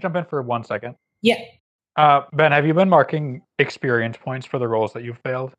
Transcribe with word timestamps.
jump 0.00 0.16
in 0.16 0.24
for 0.24 0.42
one 0.42 0.64
second? 0.64 0.96
Yeah. 1.22 1.40
Uh, 1.96 2.22
ben, 2.32 2.52
have 2.52 2.66
you 2.66 2.72
been 2.74 2.88
marking 2.88 3.42
experience 3.58 4.16
points 4.16 4.46
for 4.46 4.58
the 4.58 4.66
roles 4.68 4.92
that 4.92 5.04
you've 5.04 5.18
failed? 5.24 5.52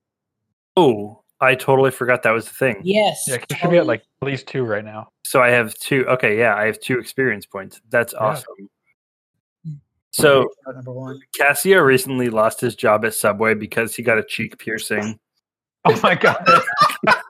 Oh, 0.78 1.22
I 1.40 1.56
totally 1.56 1.92
forgot 1.92 2.24
that 2.24 2.32
was 2.32 2.46
the 2.46 2.54
thing. 2.54 2.82
Yes. 2.84 3.26
Yeah, 3.28 3.38
'cause 3.38 3.46
you 3.50 3.56
should 3.58 3.70
be 3.72 3.78
at 3.78 3.86
like 3.88 4.04
at 4.22 4.26
least 4.28 4.48
two 4.48 4.64
right 4.64 4.86
now. 4.86 5.10
So 5.24 5.42
I 5.42 5.50
have 5.50 5.74
two. 5.76 6.06
Okay, 6.08 6.38
yeah, 6.38 6.56
I 6.56 6.66
have 6.66 6.80
two 6.80 7.00
experience 7.00 7.46
points. 7.46 7.82
That's 7.90 8.14
Yeah. 8.14 8.20
awesome. 8.20 8.70
So 10.14 10.50
Shot 10.66 10.76
number 10.76 10.92
one. 10.92 11.20
Cassio 11.38 11.80
recently 11.82 12.30
lost 12.30 12.60
his 12.60 12.76
job 12.76 13.06
at 13.06 13.14
Subway 13.14 13.54
because 13.54 13.96
he 13.96 14.04
got 14.04 14.18
a 14.18 14.24
cheek 14.24 14.58
piercing. 14.58 15.20
Oh 15.84 16.00
my 16.04 16.14
god! 16.14 16.46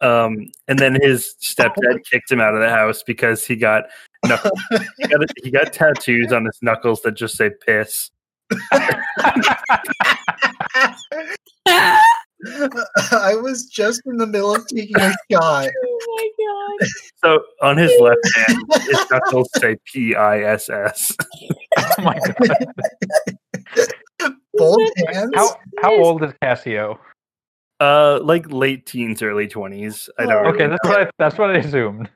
Um, 0.00 0.52
and 0.68 0.78
then 0.78 0.98
his 1.00 1.34
stepdad 1.42 2.04
kicked 2.10 2.30
him 2.30 2.40
out 2.40 2.54
of 2.54 2.60
the 2.60 2.68
house 2.68 3.02
because 3.02 3.46
he 3.46 3.56
got 3.56 3.84
knuck- 4.24 4.50
he 4.98 5.06
got, 5.08 5.20
he 5.44 5.50
got 5.50 5.72
tattoos 5.72 6.32
on 6.32 6.44
his 6.44 6.58
knuckles 6.62 7.00
that 7.02 7.12
just 7.12 7.36
say 7.36 7.50
piss. 7.66 8.10
I 12.46 13.34
was 13.40 13.64
just 13.66 14.02
in 14.06 14.16
the 14.16 14.26
middle 14.26 14.54
of 14.54 14.66
taking 14.68 14.96
a 15.00 15.12
shot. 15.32 15.68
Oh 15.84 15.98
my 16.06 16.78
god. 16.78 16.88
So 17.16 17.42
on 17.62 17.76
his 17.78 17.92
left 18.00 18.20
hand, 18.36 18.58
his 18.82 19.10
knuckles 19.10 19.48
say 19.56 19.76
P 19.86 20.14
I 20.14 20.40
S 20.40 20.68
S. 20.68 21.16
oh 21.78 22.02
my 22.02 22.18
god! 22.18 22.66
Both 24.54 24.90
hands. 25.08 25.30
How 25.34 25.56
how 25.82 25.94
old 26.02 26.22
is 26.24 26.32
Cassio? 26.42 26.98
Uh, 27.80 28.20
like 28.22 28.50
late 28.52 28.86
teens, 28.86 29.22
early 29.22 29.48
twenties. 29.48 30.08
I 30.18 30.24
don't. 30.26 30.32
Oh, 30.46 30.48
Okay, 30.50 30.66
really 30.66 30.76
that's 30.82 30.88
what 30.88 31.00
I, 31.00 31.10
that's 31.18 31.38
what 31.38 31.50
I 31.50 31.58
assumed. 31.58 32.10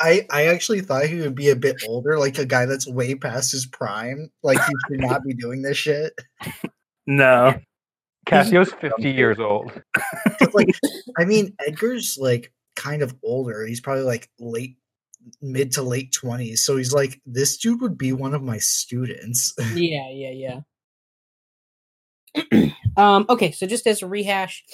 I 0.00 0.26
I 0.30 0.46
actually 0.46 0.80
thought 0.80 1.06
he 1.06 1.20
would 1.20 1.34
be 1.34 1.50
a 1.50 1.56
bit 1.56 1.76
older, 1.86 2.18
like 2.18 2.38
a 2.38 2.46
guy 2.46 2.66
that's 2.66 2.86
way 2.86 3.14
past 3.14 3.52
his 3.52 3.66
prime. 3.66 4.30
Like 4.42 4.58
he 4.58 4.72
should 4.88 5.00
not 5.00 5.24
be 5.24 5.34
doing 5.34 5.62
this 5.62 5.76
shit. 5.76 6.12
No. 7.06 7.54
Cassio's 8.26 8.72
fifty 8.80 9.10
years 9.10 9.38
old. 9.38 9.72
Like, 10.52 10.68
I 11.18 11.24
mean, 11.24 11.54
Edgar's 11.66 12.16
like 12.20 12.52
kind 12.76 13.02
of 13.02 13.14
older. 13.22 13.66
He's 13.66 13.80
probably 13.80 14.04
like 14.04 14.30
late, 14.38 14.76
mid 15.40 15.72
to 15.72 15.82
late 15.82 16.12
twenties. 16.12 16.64
So 16.64 16.76
he's 16.76 16.92
like, 16.92 17.20
this 17.26 17.56
dude 17.56 17.80
would 17.80 17.98
be 17.98 18.12
one 18.12 18.34
of 18.34 18.42
my 18.42 18.58
students. 18.58 19.54
Yeah, 19.74 20.08
yeah, 20.10 20.60
yeah. 22.54 22.70
um, 22.96 23.26
okay, 23.28 23.50
so 23.52 23.66
just 23.66 23.86
as 23.86 24.02
a 24.02 24.06
rehash, 24.06 24.64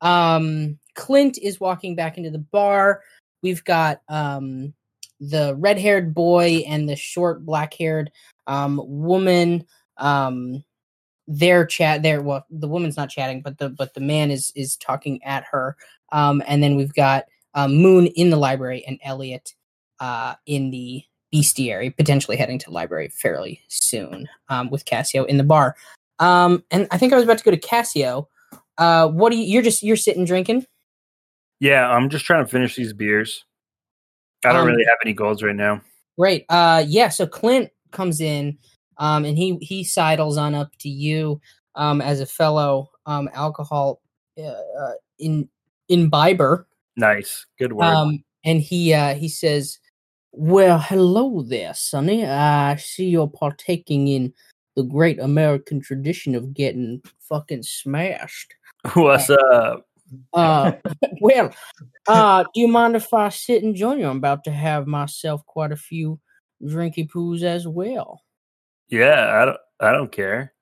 um, 0.00 0.78
Clint 0.94 1.38
is 1.38 1.60
walking 1.60 1.94
back 1.94 2.16
into 2.18 2.30
the 2.30 2.38
bar. 2.38 3.02
We've 3.42 3.64
got 3.64 4.00
um, 4.08 4.74
the 5.20 5.54
red 5.56 5.78
haired 5.78 6.14
boy 6.14 6.64
and 6.66 6.88
the 6.88 6.96
short 6.96 7.44
black 7.44 7.74
haired 7.74 8.10
um, 8.46 8.80
woman. 8.84 9.66
Um, 9.96 10.64
they're 11.26 11.66
chat. 11.66 12.02
They're 12.02 12.22
well, 12.22 12.46
the 12.50 12.68
woman's 12.68 12.96
not 12.96 13.10
chatting, 13.10 13.42
but 13.42 13.58
the 13.58 13.68
but 13.68 13.94
the 13.94 14.00
man 14.00 14.30
is 14.30 14.52
is 14.54 14.76
talking 14.76 15.22
at 15.24 15.44
her. 15.50 15.76
Um, 16.12 16.42
and 16.46 16.62
then 16.62 16.76
we've 16.76 16.94
got 16.94 17.24
um, 17.54 17.76
Moon 17.76 18.06
in 18.08 18.30
the 18.30 18.36
library 18.36 18.84
and 18.86 18.98
Elliot 19.02 19.54
uh, 20.00 20.34
in 20.46 20.70
the 20.70 21.02
bestiary, 21.34 21.94
potentially 21.96 22.36
heading 22.36 22.58
to 22.60 22.70
library 22.70 23.08
fairly 23.08 23.60
soon 23.68 24.28
um, 24.48 24.70
with 24.70 24.84
Cassio 24.84 25.24
in 25.24 25.36
the 25.36 25.44
bar. 25.44 25.74
Um, 26.18 26.62
and 26.70 26.86
I 26.90 26.98
think 26.98 27.12
I 27.12 27.16
was 27.16 27.24
about 27.24 27.38
to 27.38 27.44
go 27.44 27.50
to 27.50 27.56
Cassio. 27.56 28.28
Uh, 28.78 29.08
what 29.08 29.30
do 29.30 29.36
you? 29.36 29.44
You're 29.44 29.62
just 29.62 29.82
you're 29.82 29.96
sitting 29.96 30.24
drinking. 30.24 30.66
Yeah, 31.60 31.88
I'm 31.88 32.08
just 32.08 32.24
trying 32.24 32.44
to 32.44 32.50
finish 32.50 32.76
these 32.76 32.92
beers. 32.92 33.44
I 34.44 34.52
don't 34.52 34.62
Um, 34.62 34.68
really 34.68 34.84
have 34.84 34.98
any 35.04 35.12
goals 35.14 35.42
right 35.42 35.56
now. 35.56 35.80
Great. 36.18 36.44
Uh, 36.48 36.84
yeah. 36.86 37.08
So 37.08 37.26
Clint 37.26 37.70
comes 37.90 38.20
in, 38.20 38.58
um, 38.98 39.24
and 39.24 39.36
he 39.36 39.58
he 39.60 39.84
sidles 39.84 40.36
on 40.36 40.54
up 40.54 40.70
to 40.80 40.88
you, 40.88 41.40
um, 41.74 42.00
as 42.00 42.20
a 42.20 42.26
fellow 42.26 42.90
um 43.06 43.28
alcohol, 43.34 44.00
uh, 44.38 44.42
uh 44.42 44.92
in 45.18 45.48
imbiber. 45.88 46.66
Nice, 46.96 47.46
good 47.58 47.72
work. 47.72 47.86
Um, 47.86 48.24
and 48.44 48.60
he 48.60 48.92
uh 48.94 49.14
he 49.14 49.28
says, 49.28 49.78
"Well, 50.32 50.78
hello 50.78 51.42
there, 51.42 51.74
Sonny. 51.74 52.24
I 52.26 52.76
see 52.76 53.08
you're 53.08 53.28
partaking 53.28 54.08
in 54.08 54.32
the 54.76 54.82
great 54.84 55.18
American 55.18 55.80
tradition 55.80 56.34
of 56.34 56.54
getting 56.54 57.02
fucking 57.20 57.62
smashed. 57.62 58.54
What's 58.94 59.30
up? 59.30 59.85
Uh, 60.32 60.72
well, 61.20 61.52
uh, 62.06 62.44
do 62.54 62.60
you 62.60 62.68
mind 62.68 62.96
if 62.96 63.12
I 63.12 63.28
sit 63.30 63.62
and 63.62 63.74
join 63.74 63.98
you? 63.98 64.08
I'm 64.08 64.18
about 64.18 64.44
to 64.44 64.50
have 64.52 64.86
myself 64.86 65.44
quite 65.46 65.72
a 65.72 65.76
few 65.76 66.20
drinky 66.62 67.08
poos 67.08 67.42
as 67.42 67.66
well. 67.66 68.22
Yeah, 68.88 69.40
I 69.42 69.44
don't. 69.44 69.58
I 69.80 69.92
don't 69.92 70.12
care. 70.12 70.52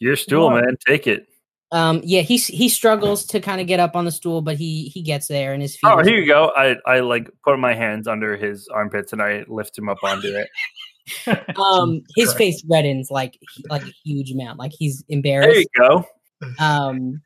Your 0.00 0.16
stool, 0.16 0.50
What? 0.50 0.64
man. 0.64 0.76
Take 0.86 1.06
it. 1.06 1.26
Um, 1.70 2.00
yeah, 2.04 2.22
he 2.22 2.38
he 2.38 2.68
struggles 2.68 3.26
to 3.26 3.40
kind 3.40 3.60
of 3.60 3.66
get 3.66 3.78
up 3.80 3.94
on 3.96 4.04
the 4.06 4.12
stool, 4.12 4.40
but 4.40 4.56
he 4.56 4.84
he 4.88 5.02
gets 5.02 5.26
there, 5.26 5.52
and 5.52 5.60
his 5.60 5.72
feet. 5.74 5.88
Oh, 5.88 5.98
are- 5.98 6.04
here 6.04 6.18
you 6.18 6.26
go. 6.26 6.52
I 6.56 6.76
I 6.86 7.00
like 7.00 7.28
put 7.44 7.58
my 7.58 7.74
hands 7.74 8.06
under 8.08 8.36
his 8.36 8.68
armpits 8.68 9.12
and 9.12 9.20
I 9.20 9.44
lift 9.48 9.76
him 9.76 9.88
up 9.88 9.98
onto 10.02 10.28
it. 10.28 10.48
um, 11.58 12.02
his 12.16 12.28
Christ. 12.32 12.38
face 12.38 12.64
reddens 12.64 13.10
like 13.10 13.38
like 13.68 13.82
a 13.82 13.92
huge 14.04 14.30
amount, 14.30 14.58
like 14.58 14.72
he's 14.72 15.04
embarrassed. 15.08 15.50
There 15.50 15.60
you 15.60 15.66
go. 15.76 16.54
um 16.58 17.20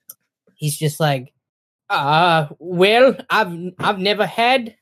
he's 0.57 0.77
just 0.79 0.99
like 0.99 1.33
uh 1.93 2.49
well 2.59 3.15
i've 3.31 3.53
i've 3.79 3.99
never 3.99 4.27
had 4.27 4.75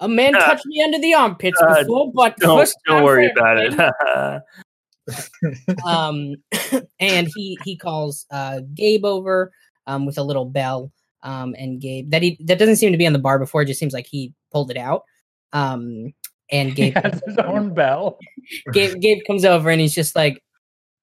a 0.00 0.08
man 0.08 0.34
Uh, 0.34 0.40
touch 0.40 0.60
me 0.66 0.82
under 0.82 0.98
the 0.98 1.14
armpits 1.14 1.60
uh, 1.62 1.80
before 1.80 2.12
but 2.12 2.36
Don't 2.36 2.68
don't 2.86 3.02
worry 3.02 3.30
about 3.30 3.58
everything." 3.58 3.90
it. 5.08 5.76
um 5.86 6.34
and 7.00 7.28
he 7.34 7.58
he 7.64 7.76
calls 7.76 8.26
uh 8.30 8.60
gabe 8.74 9.04
over 9.04 9.52
um 9.86 10.04
with 10.04 10.18
a 10.18 10.22
little 10.22 10.44
bell 10.44 10.92
um 11.22 11.54
and 11.58 11.80
gabe 11.80 12.10
that 12.10 12.22
he 12.22 12.36
that 12.44 12.58
doesn't 12.58 12.76
seem 12.76 12.92
to 12.92 12.98
be 12.98 13.06
on 13.06 13.12
the 13.12 13.18
bar 13.18 13.38
before 13.38 13.62
it 13.62 13.66
just 13.66 13.80
seems 13.80 13.94
like 13.94 14.06
he 14.06 14.32
pulled 14.52 14.70
it 14.70 14.76
out 14.76 15.02
um 15.52 16.12
and 16.50 16.68
He 16.70 16.74
gabe 16.74 16.94
has 17.02 17.20
his 17.26 17.38
own 17.38 17.74
bell. 17.74 18.18
Gabe, 18.72 19.00
Gabe 19.00 19.18
comes 19.26 19.44
over 19.44 19.68
and 19.68 19.80
he's 19.80 19.94
just 19.94 20.14
like, 20.14 20.40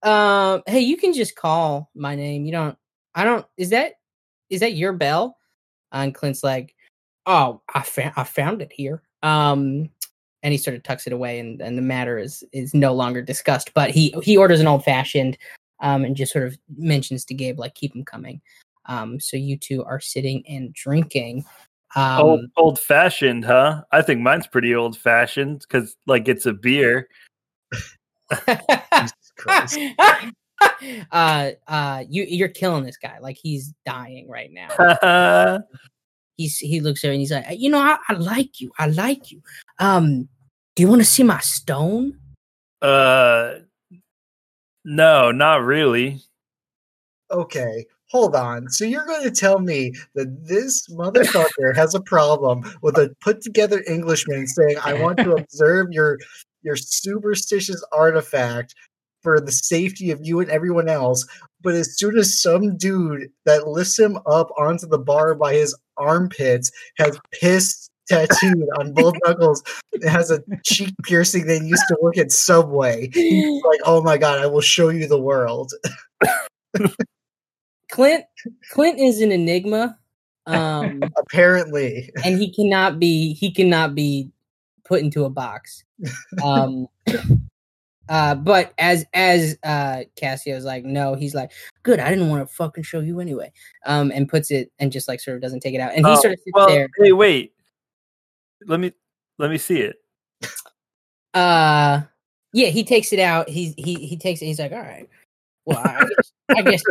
um, 0.03 0.61
hey, 0.65 0.79
you 0.79 0.95
can 0.95 1.11
just 1.13 1.35
call 1.35 1.89
my 1.95 2.15
name. 2.15 2.45
You 2.45 2.53
don't, 2.53 2.77
I 3.13 3.25
don't, 3.25 3.45
is 3.57 3.71
that, 3.71 3.95
is 4.49 4.61
that 4.61 4.73
your 4.73 4.93
bell? 4.93 5.37
And 5.91 6.13
Clint's 6.13 6.43
like, 6.43 6.75
oh, 7.25 7.61
I 7.73 7.81
found, 7.81 8.13
I 8.15 8.23
found 8.23 8.61
it 8.61 8.71
here. 8.71 9.01
Um, 9.21 9.89
and 10.41 10.51
he 10.51 10.57
sort 10.57 10.75
of 10.75 10.83
tucks 10.83 11.07
it 11.07 11.13
away 11.13 11.39
and, 11.39 11.61
and 11.61 11.77
the 11.77 11.81
matter 11.81 12.17
is, 12.17 12.43
is 12.51 12.73
no 12.73 12.93
longer 12.93 13.21
discussed, 13.21 13.73
but 13.73 13.91
he, 13.91 14.13
he 14.23 14.35
orders 14.35 14.59
an 14.59 14.67
old 14.67 14.83
fashioned, 14.83 15.37
um, 15.79 16.03
and 16.03 16.15
just 16.15 16.33
sort 16.33 16.47
of 16.47 16.57
mentions 16.77 17.23
to 17.25 17.33
Gabe, 17.33 17.59
like, 17.59 17.75
keep 17.75 17.95
him 17.95 18.03
coming. 18.03 18.41
Um, 18.85 19.19
so 19.19 19.37
you 19.37 19.57
two 19.57 19.83
are 19.83 19.99
sitting 19.99 20.43
and 20.47 20.73
drinking. 20.73 21.45
Um, 21.95 22.21
old 22.21 22.45
old 22.57 22.79
fashioned, 22.79 23.45
huh? 23.45 23.83
I 23.91 24.01
think 24.01 24.21
mine's 24.21 24.47
pretty 24.47 24.73
old 24.73 24.97
fashioned 24.97 25.59
because 25.59 25.95
like 26.07 26.27
it's 26.27 26.45
a 26.45 26.53
beer. 26.53 27.07
Jesus 30.79 31.05
Christ. 31.09 31.57
uh 31.67 31.71
uh 31.71 32.03
you 32.09 32.23
you're 32.23 32.47
killing 32.49 32.83
this 32.83 32.97
guy 32.97 33.19
like 33.19 33.37
he's 33.41 33.73
dying 33.85 34.29
right 34.29 34.51
now 34.51 35.59
he's 36.37 36.57
he 36.57 36.79
looks 36.79 37.03
over 37.03 37.11
and 37.11 37.19
he's 37.19 37.31
like 37.31 37.45
you 37.59 37.69
know 37.69 37.79
I, 37.79 37.97
I 38.09 38.13
like 38.13 38.59
you 38.59 38.71
i 38.79 38.87
like 38.87 39.31
you 39.31 39.41
um 39.79 40.27
do 40.75 40.83
you 40.83 40.89
want 40.89 41.01
to 41.01 41.05
see 41.05 41.23
my 41.23 41.39
stone 41.39 42.19
uh, 42.83 43.59
no, 44.83 45.31
not 45.31 45.63
really. 45.63 46.19
Okay, 47.31 47.85
hold 48.11 48.35
on. 48.35 48.69
So 48.69 48.83
you're 48.83 49.05
going 49.05 49.23
to 49.23 49.31
tell 49.31 49.59
me 49.59 49.93
that 50.15 50.45
this 50.45 50.87
motherfucker 50.89 51.73
has 51.75 51.95
a 51.95 52.01
problem 52.01 52.63
with 52.81 52.97
a 52.97 53.15
put 53.21 53.41
together 53.41 53.81
Englishman 53.87 54.45
saying, 54.47 54.75
"I 54.83 54.93
want 54.95 55.17
to 55.19 55.31
observe 55.37 55.91
your 55.91 56.19
your 56.61 56.75
superstitious 56.75 57.83
artifact 57.93 58.75
for 59.23 59.39
the 59.39 59.51
safety 59.51 60.11
of 60.11 60.19
you 60.21 60.39
and 60.39 60.49
everyone 60.49 60.89
else." 60.89 61.25
But 61.61 61.75
as 61.75 61.97
soon 61.97 62.17
as 62.17 62.39
some 62.41 62.77
dude 62.77 63.29
that 63.45 63.67
lifts 63.67 63.97
him 63.97 64.17
up 64.25 64.49
onto 64.57 64.85
the 64.85 64.99
bar 64.99 65.33
by 65.33 65.53
his 65.53 65.75
armpits 65.97 66.71
has 66.97 67.17
piss 67.31 67.89
tattooed 68.07 68.67
on 68.77 68.93
both 68.93 69.15
knuckles 69.25 69.63
has 70.03 70.29
a 70.29 70.43
cheek 70.65 70.93
piercing 71.03 71.47
that 71.47 71.63
used 71.63 71.83
to 71.87 71.97
work 72.01 72.17
at 72.17 72.31
Subway, 72.31 73.09
he's 73.13 73.63
like, 73.63 73.79
"Oh 73.85 74.01
my 74.01 74.17
god, 74.17 74.39
I 74.39 74.47
will 74.47 74.61
show 74.61 74.89
you 74.89 75.07
the 75.07 75.21
world." 75.21 75.71
clint 77.91 78.25
clint 78.71 78.99
is 78.99 79.21
an 79.21 79.31
enigma 79.31 79.95
um 80.47 81.03
Apparently. 81.17 82.09
and 82.25 82.39
he 82.39 82.51
cannot 82.51 82.99
be 82.99 83.33
he 83.33 83.51
cannot 83.51 83.93
be 83.93 84.31
put 84.83 85.01
into 85.01 85.25
a 85.25 85.29
box 85.29 85.83
um 86.43 86.87
uh 88.09 88.35
but 88.35 88.73
as 88.77 89.05
as 89.13 89.57
uh 89.63 90.03
cassio's 90.15 90.65
like 90.65 90.83
no 90.83 91.15
he's 91.15 91.33
like 91.33 91.51
good 91.83 91.99
i 91.99 92.09
didn't 92.09 92.29
want 92.29 92.45
to 92.47 92.53
fucking 92.53 92.83
show 92.83 92.99
you 92.99 93.19
anyway 93.19 93.51
um 93.85 94.11
and 94.13 94.27
puts 94.27 94.51
it 94.51 94.71
and 94.79 94.91
just 94.91 95.07
like 95.07 95.19
sort 95.21 95.35
of 95.37 95.41
doesn't 95.41 95.61
take 95.61 95.73
it 95.73 95.79
out 95.79 95.91
and 95.95 96.05
he 96.05 96.11
Oh, 96.11 96.15
sort 96.21 96.33
of 96.33 96.39
sits 96.39 96.51
well, 96.53 96.67
there 96.67 96.87
hey, 96.99 97.11
wait. 97.13 97.53
Let 98.65 98.79
me 98.79 98.91
let 99.39 99.49
me 99.49 99.57
see 99.57 99.79
it. 99.81 99.95
uh 101.33 102.01
yeah 102.53 102.67
he 102.67 102.83
takes 102.83 103.11
it 103.13 103.19
out 103.19 103.49
he's 103.49 103.73
he 103.77 103.95
he 103.95 104.17
takes 104.17 104.41
it 104.41 104.45
he's 104.45 104.59
like 104.59 104.71
all 104.71 104.79
right 104.79 105.09
well 105.65 105.79
i 105.79 106.05
guess, 106.05 106.31
I 106.57 106.61
guess 106.61 106.83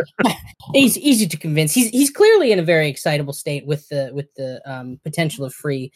he's 0.73 0.97
easy 0.97 1.27
to 1.27 1.37
convince 1.37 1.73
he's 1.73 1.89
he's 1.89 2.09
clearly 2.09 2.51
in 2.51 2.59
a 2.59 2.63
very 2.63 2.89
excitable 2.89 3.33
state 3.33 3.65
with 3.65 3.87
the 3.89 4.11
with 4.13 4.33
the 4.35 4.61
um 4.69 4.99
potential 5.03 5.45
of 5.45 5.53
free 5.53 5.91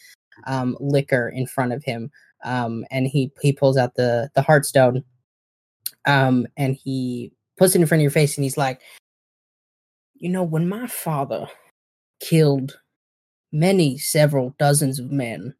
um 0.45 0.77
liquor 0.79 1.29
in 1.29 1.45
front 1.47 1.73
of 1.73 1.83
him 1.83 2.11
um 2.43 2.85
and 2.91 3.07
he 3.07 3.31
he 3.41 3.51
pulls 3.51 3.77
out 3.77 3.95
the 3.95 4.29
the 4.35 4.41
heartstone 4.41 5.03
um 6.05 6.45
and 6.57 6.75
he 6.75 7.31
puts 7.57 7.75
it 7.75 7.81
in 7.81 7.87
front 7.87 7.99
of 7.99 8.03
your 8.03 8.11
face 8.11 8.37
and 8.37 8.43
he's 8.43 8.57
like 8.57 8.81
you 10.15 10.29
know 10.29 10.43
when 10.43 10.67
my 10.69 10.87
father 10.87 11.47
killed 12.19 12.79
many 13.51 13.97
several 13.97 14.53
dozens 14.59 14.99
of 14.99 15.11
men 15.11 15.53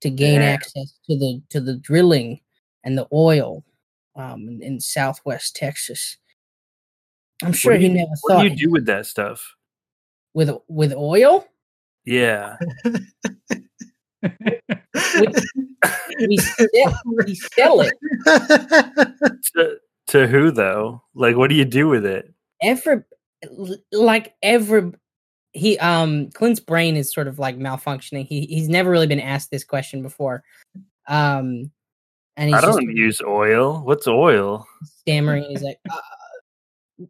to 0.00 0.10
gain 0.10 0.40
Yeah. 0.40 0.48
access 0.48 0.98
to 1.08 1.18
the 1.18 1.42
to 1.50 1.60
the 1.60 1.74
drilling 1.76 2.40
and 2.84 2.96
the 2.96 3.06
oil 3.12 3.64
um, 4.16 4.48
in, 4.48 4.62
in 4.62 4.80
Southwest 4.80 5.54
Texas. 5.54 6.16
I'm 7.42 7.52
sure 7.52 7.74
do 7.74 7.78
he 7.80 7.86
you- 7.88 7.94
never 7.94 8.10
What 8.22 8.32
thought 8.34 8.42
do 8.42 8.48
you 8.48 8.56
do 8.56 8.70
with 8.70 8.86
that 8.86 9.06
stuff? 9.06 9.54
with 10.34 10.50
with 10.68 10.92
oil. 10.94 11.46
Yeah. 12.04 12.56
We 16.18 16.36
sell, 16.36 17.00
we 17.26 17.34
sell 17.34 17.80
it. 17.80 17.94
to, 19.54 19.76
to 20.08 20.26
who 20.26 20.50
though? 20.50 21.02
Like, 21.14 21.36
what 21.36 21.50
do 21.50 21.56
you 21.56 21.64
do 21.64 21.88
with 21.88 22.04
it? 22.04 22.32
Every 22.62 23.02
like 23.92 24.34
every 24.42 24.92
he 25.52 25.78
um 25.78 26.30
Clint's 26.30 26.60
brain 26.60 26.96
is 26.96 27.12
sort 27.12 27.28
of 27.28 27.38
like 27.38 27.58
malfunctioning. 27.58 28.26
He 28.26 28.46
he's 28.46 28.68
never 28.68 28.90
really 28.90 29.06
been 29.06 29.20
asked 29.20 29.50
this 29.50 29.64
question 29.64 30.02
before. 30.02 30.42
Um, 31.08 31.70
and 32.36 32.48
he's 32.48 32.54
I 32.54 32.60
don't 32.60 32.96
use 32.96 33.20
oil. 33.26 33.82
What's 33.84 34.06
oil? 34.06 34.66
stammering. 34.84 35.44
He's 35.44 35.62
like, 35.62 35.78
uh, 35.90 35.98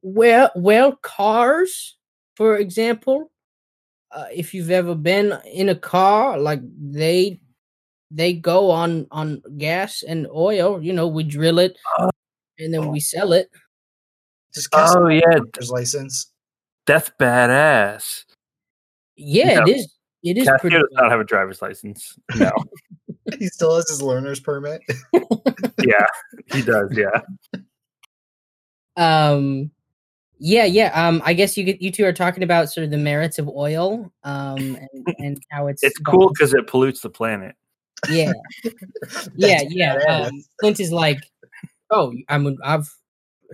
well, 0.03 0.50
well, 0.56 0.97
cars, 0.97 1.97
for 2.37 2.56
example. 2.56 3.31
Uh, 4.12 4.26
if 4.35 4.55
you've 4.55 4.73
ever 4.73 4.97
been 4.97 5.38
in 5.53 5.69
a 5.69 5.75
car, 5.75 6.37
like 6.37 6.61
they 6.76 7.41
they 8.11 8.33
go 8.33 8.71
on 8.71 9.07
on 9.11 9.43
gas 9.59 10.03
and 10.07 10.27
oil. 10.35 10.83
You 10.83 10.93
know, 10.93 11.07
we 11.09 11.23
drill 11.25 11.59
it 11.59 11.77
Oh. 11.99 12.11
and 12.59 12.73
then 12.75 12.91
we 12.91 13.01
sell 13.01 13.33
it. 13.33 13.49
Oh 14.73 15.09
yeah, 15.09 15.39
license. 15.69 16.33
that's 16.87 17.11
badass. 17.21 18.25
Yeah, 19.17 19.55
No. 19.61 19.62
it 19.62 19.69
is. 19.77 19.95
It 20.23 20.37
is 20.39 20.47
does 20.47 20.85
not 20.93 21.11
have 21.11 21.21
a 21.21 21.25
driver's 21.25 21.62
license. 21.62 22.17
No. 22.37 22.51
He 23.39 23.47
still 23.47 23.77
has 23.77 23.89
his 23.89 24.03
learner's 24.03 24.41
permit. 24.41 24.81
yeah, 25.85 26.05
he 26.53 26.62
does. 26.62 26.91
Yeah. 26.97 27.21
um 28.97 29.71
yeah 30.39 30.65
yeah 30.65 30.91
um 31.07 31.23
i 31.25 31.33
guess 31.33 31.57
you 31.57 31.62
get 31.65 31.81
you 31.81 31.93
two 31.93 32.05
are 32.05 32.12
talking 32.12 32.43
about 32.43 32.71
sort 32.71 32.85
of 32.85 32.91
the 32.91 32.97
merits 32.97 33.39
of 33.39 33.49
oil 33.49 34.11
um 34.25 34.57
and, 34.59 35.15
and 35.19 35.43
how 35.51 35.69
it's 35.69 35.83
It's 35.83 35.99
gone- 35.99 36.15
cool 36.17 36.29
because 36.31 36.53
it 36.55 36.67
pollutes 36.67 37.01
the 37.03 37.11
planet. 37.11 37.55
Yeah 38.08 38.32
yeah 39.37 39.61
yeah 39.69 39.94
um, 40.08 40.44
clint 40.58 40.81
is 40.81 40.93
like 40.93 41.19
oh 41.91 42.12
i 42.29 42.38
mean 42.38 42.56
i've 42.64 42.88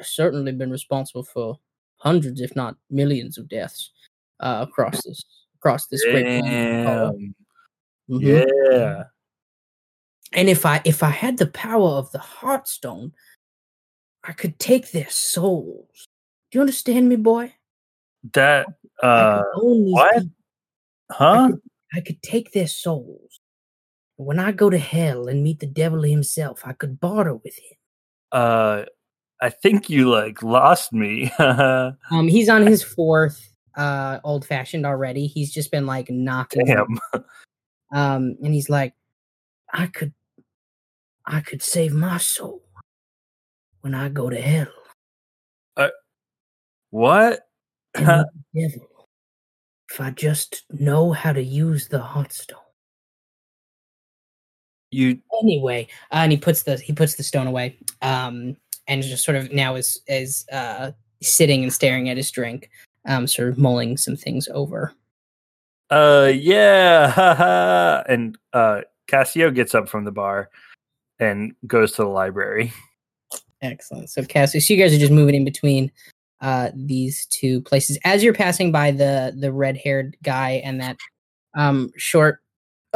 certainly 0.02 0.52
been 0.52 0.70
responsible 0.70 1.24
for 1.24 1.58
hundreds 1.96 2.40
if 2.40 2.54
not 2.54 2.76
millions 2.90 3.38
of 3.38 3.48
deaths 3.48 3.90
uh 4.40 4.64
across 4.68 5.02
this 5.04 5.24
across 5.56 5.86
this 5.86 6.04
great 6.04 6.24
planet. 6.40 6.86
Damn. 6.86 7.34
mhm. 8.10 8.46
Yeah. 8.70 9.04
and 10.32 10.48
if 10.48 10.66
i 10.66 10.80
if 10.84 11.02
i 11.02 11.10
had 11.10 11.38
the 11.38 11.46
power 11.46 11.90
of 11.90 12.10
the 12.12 12.18
heartstone 12.18 13.12
i 14.24 14.32
could 14.32 14.58
take 14.58 14.90
their 14.92 15.08
souls 15.10 16.08
do 16.50 16.58
you 16.58 16.60
understand 16.60 17.08
me 17.08 17.16
boy 17.16 17.52
That. 18.34 18.66
Uh. 19.02 19.42
could 19.54 19.62
what? 19.62 20.14
people. 20.14 20.30
Huh? 21.10 21.52
I 21.94 22.00
could 22.00 22.20
take 22.22 22.52
their 22.52 22.66
souls. 22.66 23.35
When 24.16 24.38
I 24.38 24.52
go 24.52 24.70
to 24.70 24.78
hell 24.78 25.28
and 25.28 25.42
meet 25.42 25.60
the 25.60 25.66
devil 25.66 26.02
himself, 26.02 26.62
I 26.64 26.72
could 26.72 26.98
barter 27.00 27.34
with 27.34 27.56
him. 27.56 27.78
Uh. 28.32 28.82
I 29.42 29.50
think 29.50 29.90
you 29.90 30.08
like 30.08 30.42
lost 30.42 30.94
me. 30.94 31.30
Um, 31.38 32.26
he's 32.26 32.48
on 32.48 32.66
his 32.66 32.82
fourth 32.82 33.38
uh 33.76 34.18
old 34.24 34.46
fashioned 34.46 34.86
already. 34.86 35.26
He's 35.26 35.52
just 35.52 35.70
been 35.70 35.84
like 35.84 36.08
knocking. 36.10 36.66
him. 36.66 36.98
Um, 37.92 38.36
and 38.42 38.52
he's 38.54 38.68
like, 38.70 38.94
I 39.72 39.86
could, 39.88 40.12
I 41.26 41.40
could 41.40 41.62
save 41.62 41.92
my 41.92 42.16
soul 42.18 42.62
when 43.82 43.94
I 43.94 44.08
go 44.08 44.28
to 44.28 44.40
hell 44.40 44.72
Uh, 45.76 45.88
What? 46.90 47.40
devil. 47.94 48.88
If 49.90 50.00
I 50.00 50.10
just 50.10 50.64
know 50.70 51.12
how 51.12 51.32
to 51.32 51.42
use 51.42 51.88
the 51.88 51.98
heartstone. 52.00 52.65
You. 54.90 55.18
anyway 55.42 55.88
uh, 56.12 56.16
and 56.16 56.32
he 56.32 56.38
puts 56.38 56.62
the 56.62 56.76
he 56.78 56.92
puts 56.92 57.16
the 57.16 57.22
stone 57.22 57.46
away 57.46 57.76
um 58.02 58.56
and 58.88 59.02
just 59.02 59.24
sort 59.24 59.36
of 59.36 59.52
now 59.52 59.74
is 59.74 60.00
is 60.06 60.46
uh 60.52 60.92
sitting 61.22 61.62
and 61.62 61.72
staring 61.72 62.08
at 62.08 62.16
his 62.16 62.30
drink 62.30 62.70
um 63.06 63.26
sort 63.26 63.48
of 63.48 63.58
mulling 63.58 63.96
some 63.96 64.16
things 64.16 64.48
over 64.52 64.92
Uh. 65.90 66.32
Yeah. 66.34 67.08
haha. 67.10 68.02
and 68.08 68.36
uh. 68.52 68.82
Cassio 69.08 69.52
gets 69.52 69.72
up 69.72 69.88
from 69.88 70.04
the 70.04 70.10
bar 70.10 70.50
and 71.20 71.54
goes 71.66 71.92
to 71.92 72.02
the 72.02 72.08
library. 72.08 72.72
excellent 73.62 74.10
so 74.10 74.22
Cassio, 74.24 74.60
so 74.60 74.74
you 74.74 74.80
guys 74.80 74.92
are 74.92 74.98
just 74.98 75.12
moving 75.12 75.34
in 75.34 75.44
between 75.44 75.90
uh 76.40 76.70
these 76.74 77.26
two 77.26 77.60
places 77.62 77.98
as 78.04 78.22
you're 78.22 78.34
passing 78.34 78.70
by 78.72 78.90
the 78.90 79.34
the 79.38 79.52
red 79.52 79.76
haired 79.76 80.16
guy 80.22 80.60
and 80.64 80.80
that 80.80 80.96
um 81.56 81.90
short 81.96 82.40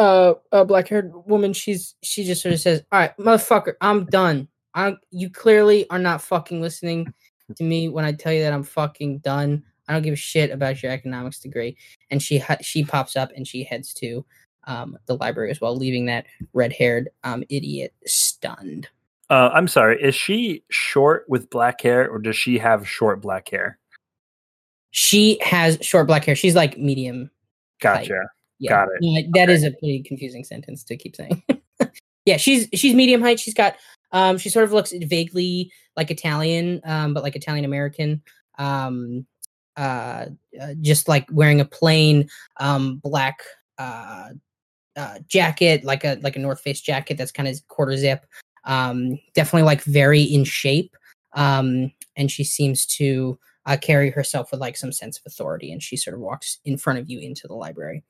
uh, 0.00 0.35
uh 0.52 0.64
black 0.64 0.88
haired 0.88 1.12
woman 1.26 1.52
she's 1.52 1.95
she 2.02 2.25
just 2.25 2.42
sort 2.42 2.54
of 2.54 2.61
says 2.61 2.83
all 2.90 2.99
right 2.99 3.16
motherfucker 3.19 3.75
i'm 3.80 4.04
done 4.07 4.49
i 4.75 4.95
you 5.11 5.28
clearly 5.28 5.88
are 5.90 5.99
not 5.99 6.23
fucking 6.23 6.61
listening 6.61 7.12
to 7.54 7.62
me 7.64 7.88
when 7.88 8.04
i 8.04 8.12
tell 8.12 8.33
you 8.33 8.42
that 8.42 8.52
i'm 8.52 8.62
fucking 8.62 9.19
done 9.19 9.62
i 9.88 9.92
don't 9.92 10.02
give 10.02 10.14
a 10.14 10.16
shit 10.16 10.50
about 10.50 10.83
your 10.83 10.90
economics 10.90 11.38
degree 11.38 11.76
and 12.11 12.23
she 12.23 12.42
she 12.62 12.83
pops 12.85 13.14
up 13.14 13.30
and 13.37 13.47
she 13.47 13.62
heads 13.62 13.92
to 13.92 14.25
um 14.64 14.97
the 15.07 15.16
library 15.16 15.50
as 15.50 15.61
well 15.61 15.76
leaving 15.76 16.07
that 16.07 16.26
red 16.54 16.73
haired 16.73 17.09
um 17.25 17.45
idiot 17.49 17.92
stunned 18.07 18.88
Uh, 19.30 19.49
I'm 19.54 19.69
sorry. 19.69 20.02
Is 20.02 20.16
she 20.16 20.64
short 20.71 21.25
with 21.28 21.50
black 21.50 21.80
hair, 21.83 22.11
or 22.11 22.19
does 22.19 22.35
she 22.35 22.59
have 22.59 22.83
short 22.88 23.21
black 23.23 23.49
hair? 23.49 23.78
she 24.90 25.38
has 25.40 25.78
short 25.83 26.09
black 26.09 26.25
hair 26.25 26.35
she's 26.35 26.57
like 26.57 26.76
medium 26.76 27.30
Gotcha. 27.80 28.28
Yeah, 28.61 28.85
Got 28.85 28.88
it. 28.93 28.99
yeah, 29.00 29.21
that 29.33 29.50
is 29.50 29.64
a 29.64 29.71
pretty 29.71 30.02
confusing 30.02 30.45
sentence 30.45 30.85
to 30.85 30.97
keep 30.97 31.17
saying. 31.17 31.43
yeah, 32.26 32.37
she's 32.37 32.69
she's 32.75 32.95
medium 32.95 33.23
height. 33.23 33.40
She's 33.40 33.55
got 33.55 33.76
um 34.12 34.37
she 34.37 34.50
sort 34.50 34.64
of 34.64 34.73
looks 34.73 34.93
vaguely 34.93 35.73
like 35.97 36.11
Italian, 36.11 36.83
um, 36.85 37.14
but 37.14 37.23
like 37.23 37.37
Italian 37.37 37.64
American. 37.64 38.23
Um 38.59 39.26
uh, 39.76 40.26
uh 40.61 40.75
just 40.83 41.09
like 41.09 41.26
wearing 41.33 41.61
a 41.61 41.64
plain 41.64 42.29
um 42.59 42.97
black 42.97 43.40
uh 43.79 44.29
uh 44.95 45.19
jacket, 45.26 45.83
like 45.83 46.05
a 46.05 46.19
like 46.23 46.37
a 46.37 46.40
North 46.40 46.61
Face 46.61 46.83
jacket 46.83 47.17
that's 47.17 47.33
kind 47.33 47.49
of 47.49 47.67
quarter 47.69 47.97
zip. 47.97 48.26
Um 48.67 49.19
definitely 49.35 49.64
like 49.64 49.83
very 49.85 50.23
in 50.23 50.45
shape. 50.45 50.95
Um 51.33 51.93
and 52.14 52.31
she 52.31 52.45
seems 52.45 52.85
to 52.85 53.38
uh, 53.67 53.76
carry 53.81 54.11
herself 54.11 54.50
with 54.50 54.61
like 54.61 54.76
some 54.76 54.93
sense 54.93 55.19
of 55.19 55.23
authority 55.26 55.73
and 55.73 55.83
she 55.83 55.97
sort 55.97 56.14
of 56.14 56.21
walks 56.21 56.59
in 56.64 56.76
front 56.76 56.99
of 56.99 57.09
you 57.09 57.21
into 57.21 57.47
the 57.47 57.55
library. 57.55 58.02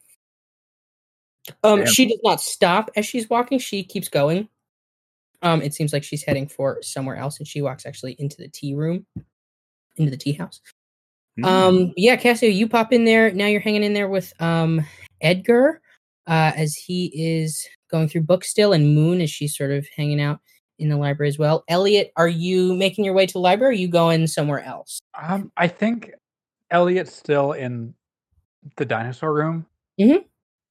Um, 1.65 1.81
Damn. 1.81 1.87
she 1.87 2.07
does 2.07 2.21
not 2.23 2.41
stop 2.41 2.91
as 2.97 3.07
she's 3.07 3.29
walking. 3.29 3.59
She 3.59 3.83
keeps 3.83 4.09
going. 4.09 4.49
Um, 5.43 5.63
it 5.63 5.73
seems 5.75 5.93
like 5.93 6.05
she's 6.05 6.23
heading 6.23 6.49
for 6.49 6.83
somewhere 6.83 7.17
else, 7.17 7.39
and 7.39 7.49
she 7.49 7.63
walks 7.63 7.87
actually 7.87 8.17
into 8.19 8.37
the 8.37 8.49
tea 8.49 8.75
room, 8.75 9.07
into 9.97 10.11
the 10.11 10.17
tea 10.17 10.33
house. 10.33 10.61
Hmm. 11.37 11.45
Um, 11.45 11.93
yeah, 11.97 12.17
Cassio, 12.17 12.49
you 12.51 12.69
pop 12.69 12.93
in 12.93 13.05
there. 13.05 13.31
Now 13.33 13.47
you're 13.47 13.61
hanging 13.61 13.83
in 13.85 13.95
there 13.95 14.09
with 14.09 14.33
um 14.41 14.85
Edgar, 15.21 15.81
uh, 16.27 16.53
as 16.55 16.75
he 16.75 17.07
is 17.15 17.67
going 17.91 18.09
through 18.09 18.23
books 18.23 18.51
still, 18.51 18.73
and 18.73 18.95
Moon 18.95 19.21
as 19.21 19.31
she's 19.31 19.57
sort 19.57 19.71
of 19.71 19.87
hanging 19.97 20.21
out 20.21 20.41
in 20.79 20.89
the 20.89 20.97
library 20.97 21.29
as 21.29 21.39
well. 21.39 21.65
Elliot, 21.69 22.13
are 22.17 22.29
you 22.29 22.75
making 22.75 23.05
your 23.05 23.15
way 23.15 23.27
to 23.27 23.33
the 23.33 23.39
library? 23.39 23.75
Or 23.75 23.77
are 23.77 23.81
you 23.81 23.89
going 23.89 24.27
somewhere 24.27 24.63
else? 24.63 25.01
Um, 25.21 25.53
I 25.57 25.69
think 25.69 26.13
Elliot's 26.71 27.15
still 27.15 27.53
in 27.53 27.95
the 28.77 28.85
dinosaur 28.85 29.33
room. 29.33 29.67
Mhm. 29.99 30.25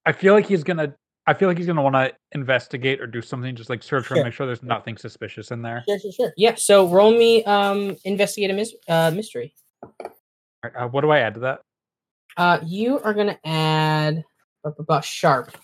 I 0.09 0.11
feel 0.11 0.33
like 0.33 0.47
he's 0.47 0.63
gonna. 0.63 0.95
I 1.27 1.35
feel 1.35 1.47
like 1.47 1.57
he's 1.59 1.67
gonna 1.67 1.83
want 1.83 1.93
to 1.93 2.11
investigate 2.31 2.99
or 2.99 3.05
do 3.05 3.21
something, 3.21 3.55
just 3.55 3.69
like 3.69 3.83
search 3.83 4.07
Sure. 4.07 4.17
and 4.17 4.23
make 4.25 4.33
sure 4.33 4.47
there's 4.47 4.63
nothing 4.63 4.97
suspicious 4.97 5.51
in 5.51 5.61
there. 5.61 5.83
Sure, 5.87 5.99
sure, 5.99 6.11
sure. 6.11 6.33
Yeah. 6.35 6.55
So 6.55 6.87
roll 6.87 7.11
me 7.11 7.43
um 7.43 7.95
investigate 8.05 8.49
a 8.49 8.53
mis- 8.55 8.73
uh, 8.87 9.11
mystery. 9.11 9.53
All 9.83 9.91
right, 10.63 10.75
uh, 10.75 10.87
what 10.87 11.01
do 11.01 11.11
I 11.11 11.19
add 11.19 11.35
to 11.35 11.39
that? 11.41 11.61
Uh, 12.37 12.57
you 12.65 12.99
are 13.01 13.13
gonna 13.13 13.37
add 13.45 14.23
bu- 14.63 14.71
bu- 14.79 14.83
bu- 14.83 15.01
sharp. 15.03 15.55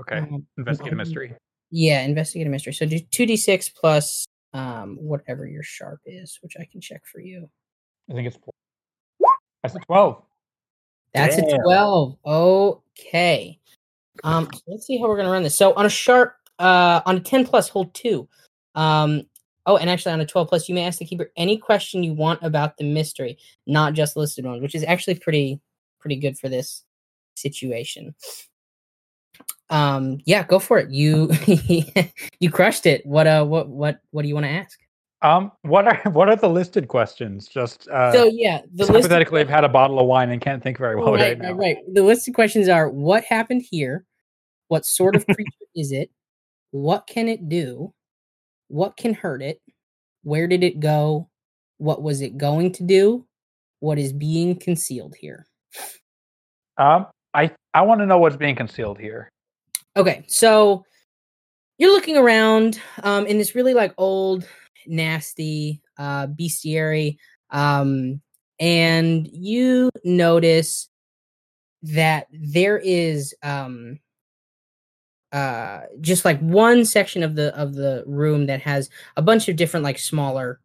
Okay, 0.00 0.18
Um, 0.20 0.46
investigate 0.56 0.92
a 0.94 0.96
mhm. 0.96 0.98
mystery. 1.00 1.34
Yeah, 1.70 2.00
investigate 2.04 2.46
a 2.46 2.50
mystery. 2.50 2.72
So 2.72 2.86
do 2.86 2.98
two 2.98 3.26
d 3.26 3.36
six 3.36 3.68
plus 3.68 4.24
um 4.54 4.96
whatever 4.96 5.46
your 5.46 5.62
sharp 5.62 6.00
is, 6.06 6.38
which 6.40 6.54
I 6.58 6.64
can 6.64 6.80
check 6.80 7.02
for 7.04 7.20
you. 7.20 7.50
I 8.10 8.14
think 8.14 8.28
it's 8.28 8.38
four. 8.38 8.54
That's 9.62 9.74
a 9.74 9.80
twelve. 9.80 10.22
That's 11.14 11.38
a 11.38 11.58
12. 11.62 12.16
Okay. 12.26 13.58
Um, 14.22 14.48
let's 14.66 14.86
see 14.86 14.98
how 14.98 15.08
we're 15.08 15.16
gonna 15.16 15.30
run 15.30 15.42
this. 15.42 15.56
So 15.56 15.72
on 15.74 15.86
a 15.86 15.90
sharp, 15.90 16.36
uh, 16.58 17.00
on 17.06 17.16
a 17.16 17.20
10 17.20 17.46
plus, 17.46 17.68
hold 17.68 17.92
two. 17.94 18.28
Um, 18.74 19.22
oh, 19.66 19.76
and 19.76 19.88
actually 19.88 20.12
on 20.12 20.20
a 20.20 20.26
12 20.26 20.48
plus, 20.48 20.68
you 20.68 20.74
may 20.74 20.84
ask 20.84 20.98
the 20.98 21.04
keeper 21.04 21.30
any 21.36 21.56
question 21.56 22.02
you 22.02 22.12
want 22.14 22.42
about 22.42 22.76
the 22.76 22.84
mystery, 22.84 23.38
not 23.66 23.94
just 23.94 24.16
listed 24.16 24.44
ones, 24.44 24.60
which 24.62 24.74
is 24.74 24.84
actually 24.84 25.16
pretty 25.16 25.60
pretty 26.00 26.16
good 26.16 26.38
for 26.38 26.48
this 26.48 26.84
situation. 27.34 28.14
Um, 29.70 30.18
yeah, 30.26 30.44
go 30.44 30.58
for 30.58 30.78
it. 30.78 30.90
You 30.90 31.30
you 32.40 32.50
crushed 32.50 32.86
it. 32.86 33.04
What 33.06 33.26
uh 33.26 33.44
what 33.44 33.68
what 33.68 34.00
what 34.10 34.22
do 34.22 34.28
you 34.28 34.34
want 34.34 34.44
to 34.44 34.50
ask? 34.50 34.78
Um, 35.24 35.52
what 35.62 35.88
are 35.88 36.00
what 36.12 36.28
are 36.28 36.36
the 36.36 36.48
listed 36.48 36.86
questions? 36.86 37.48
Just 37.48 37.88
uh, 37.88 38.12
so 38.12 38.24
yeah, 38.26 38.60
the 38.74 38.86
hypothetically, 38.86 39.40
I've 39.40 39.48
had 39.48 39.64
a 39.64 39.68
bottle 39.68 39.98
of 39.98 40.06
wine 40.06 40.30
and 40.30 40.40
can't 40.40 40.62
think 40.62 40.78
very 40.78 40.96
well 40.96 41.14
right, 41.14 41.20
right, 41.20 41.38
now. 41.38 41.52
right, 41.52 41.76
right. 41.76 41.94
The 41.94 42.02
listed 42.02 42.34
questions 42.34 42.68
are 42.68 42.90
what 42.90 43.24
happened 43.24 43.64
here? 43.68 44.04
What 44.68 44.84
sort 44.84 45.16
of 45.16 45.24
creature 45.34 45.50
is 45.74 45.92
it? 45.92 46.10
What 46.72 47.06
can 47.06 47.28
it 47.28 47.48
do? 47.48 47.92
What 48.68 48.96
can 48.98 49.14
hurt 49.14 49.42
it? 49.42 49.60
Where 50.24 50.46
did 50.46 50.62
it 50.62 50.78
go? 50.78 51.30
What 51.78 52.02
was 52.02 52.20
it 52.20 52.36
going 52.36 52.72
to 52.72 52.84
do? 52.84 53.26
What 53.80 53.98
is 53.98 54.12
being 54.12 54.58
concealed 54.58 55.14
here? 55.18 55.46
Um, 56.76 57.06
I 57.32 57.50
I 57.72 57.80
want 57.80 58.00
to 58.02 58.06
know 58.06 58.18
what's 58.18 58.36
being 58.36 58.56
concealed 58.56 58.98
here. 58.98 59.30
Okay, 59.96 60.24
so 60.28 60.84
you're 61.78 61.92
looking 61.92 62.18
around 62.18 62.78
um, 63.02 63.26
in 63.26 63.38
this 63.38 63.54
really 63.54 63.74
like 63.74 63.94
old, 63.96 64.46
nasty 64.86 65.80
uh, 65.98 66.26
bestiary, 66.26 67.16
um, 67.50 68.20
and 68.60 69.28
you 69.28 69.90
notice 70.04 70.88
that 71.82 72.26
there 72.32 72.78
is 72.78 73.34
um, 73.42 73.98
uh, 75.32 75.80
just 76.00 76.24
like 76.24 76.40
one 76.40 76.84
section 76.84 77.22
of 77.22 77.34
the 77.34 77.56
of 77.58 77.74
the 77.74 78.04
room 78.06 78.46
that 78.46 78.60
has 78.60 78.88
a 79.16 79.22
bunch 79.22 79.48
of 79.48 79.56
different 79.56 79.84
like 79.84 79.98
smaller 79.98 80.60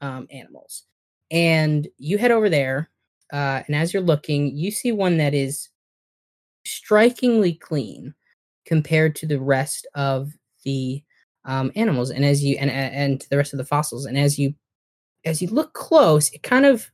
um, 0.00 0.26
animals, 0.30 0.84
and 1.30 1.88
you 1.98 2.18
head 2.18 2.30
over 2.30 2.48
there, 2.48 2.90
uh, 3.32 3.62
and 3.66 3.76
as 3.76 3.92
you're 3.92 4.02
looking, 4.02 4.56
you 4.56 4.70
see 4.70 4.92
one 4.92 5.18
that 5.18 5.34
is 5.34 5.68
strikingly 6.64 7.54
clean 7.54 8.14
compared 8.64 9.14
to 9.14 9.26
the 9.26 9.40
rest 9.40 9.86
of 9.94 10.32
the 10.64 11.02
um, 11.46 11.72
animals. 11.76 12.10
And 12.10 12.24
as 12.24 12.44
you 12.44 12.56
and 12.58 12.70
and 12.70 13.24
the 13.30 13.36
rest 13.36 13.54
of 13.54 13.58
the 13.58 13.64
fossils. 13.64 14.04
And 14.04 14.18
as 14.18 14.38
you 14.38 14.54
as 15.24 15.40
you 15.40 15.48
look 15.48 15.72
close 15.72 16.30
it 16.30 16.42
kind 16.42 16.66
of 16.66 16.90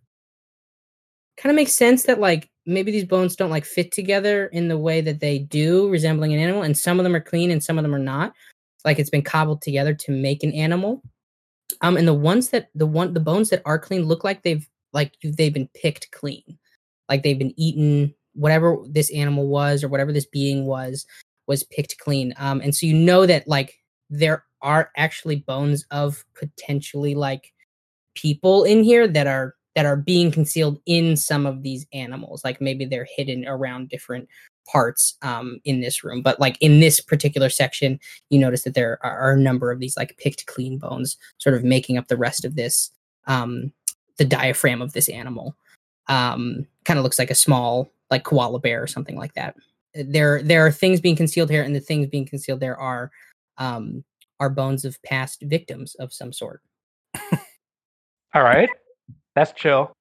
kind 1.37 1.51
of 1.51 1.57
makes 1.57 1.73
sense 1.73 2.05
that 2.05 2.21
like 2.21 2.51
maybe 2.67 2.93
these 2.93 3.05
bones 3.05 3.35
don't 3.35 3.51
like 3.51 3.65
fit 3.65 3.91
together 3.91 4.47
in 4.47 4.69
the 4.69 4.79
way 4.79 5.01
that 5.01 5.21
they 5.21 5.39
do 5.39 5.89
resembling 5.89 6.33
an 6.33 6.39
animal. 6.39 6.63
And 6.63 6.79
some 6.79 7.01
of 7.01 7.05
them 7.05 7.17
are 7.17 7.21
clean 7.21 7.51
and 7.51 7.65
some 7.65 7.79
of 7.79 7.83
them 7.83 7.95
are 7.95 7.99
not. 7.99 8.33
Like 8.85 8.99
it's 8.99 9.11
been 9.11 9.23
cobbled 9.23 9.63
together 9.63 9.95
to 9.95 10.13
make 10.13 10.43
an 10.43 10.53
animal. 10.53 11.03
Um 11.81 11.97
and 11.97 12.07
the 12.07 12.15
ones 12.15 12.51
that 12.51 12.69
the 12.75 12.87
one 12.87 13.15
the 13.15 13.21
bones 13.21 13.51
that 13.51 13.63
are 13.65 13.79
clean 13.79 14.05
look 14.05 14.23
like 14.25 14.43
they've 14.43 14.69
like 14.93 15.15
they've 15.25 15.55
been 15.55 15.71
picked 15.75 16.11
clean. 16.13 16.59
Like 17.09 17.23
they've 17.23 17.39
been 17.39 17.59
eaten 17.59 18.15
whatever 18.35 18.79
this 18.89 19.11
animal 19.13 19.47
was 19.47 19.83
or 19.83 19.89
whatever 19.89 20.13
this 20.13 20.27
being 20.27 20.67
was 20.67 21.07
was 21.47 21.65
picked 21.65 21.99
clean. 21.99 22.35
Um 22.37 22.61
and 22.61 22.75
so 22.75 22.87
you 22.87 22.95
know 22.95 23.25
that 23.27 23.49
like 23.49 23.82
there 24.13 24.45
are 24.61 24.91
actually 24.97 25.37
bones 25.37 25.85
of 25.91 26.25
potentially 26.35 27.15
like 27.15 27.53
people 28.15 28.63
in 28.65 28.85
here 28.85 29.09
that 29.09 29.27
are 29.27 29.55
that 29.75 29.87
are 29.87 29.97
being 29.97 30.31
concealed 30.31 30.79
in 30.85 31.17
some 31.17 31.47
of 31.47 31.63
these 31.63 31.87
animals. 31.95 32.45
Like 32.45 32.61
maybe 32.61 32.85
they're 32.85 33.09
hidden 33.17 33.47
around 33.49 33.89
different 33.89 34.29
parts 34.71 35.17
um 35.23 35.59
in 35.65 35.81
this 35.81 36.05
room. 36.05 36.23
But 36.23 36.39
like 36.39 36.59
in 36.61 36.79
this 36.79 37.01
particular 37.01 37.49
section 37.49 37.99
you 38.29 38.39
notice 38.39 38.63
that 38.65 38.75
there 38.75 38.99
are, 39.03 39.33
a 39.33 39.37
number 39.37 39.73
of 39.73 39.81
these 39.81 39.97
like 39.97 40.17
picked 40.19 40.47
clean 40.47 40.79
bones 40.79 41.17
sort 41.39 41.57
of 41.57 41.65
making 41.65 41.97
up 41.97 42.09
the 42.09 42.17
rest 42.17 42.45
of 42.45 42.55
this 42.55 42.91
um 43.27 43.73
the 44.19 44.25
diaphragm 44.27 44.83
of 44.83 44.93
this 44.93 45.09
animal. 45.09 45.57
Um 46.09 46.67
kind 46.85 46.99
of 46.99 47.03
looks 47.03 47.19
like 47.19 47.31
a 47.31 47.35
small 47.35 47.91
like 48.11 48.25
koala 48.25 48.61
bear 48.61 48.83
or 48.83 48.87
something 48.87 49.17
like 49.17 49.33
that. 49.35 49.57
There 49.95 50.43
there 50.43 50.67
are 50.67 50.71
things 50.71 51.01
being 51.01 51.17
concealed 51.17 51.49
here 51.49 51.63
and 51.63 51.75
the 51.75 51.81
things 51.81 52.07
being 52.09 52.27
concealed 52.27 52.61
there 52.61 52.77
are 52.77 53.11
um 53.59 54.05
are 54.41 54.51
bones 54.51 54.85
of 54.85 55.01
past 55.03 55.43
victims 55.43 55.95
of 55.97 56.13
some 56.13 56.33
sort 56.33 56.61
All 58.35 58.43
right, 58.43 58.69
that's 59.35 59.53
chill. 59.53 59.93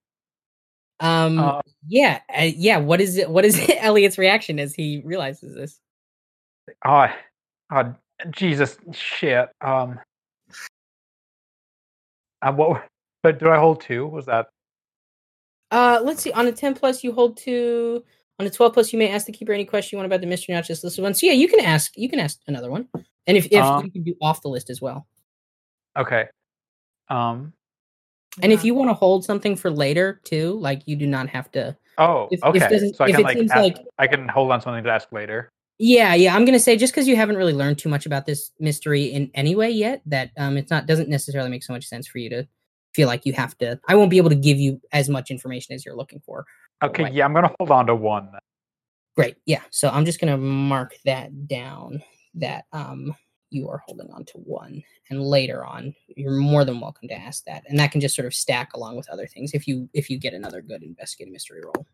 um 1.00 1.40
Uh, 1.40 1.62
yeah 1.88 2.20
uh, 2.38 2.44
yeah 2.44 2.78
what 2.78 3.02
is 3.02 3.18
it 3.18 3.30
what 3.30 3.46
is 3.46 3.58
it, 3.58 3.78
elliot's 3.84 4.18
reaction 4.18 4.60
as 4.60 4.74
he 4.74 5.02
realizes 5.04 5.56
this 5.56 5.80
oh, 6.86 7.08
oh, 7.74 7.96
Jesus, 8.30 8.78
shit. 8.92 9.50
Um, 9.62 10.00
uh, 12.42 12.52
what? 12.54 12.88
But 13.24 13.40
do 13.40 13.50
I 13.50 13.58
hold 13.58 13.82
two? 13.82 14.08
Was 14.08 14.26
that 14.28 14.48
uh 15.72 16.02
let's 16.04 16.22
see 16.22 16.32
on 16.34 16.48
a 16.48 16.52
10 16.52 16.76
plus 16.76 17.04
you 17.04 17.14
hold 17.14 17.38
two 17.38 18.04
on 18.40 18.46
a 18.46 18.50
12 18.50 18.74
plus 18.74 18.92
you 18.92 19.00
may 19.00 19.10
ask 19.10 19.26
the 19.26 19.32
keeper 19.32 19.54
any 19.54 19.66
question 19.66 19.96
you 19.96 19.98
want 19.98 20.06
about 20.06 20.22
the 20.22 20.28
mystery 20.28 20.54
not 20.54 20.66
just 20.66 20.84
listed 20.84 21.02
one 21.02 21.14
so 21.14 21.26
yeah 21.26 21.32
you 21.32 21.48
can 21.48 21.62
ask 21.62 21.94
you 21.96 22.10
can 22.10 22.20
ask 22.20 22.40
another 22.48 22.70
one 22.70 22.88
and 23.28 23.38
if, 23.38 23.48
if 23.52 23.62
Um, 23.64 23.86
you 23.86 23.92
can 23.92 24.04
do 24.04 24.16
off 24.22 24.42
the 24.42 24.50
list 24.50 24.70
as 24.70 24.82
well 24.82 25.08
okay? 25.98 26.28
Um. 27.10 27.54
and 28.42 28.52
if 28.52 28.64
you 28.64 28.74
want 28.74 28.90
to 28.90 28.94
hold 28.94 29.26
something 29.26 29.56
for 29.56 29.70
later 29.70 30.22
too 30.24 30.58
like 30.60 30.82
you 30.86 30.96
do 30.96 31.06
not 31.08 31.28
have 31.30 31.52
to 31.52 31.76
Oh, 31.98 32.28
if- 32.32 32.40
if 32.40 32.44
okay. 32.46 32.60
doesn't- 32.70 32.96
so 32.96 33.04
I 33.04 33.12
can 33.12 33.20
it 33.20 33.24
like, 33.24 33.38
seems 33.38 33.52
ask, 33.52 33.60
like- 33.62 33.78
I 34.00 34.08
can 34.08 34.28
hold 34.30 34.52
on 34.52 34.62
something 34.62 34.84
to 34.86 34.90
ask 34.92 35.12
later. 35.12 35.50
Yeah, 35.78 36.14
yeah. 36.14 36.36
I'm 36.36 36.46
gonna 36.46 36.58
say 36.60 36.78
just 36.78 36.94
because 36.94 37.08
you 37.08 37.16
haven't 37.16 37.36
really 37.36 37.54
learned 37.54 37.80
too 37.80 37.90
much 37.90 38.06
about 38.06 38.26
this 38.26 38.52
mystery 38.60 39.06
in 39.06 39.30
any 39.34 39.56
way 39.56 39.70
yet, 39.72 40.02
that 40.06 40.30
um, 40.38 40.56
it's 40.56 40.72
not 40.72 40.86
doesn't 40.86 41.10
necessarily 41.10 41.50
make 41.50 41.64
so 41.64 41.74
much 41.74 41.86
sense 41.86 42.08
for 42.08 42.20
you 42.20 42.30
to 42.30 42.48
feel 42.96 43.08
like 43.08 43.26
you 43.26 43.34
have 43.34 43.58
to. 43.58 43.80
I 43.88 43.96
won't 43.96 44.10
be 44.10 44.18
able 44.18 44.30
to 44.30 44.36
give 44.36 44.58
you 44.60 44.80
as 44.94 45.10
much 45.10 45.32
information 45.32 45.74
as 45.76 45.84
you're 45.86 45.96
looking 45.96 46.22
for. 46.22 46.46
Okay, 46.84 47.04
Right. 47.04 47.14
yeah, 47.14 47.26
I'm 47.26 47.34
gonna 47.34 47.54
hold 47.60 47.72
on 47.72 47.88
to 47.88 47.96
one. 47.96 48.30
Then. 48.32 48.42
Great. 49.16 49.36
Yeah. 49.46 49.62
So 49.70 49.90
I'm 49.90 50.06
just 50.06 50.20
gonna 50.20 50.38
mark 50.38 50.96
that 51.06 51.48
down 51.48 52.02
that 52.36 52.66
um 52.72 53.16
you 53.50 53.68
are 53.68 53.82
holding 53.86 54.10
on 54.12 54.24
to 54.26 54.38
one, 54.38 54.82
and 55.10 55.22
later 55.22 55.66
on 55.66 55.94
you're 56.08 56.38
more 56.38 56.64
than 56.66 56.80
welcome 56.80 57.08
to 57.10 57.14
ask 57.14 57.44
that, 57.46 57.64
and 57.68 57.78
that 57.80 57.92
can 57.92 58.02
just 58.02 58.16
sort 58.16 58.26
of 58.26 58.34
stack 58.34 58.74
along 58.74 58.96
with 58.96 59.10
other 59.10 59.28
things 59.28 59.54
if 59.54 59.68
you 59.68 59.90
if 59.94 60.10
you 60.10 60.18
get 60.18 60.34
another 60.34 60.62
good 60.62 60.84
investigative 60.84 61.34
mystery 61.34 61.62
roll. 61.64 61.86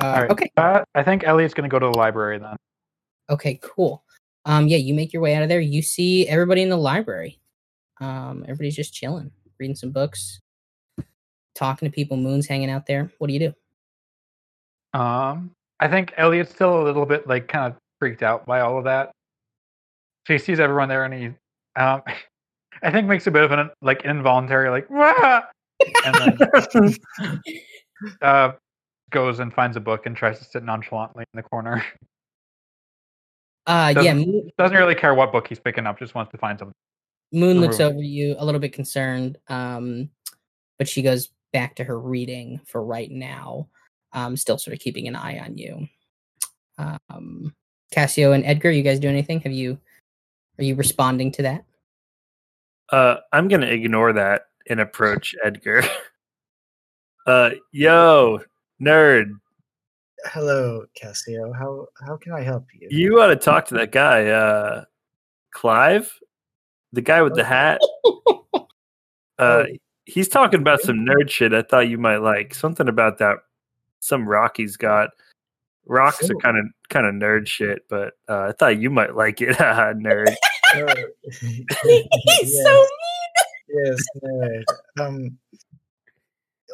Uh, 0.00 0.04
All 0.04 0.12
right. 0.22 0.30
Okay. 0.30 0.50
Uh, 0.56 0.82
I 0.94 1.02
think 1.02 1.24
Elliot's 1.24 1.54
gonna 1.54 1.68
go 1.68 1.78
to 1.78 1.86
the 1.86 1.98
library 1.98 2.38
then. 2.38 2.56
Okay, 3.30 3.58
cool. 3.62 4.04
Um, 4.46 4.68
yeah, 4.68 4.76
you 4.76 4.94
make 4.94 5.12
your 5.12 5.22
way 5.22 5.34
out 5.34 5.42
of 5.42 5.48
there. 5.48 5.60
You 5.60 5.82
see 5.82 6.28
everybody 6.28 6.62
in 6.62 6.68
the 6.68 6.76
library. 6.76 7.38
Um, 8.00 8.42
everybody's 8.44 8.76
just 8.76 8.92
chilling, 8.92 9.30
reading 9.58 9.76
some 9.76 9.90
books, 9.90 10.40
talking 11.54 11.88
to 11.88 11.94
people. 11.94 12.16
Moon's 12.16 12.46
hanging 12.46 12.70
out 12.70 12.86
there. 12.86 13.10
What 13.18 13.28
do 13.28 13.32
you 13.32 13.40
do? 13.40 14.98
Um, 14.98 15.52
I 15.80 15.88
think 15.88 16.12
Elliot's 16.16 16.50
still 16.50 16.82
a 16.82 16.84
little 16.84 17.06
bit 17.06 17.26
like 17.26 17.48
kind 17.48 17.72
of 17.72 17.78
freaked 18.04 18.22
out 18.22 18.44
by 18.44 18.60
all 18.60 18.76
of 18.76 18.84
that. 18.84 19.12
So 20.26 20.34
he 20.34 20.38
sees 20.38 20.60
everyone 20.60 20.90
there, 20.90 21.04
and 21.04 21.14
he, 21.14 21.26
um, 21.80 22.02
I 22.82 22.90
think 22.90 23.08
makes 23.08 23.26
a 23.26 23.30
bit 23.30 23.44
of 23.44 23.50
an 23.50 23.70
like 23.80 24.04
involuntary 24.04 24.68
like, 24.68 24.90
"Wah!" 24.90 25.40
and 26.04 26.14
then 26.14 26.96
uh, 28.22 28.52
goes 29.10 29.38
and 29.38 29.54
finds 29.54 29.78
a 29.78 29.80
book 29.80 30.04
and 30.04 30.14
tries 30.14 30.38
to 30.38 30.44
sit 30.44 30.64
nonchalantly 30.64 31.24
in 31.32 31.38
the 31.38 31.42
corner. 31.42 31.82
Uh, 33.66 33.94
yeah, 33.96 34.12
Doesn't- 34.12 34.18
Moon, 34.18 34.50
Doesn't 34.58 34.76
really 34.76 34.94
care 34.94 35.14
what 35.14 35.32
book 35.32 35.48
he's 35.48 35.58
picking 35.58 35.86
up; 35.86 35.98
just 35.98 36.14
wants 36.14 36.30
to 36.32 36.36
find 36.36 36.58
something. 36.58 36.74
Moon 37.32 37.62
looks 37.62 37.80
over 37.80 38.02
you 38.02 38.36
a 38.38 38.44
little 38.44 38.60
bit 38.60 38.74
concerned. 38.74 39.38
Um, 39.48 40.10
but 40.78 40.88
she 40.88 41.00
goes 41.00 41.30
back 41.54 41.74
to 41.76 41.84
her 41.84 41.98
reading 41.98 42.60
for 42.66 42.84
right 42.84 43.10
now. 43.10 43.68
Um, 44.12 44.36
still 44.36 44.58
sort 44.58 44.74
of 44.74 44.80
keeping 44.80 45.08
an 45.08 45.16
eye 45.16 45.38
on 45.38 45.56
you. 45.56 45.88
Um, 46.76 47.54
Cassio 47.94 48.32
and 48.32 48.44
Edgar, 48.44 48.70
you 48.72 48.82
guys 48.82 48.98
do 48.98 49.08
anything? 49.08 49.40
Have 49.40 49.52
you? 49.52 49.78
Are 50.58 50.64
you 50.64 50.74
responding 50.74 51.30
to 51.32 51.42
that? 51.42 51.64
Uh, 52.90 53.16
I'm 53.32 53.48
gonna 53.48 53.66
ignore 53.66 54.12
that 54.12 54.46
and 54.68 54.80
approach 54.80 55.34
Edgar. 55.44 55.82
Uh, 57.26 57.52
yo, 57.72 58.38
nerd, 58.82 59.30
Hello, 60.26 60.84
Cassio. 60.94 61.54
How 61.54 61.86
how 62.06 62.18
can 62.18 62.32
I 62.32 62.42
help 62.42 62.66
you? 62.78 62.86
you 62.90 63.18
ought 63.18 63.28
to 63.28 63.36
talk 63.36 63.64
to 63.68 63.74
that 63.76 63.92
guy, 63.92 64.26
uh, 64.26 64.84
Clive, 65.50 66.12
the 66.92 67.00
guy 67.00 67.22
with 67.22 67.34
the 67.34 67.42
hat. 67.44 67.80
Uh, 68.54 68.60
Oh. 69.38 69.64
he's 70.04 70.28
talking 70.28 70.60
about 70.60 70.82
some 70.82 70.98
nerd 70.98 71.30
shit. 71.30 71.54
I 71.54 71.62
thought 71.62 71.88
you 71.88 71.96
might 71.96 72.18
like 72.18 72.54
something 72.54 72.88
about 72.88 73.16
that. 73.20 73.38
Some 74.00 74.28
rock 74.28 74.58
he's 74.58 74.76
got. 74.76 75.08
Rocks 75.86 76.26
So- 76.26 76.32
are 76.34 76.36
kind 76.40 76.58
of 76.58 76.64
kind 76.88 77.06
of 77.06 77.14
nerd 77.14 77.46
shit, 77.46 77.82
but 77.88 78.14
uh, 78.28 78.48
I 78.48 78.52
thought 78.52 78.78
you 78.78 78.90
might 78.90 79.14
like 79.14 79.40
it, 79.40 79.56
nerd. 79.58 80.34
He's 81.40 81.64
yes, 81.82 82.62
so 82.64 82.86
yes, 83.68 84.02
nerd. 84.24 84.62
Um, 84.98 85.38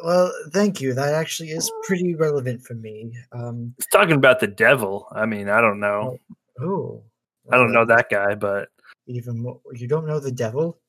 well, 0.03 0.31
thank 0.53 0.81
you. 0.81 0.93
That 0.93 1.13
actually 1.13 1.49
is 1.49 1.71
pretty 1.83 2.15
relevant 2.15 2.63
for 2.63 2.73
me. 2.73 3.11
Um, 3.31 3.73
It's 3.77 3.87
talking 3.87 4.15
about 4.15 4.39
the 4.39 4.47
devil. 4.47 5.07
I 5.11 5.25
mean, 5.25 5.49
I 5.49 5.61
don't 5.61 5.79
know. 5.79 6.17
oh, 6.59 7.03
I 7.51 7.57
don't 7.57 7.73
know 7.73 7.85
that 7.85 8.09
guy, 8.09 8.33
but 8.35 8.69
Even 9.07 9.39
more, 9.43 9.59
you 9.73 9.87
don't 9.87 10.07
know 10.07 10.19
the 10.19 10.31
devil, 10.31 10.79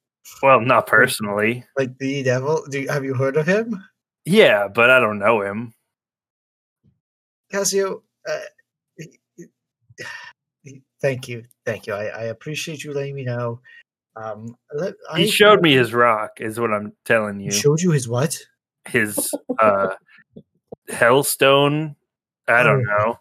well, 0.42 0.60
not 0.60 0.86
personally. 0.86 1.64
like 1.76 1.98
the 1.98 2.22
devil. 2.22 2.64
Do 2.70 2.80
you, 2.80 2.88
have 2.88 3.04
you 3.04 3.12
heard 3.14 3.36
of 3.36 3.46
him, 3.46 3.82
Yeah, 4.24 4.68
but 4.68 4.88
I 4.90 5.00
don't 5.00 5.18
know 5.18 5.42
him. 5.42 5.74
Cassio? 7.50 8.02
Uh, 8.28 8.38
thank 11.00 11.28
you, 11.28 11.42
thank 11.66 11.86
you. 11.86 11.94
I, 11.94 12.04
I 12.06 12.22
appreciate 12.24 12.84
you 12.84 12.92
letting 12.92 13.14
me 13.14 13.24
know. 13.24 13.60
Um, 14.16 14.54
let, 14.74 14.94
He 15.16 15.24
I- 15.24 15.26
showed 15.26 15.62
me 15.62 15.72
his 15.74 15.92
rock, 15.94 16.32
is 16.40 16.60
what 16.60 16.72
I'm 16.72 16.92
telling 17.04 17.38
He 17.38 17.46
you. 17.46 17.50
showed 17.52 17.80
you 17.80 17.90
his 17.90 18.08
what? 18.08 18.38
His 18.86 19.32
uh, 19.58 19.94
hellstone. 20.90 21.94
I 22.48 22.62
don't 22.62 22.84
Oh. 22.88 22.96
know. 22.98 23.18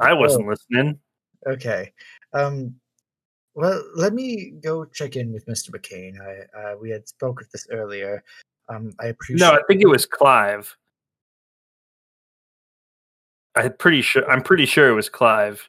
I 0.00 0.12
wasn't 0.12 0.48
listening. 0.48 0.98
Okay. 1.46 1.92
Um, 2.32 2.74
well, 3.54 3.80
let 3.94 4.12
me 4.14 4.54
go 4.62 4.84
check 4.86 5.14
in 5.16 5.32
with 5.32 5.46
Mr. 5.46 5.70
McCain. 5.70 6.14
I 6.20 6.58
uh, 6.72 6.76
we 6.80 6.90
had 6.90 7.06
spoke 7.06 7.40
of 7.40 7.50
this 7.50 7.68
earlier. 7.70 8.24
Um, 8.68 8.90
I 8.98 9.06
appreciate. 9.08 9.46
No, 9.46 9.52
I 9.54 9.60
think 9.68 9.82
it 9.82 9.86
was 9.88 10.06
Clive. 10.06 10.74
I'm 13.56 13.72
pretty 13.78 14.02
sure. 14.02 14.28
I'm 14.30 14.42
pretty 14.42 14.66
sure 14.66 14.88
it 14.88 14.94
was 14.94 15.08
Clive. 15.08 15.68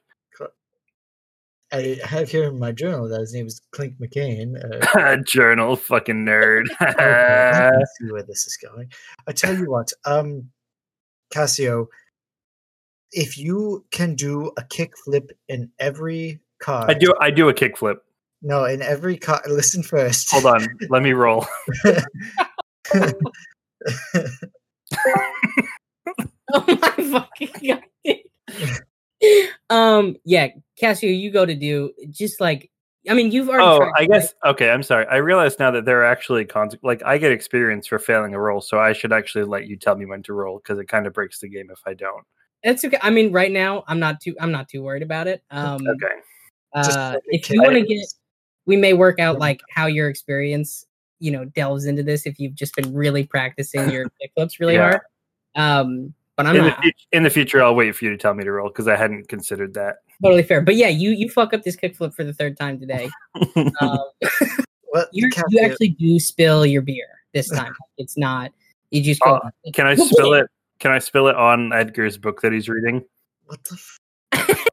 I 1.71 1.97
have 2.05 2.29
here 2.29 2.45
in 2.45 2.59
my 2.59 2.71
journal 2.71 3.09
that 3.09 3.19
his 3.19 3.33
name 3.33 3.47
is 3.47 3.61
Clink 3.71 3.97
McCain. 3.99 4.55
Uh, 4.95 5.17
Journal, 5.27 5.75
fucking 5.75 6.23
nerd. 6.25 6.65
okay, 6.81 7.71
see 7.99 8.11
where 8.11 8.23
this 8.23 8.45
is 8.45 8.57
going. 8.57 8.91
I 9.27 9.31
tell 9.31 9.53
you 9.55 9.69
what, 9.69 9.91
um, 10.05 10.49
Cassio, 11.33 11.89
if 13.11 13.37
you 13.37 13.83
can 13.91 14.15
do 14.15 14.51
a 14.57 14.61
kickflip 14.61 15.31
in 15.49 15.71
every 15.79 16.39
car, 16.59 16.85
I 16.89 16.93
do. 16.93 17.13
I 17.19 17.31
do 17.31 17.49
a 17.49 17.53
kickflip. 17.53 17.97
No, 18.41 18.65
in 18.65 18.81
every 18.81 19.17
car. 19.17 19.41
Listen 19.47 19.81
first. 19.81 20.31
Hold 20.31 20.45
on. 20.45 20.67
let 20.89 21.01
me 21.01 21.13
roll. 21.13 21.45
Oh 26.53 26.63
my 26.67 27.27
fucking 27.37 27.79
god. 29.23 29.35
um, 29.69 30.15
yeah, 30.25 30.49
Cassio, 30.79 31.09
you 31.09 31.31
go 31.31 31.45
to 31.45 31.55
do 31.55 31.91
just 32.11 32.39
like 32.39 32.69
I 33.09 33.13
mean, 33.13 33.31
you've 33.31 33.49
already. 33.49 33.67
Oh, 33.67 33.77
tried, 33.77 33.87
I 33.95 33.99
right? 34.01 34.09
guess. 34.09 34.33
Okay, 34.43 34.69
I'm 34.71 34.83
sorry. 34.83 35.05
I 35.07 35.17
realize 35.17 35.59
now 35.59 35.71
that 35.71 35.85
there 35.85 36.01
are 36.01 36.05
actually 36.05 36.45
cons. 36.45 36.75
Like 36.81 37.03
I 37.05 37.17
get 37.17 37.31
experience 37.31 37.87
for 37.87 37.99
failing 37.99 38.33
a 38.33 38.39
roll, 38.39 38.61
so 38.61 38.79
I 38.79 38.93
should 38.93 39.13
actually 39.13 39.45
let 39.45 39.67
you 39.67 39.75
tell 39.77 39.95
me 39.95 40.05
when 40.05 40.23
to 40.23 40.33
roll 40.33 40.57
because 40.57 40.79
it 40.79 40.85
kind 40.87 41.05
of 41.05 41.13
breaks 41.13 41.39
the 41.39 41.47
game 41.47 41.69
if 41.71 41.79
I 41.85 41.93
don't. 41.93 42.23
it's 42.63 42.83
okay. 42.83 42.97
I 43.01 43.09
mean, 43.11 43.31
right 43.31 43.51
now, 43.51 43.83
I'm 43.87 43.99
not 43.99 44.21
too. 44.21 44.35
I'm 44.39 44.51
not 44.51 44.69
too 44.69 44.81
worried 44.81 45.03
about 45.03 45.27
it. 45.27 45.43
Um, 45.51 45.85
Okay. 45.87 46.15
Uh, 46.73 47.15
if 47.27 47.49
you 47.49 47.61
want 47.61 47.75
to 47.75 47.85
get, 47.85 48.05
we 48.65 48.75
may 48.75 48.93
work 48.93 49.19
out 49.19 49.39
like 49.39 49.61
how 49.69 49.85
your 49.85 50.09
experience, 50.09 50.85
you 51.19 51.31
know, 51.31 51.45
delves 51.45 51.85
into 51.85 52.03
this. 52.03 52.25
If 52.25 52.39
you've 52.39 52.55
just 52.55 52.75
been 52.75 52.93
really 52.93 53.23
practicing 53.25 53.89
your 53.89 54.05
kickflips 54.21 54.59
really 54.59 54.75
Yeah. 54.75 54.81
hard. 54.81 55.01
Um, 55.55 56.13
but 56.35 56.45
I'm 56.45 56.55
In 56.55 56.63
the, 56.63 56.69
not 56.69 56.83
fut- 56.83 56.93
in 57.11 57.23
the 57.23 57.29
future, 57.29 57.63
I'll 57.63 57.75
wait 57.75 57.95
for 57.95 58.05
you 58.05 58.11
to 58.11 58.17
tell 58.17 58.33
me 58.33 58.43
to 58.43 58.51
roll 58.51 58.69
because 58.69 58.87
I 58.87 58.95
hadn't 58.95 59.27
considered 59.29 59.73
that. 59.75 59.97
totally 60.23 60.43
fair. 60.43 60.61
But 60.61 60.75
yeah, 60.75 60.89
you 60.89 61.11
you 61.11 61.29
fuck 61.29 61.53
up 61.53 61.63
this 61.63 61.75
kickflip 61.75 62.13
for 62.13 62.23
the 62.23 62.33
third 62.33 62.57
time 62.57 62.79
today. 62.79 63.09
Um, 63.81 63.99
What, 64.89 65.09
you 65.11 65.29
you 65.49 65.59
actually 65.59 65.89
do 65.89 66.19
spill 66.19 66.65
your 66.65 66.81
beer 66.81 67.07
this 67.33 67.49
time. 67.49 67.73
It's 67.97 68.17
not. 68.17 68.51
You 68.91 69.03
just 69.03 69.19
go. 69.21 69.35
Uh, 69.35 69.49
Can 69.73 69.87
I 69.87 69.95
spill 69.95 70.33
it? 70.33 70.47
Can 70.79 70.91
I 70.91 70.99
spill 70.99 71.27
it 71.27 71.35
on 71.35 71.73
Edgar's 71.73 72.17
book 72.17 72.41
that 72.41 72.51
he's 72.53 72.69
reading? 72.69 73.03
what 73.45 73.59
the? 73.65 73.75
F- 74.33 74.65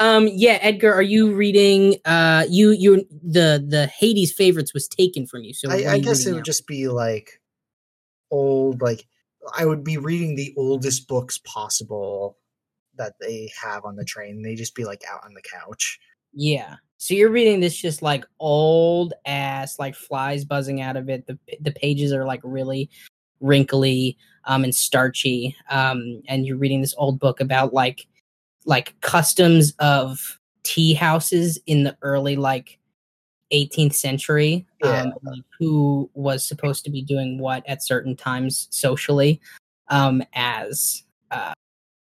um 0.00 0.26
yeah 0.32 0.58
edgar 0.62 0.92
are 0.92 1.02
you 1.02 1.32
reading 1.32 1.94
uh 2.04 2.44
you 2.48 2.70
you 2.72 3.06
the 3.22 3.64
the 3.68 3.86
hades 3.86 4.32
favorites 4.32 4.74
was 4.74 4.88
taken 4.88 5.26
from 5.26 5.44
you 5.44 5.52
so 5.54 5.70
I, 5.70 5.92
I 5.92 5.98
guess 6.00 6.20
it 6.20 6.24
reading 6.24 6.32
would 6.34 6.38
now? 6.38 6.42
just 6.42 6.66
be 6.66 6.88
like 6.88 7.40
old, 8.30 8.80
like 8.82 9.06
I 9.56 9.64
would 9.64 9.82
be 9.84 9.96
reading 9.96 10.34
the 10.34 10.54
oldest 10.56 11.08
books 11.08 11.38
possible 11.38 12.36
that 12.96 13.14
they 13.20 13.50
have 13.60 13.84
on 13.84 13.96
the 13.96 14.04
train. 14.04 14.42
They 14.42 14.54
just 14.54 14.74
be 14.74 14.84
like 14.84 15.02
out 15.10 15.20
on 15.24 15.34
the 15.34 15.42
couch. 15.42 15.98
yeah 16.32 16.76
so 16.98 17.14
you're 17.14 17.30
reading 17.30 17.60
this 17.60 17.76
just 17.76 18.02
like 18.02 18.24
old 18.38 19.14
ass 19.26 19.78
like 19.78 19.94
flies 19.94 20.44
buzzing 20.44 20.80
out 20.80 20.96
of 20.96 21.08
it 21.08 21.26
the 21.26 21.38
the 21.60 21.72
pages 21.72 22.12
are 22.12 22.24
like 22.26 22.40
really 22.44 22.88
wrinkly 23.40 24.16
um 24.44 24.62
and 24.64 24.74
starchy 24.74 25.56
um 25.70 26.22
and 26.28 26.46
you're 26.46 26.58
reading 26.58 26.82
this 26.82 26.94
old 26.98 27.18
book 27.18 27.40
about 27.40 27.72
like 27.72 28.06
like 28.66 28.94
customs 29.00 29.72
of 29.78 30.38
tea 30.62 30.92
houses 30.92 31.58
in 31.66 31.84
the 31.84 31.96
early 32.02 32.36
like 32.36 32.78
18th 33.52 33.94
century 33.94 34.66
Yeah. 34.82 35.02
um 35.02 35.12
like 35.22 35.42
who 35.58 36.10
was 36.14 36.46
supposed 36.46 36.84
to 36.84 36.90
be 36.90 37.02
doing 37.02 37.38
what 37.38 37.62
at 37.68 37.82
certain 37.82 38.16
times 38.16 38.68
socially 38.70 39.40
um 39.88 40.22
as 40.34 41.02
uh 41.30 41.52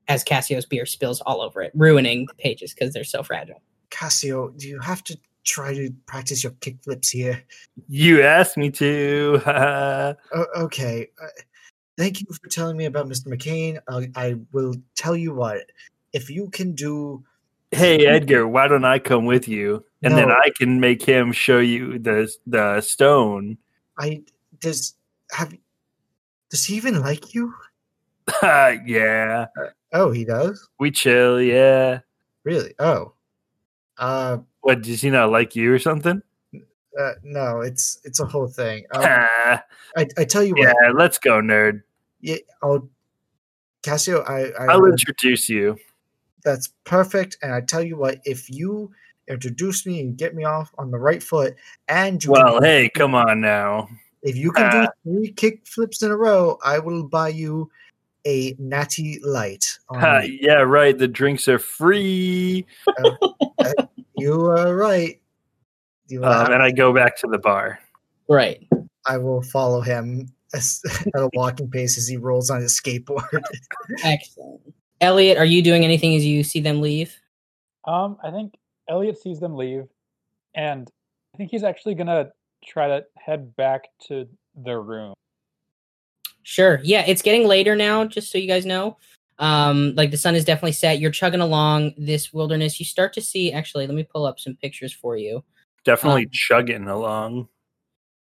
as 0.09 0.23
Cassio's 0.25 0.67
beer 0.67 0.87
spills 0.87 1.21
all 1.23 1.41
over 1.41 1.63
it 1.63 1.73
ruining 1.75 2.27
the 2.27 2.35
pages 2.35 2.73
because 2.75 2.93
they're 2.93 3.05
so 3.05 3.23
fragile 3.23 3.61
Cassio, 3.91 4.49
do 4.51 4.69
you 4.69 4.79
have 4.81 5.03
to 5.05 5.17
try 5.45 5.73
to 5.73 5.91
practice 6.07 6.43
your 6.43 6.53
kickflips 6.55 7.09
here? 7.11 7.43
You 7.89 8.23
asked 8.23 8.57
me 8.57 8.71
to. 8.73 9.41
O- 10.35 10.47
okay. 10.65 11.09
Uh, 11.23 11.27
thank 11.97 12.21
you 12.21 12.27
for 12.33 12.49
telling 12.49 12.77
me 12.77 12.87
about 12.87 13.07
Mr. 13.09 13.29
McCain. 13.29 13.79
Uh, 13.89 14.03
I 14.17 14.37
will 14.53 14.75
tell 14.97 15.17
you 15.17 15.33
what. 15.35 15.63
If 16.13 16.29
you 16.29 16.51
can 16.51 16.73
do 16.75 17.25
hey 17.71 18.07
Edgar, 18.07 18.47
why 18.49 18.69
don't 18.69 18.85
I 18.85 18.99
come 18.99 19.25
with 19.25 19.49
you, 19.49 19.85
and 20.03 20.17
then 20.17 20.31
I 20.31 20.51
can 20.57 20.81
make 20.81 21.03
him 21.03 21.33
show 21.33 21.59
you 21.59 21.99
the 21.99 22.33
the 22.47 22.81
stone. 22.81 23.59
I 23.99 24.23
does 24.61 24.95
have 25.33 25.55
does 26.51 26.65
he 26.65 26.77
even 26.77 27.01
like 27.01 27.35
you? 27.35 27.53
yeah, 28.43 29.47
Oh, 29.93 30.11
he 30.11 30.25
does. 30.25 30.69
we 30.79 30.91
chill. 30.91 31.41
Yeah. 31.41 32.01
Really? 32.45 32.75
Oh, 32.79 33.15
uh, 33.99 34.39
What 34.61 34.83
does 34.83 35.01
he 35.01 35.11
not 35.11 35.31
like 35.31 35.57
you 35.57 35.73
or 35.73 35.79
something? 35.79 36.23
uh 36.99 37.13
no, 37.23 37.61
it's 37.61 38.01
it's 38.05 38.21
a 38.21 38.25
whole 38.27 38.49
thing. 38.49 38.85
Um, 38.95 39.05
I 39.97 40.07
I 40.19 40.25
tell 40.25 40.43
you 40.43 40.55
what. 40.55 40.69
yeah, 40.83 40.91
let's 40.95 41.19
go, 41.19 41.41
nerd. 41.41 41.83
Yeah, 42.21 42.37
I'll 42.63 42.89
Cassio. 43.83 44.23
I, 44.23 44.51
I 44.59 44.67
I'll 44.73 44.85
introduce 44.87 45.49
you. 45.49 45.77
that's 46.45 46.73
perfect. 46.85 47.37
And 47.43 47.53
I 47.53 47.61
tell 47.61 47.83
you 47.83 47.97
what, 47.97 48.21
if 48.25 48.49
you 48.51 48.91
introduce 49.29 49.87
me 49.87 50.01
and 50.01 50.17
get 50.17 50.35
me 50.35 50.45
off 50.45 50.73
on 50.79 50.91
the 50.91 50.99
right 50.99 51.23
foot, 51.23 51.55
and 51.89 52.23
you 52.23 52.31
Well, 52.31 52.59
do- 52.61 52.65
hey, 52.67 52.89
come 52.95 53.15
on 53.15 53.41
now. 53.41 53.89
if 54.23 54.37
you 54.37 54.51
can 54.53 54.71
do 54.71 54.79
uh, 54.79 54.87
three 55.05 55.33
kick 55.33 55.67
flips 55.67 56.03
in 56.03 56.11
a 56.11 56.17
row, 56.17 56.59
I 56.65 56.79
will 56.79 57.05
buy 57.09 57.29
you 57.29 57.71
a 58.27 58.57
natty 58.59 59.21
light. 59.23 59.79
on 59.89 60.01
Ha, 60.01 60.21
me. 60.21 60.39
yeah, 60.43 60.63
right. 60.63 60.97
The 60.99 61.07
drinks 61.09 61.47
are 61.49 61.59
free. 61.61 62.67
You 64.17 64.47
are 64.47 64.75
right. 64.75 65.21
You 66.09 66.21
will 66.21 66.27
Um, 66.29 66.53
and 66.53 66.63
I 66.63 66.71
go 66.71 66.93
back 66.93 67.17
to 67.19 67.27
the 67.27 67.39
bar. 67.39 67.79
right 68.29 68.67
I 69.07 69.19
will 69.19 69.43
follow 69.43 69.81
him 69.81 70.33
as, 70.55 70.81
at 71.15 71.21
a 71.21 71.29
walking 71.35 71.71
pace 71.71 71.97
as 71.99 72.09
he 72.09 72.17
rolls 72.17 72.51
on 72.51 72.61
his 72.63 72.81
skateboard. 72.81 73.25
excellent 74.05 74.61
elliot 75.01 75.37
are 75.39 75.45
you 75.45 75.63
doing 75.63 75.85
anything 75.85 76.15
as 76.17 76.25
you 76.25 76.43
see 76.43 76.61
them 76.61 76.81
leave 76.81 77.15
Um, 77.85 78.17
I 78.25 78.31
think 78.31 78.55
Elliot 78.89 79.19
sees 79.21 79.41
them 79.41 79.57
leave, 79.57 79.87
and 80.55 80.91
I 81.35 81.37
think 81.37 81.51
he's 81.51 81.65
actually 81.65 81.95
gonna 81.95 82.31
try 82.65 82.89
to 82.89 83.05
head 83.17 83.55
back 83.57 83.89
to 84.09 84.29
their 84.55 84.81
room. 84.83 85.15
Sure. 86.43 86.81
Yeah, 86.83 87.05
it's 87.07 87.23
getting 87.23 87.47
later 87.47 87.75
now, 87.75 88.05
just 88.05 88.31
so 88.31 88.39
you 88.39 88.47
guys 88.47 88.65
know. 88.65 88.97
Um, 89.39 89.95
like 89.97 90.11
the 90.11 90.17
sun 90.17 90.35
is 90.35 90.45
definitely 90.45 90.73
set. 90.73 90.99
You're 91.01 91.11
chugging 91.11 91.41
along 91.41 91.93
this 91.99 92.33
wilderness. 92.33 92.79
You 92.79 92.87
start 92.87 93.13
to 93.15 93.21
see 93.21 93.53
actually, 93.53 93.87
let 93.87 93.95
me 93.95 94.05
pull 94.05 94.25
up 94.25 94.39
some 94.41 94.57
pictures 94.57 94.93
for 94.93 95.17
you. 95.17 95.45
Definitely 95.85 96.25
Um, 96.25 96.31
chugging 96.33 96.89
along. 96.89 97.49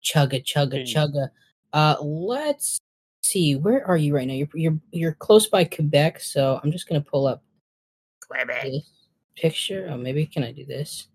Chugga 0.02 0.42
chugga 0.44 0.78
Hey. 0.78 0.84
chugga. 0.84 1.28
Uh 1.72 1.96
let's 2.02 2.78
see, 3.22 3.56
where 3.56 3.86
are 3.86 3.96
you 3.96 4.14
right 4.14 4.26
now? 4.26 4.34
You're 4.34 4.48
you're 4.54 4.78
you're 4.90 5.12
close 5.14 5.46
by 5.46 5.64
Quebec, 5.64 6.20
so 6.20 6.60
I'm 6.62 6.72
just 6.72 6.88
gonna 6.88 7.00
pull 7.00 7.26
up 7.26 7.42
this 8.62 8.90
picture. 9.36 9.88
Oh, 9.90 9.96
maybe 9.96 10.26
can 10.26 10.44
I 10.44 10.52
do 10.52 10.64
this? 10.64 11.08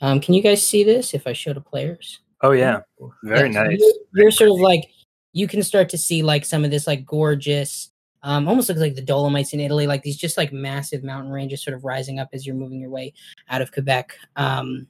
Um, 0.00 0.20
can 0.20 0.34
you 0.34 0.42
guys 0.42 0.66
see 0.66 0.84
this 0.84 1.14
if 1.14 1.26
I 1.26 1.32
show 1.32 1.52
the 1.52 1.60
players? 1.60 2.20
Oh 2.42 2.52
yeah, 2.52 2.80
very 3.22 3.48
Yeah, 3.48 3.62
so 3.62 3.64
nice. 3.64 3.78
You're, 3.80 4.22
you're 4.22 4.30
sort 4.30 4.50
of 4.50 4.60
like 4.60 4.90
you 5.32 5.46
can 5.46 5.62
start 5.62 5.88
to 5.90 5.98
see 5.98 6.22
like 6.22 6.44
some 6.44 6.64
of 6.64 6.70
this 6.70 6.86
like 6.86 7.04
gorgeous 7.04 7.90
Um, 8.22 8.48
almost 8.48 8.68
looks 8.68 8.80
like 8.80 8.96
the 8.96 9.02
Dolomites 9.02 9.52
in 9.52 9.60
Italy, 9.60 9.86
like 9.86 10.02
these 10.02 10.16
just 10.16 10.36
like 10.36 10.52
massive 10.52 11.02
mountain 11.02 11.32
ranges 11.32 11.62
sort 11.62 11.74
of 11.74 11.84
rising 11.84 12.18
up 12.18 12.28
as 12.32 12.46
you're 12.46 12.54
moving 12.54 12.80
your 12.80 12.90
way 12.90 13.14
out 13.48 13.62
of 13.62 13.72
Quebec. 13.72 14.16
Um, 14.36 14.86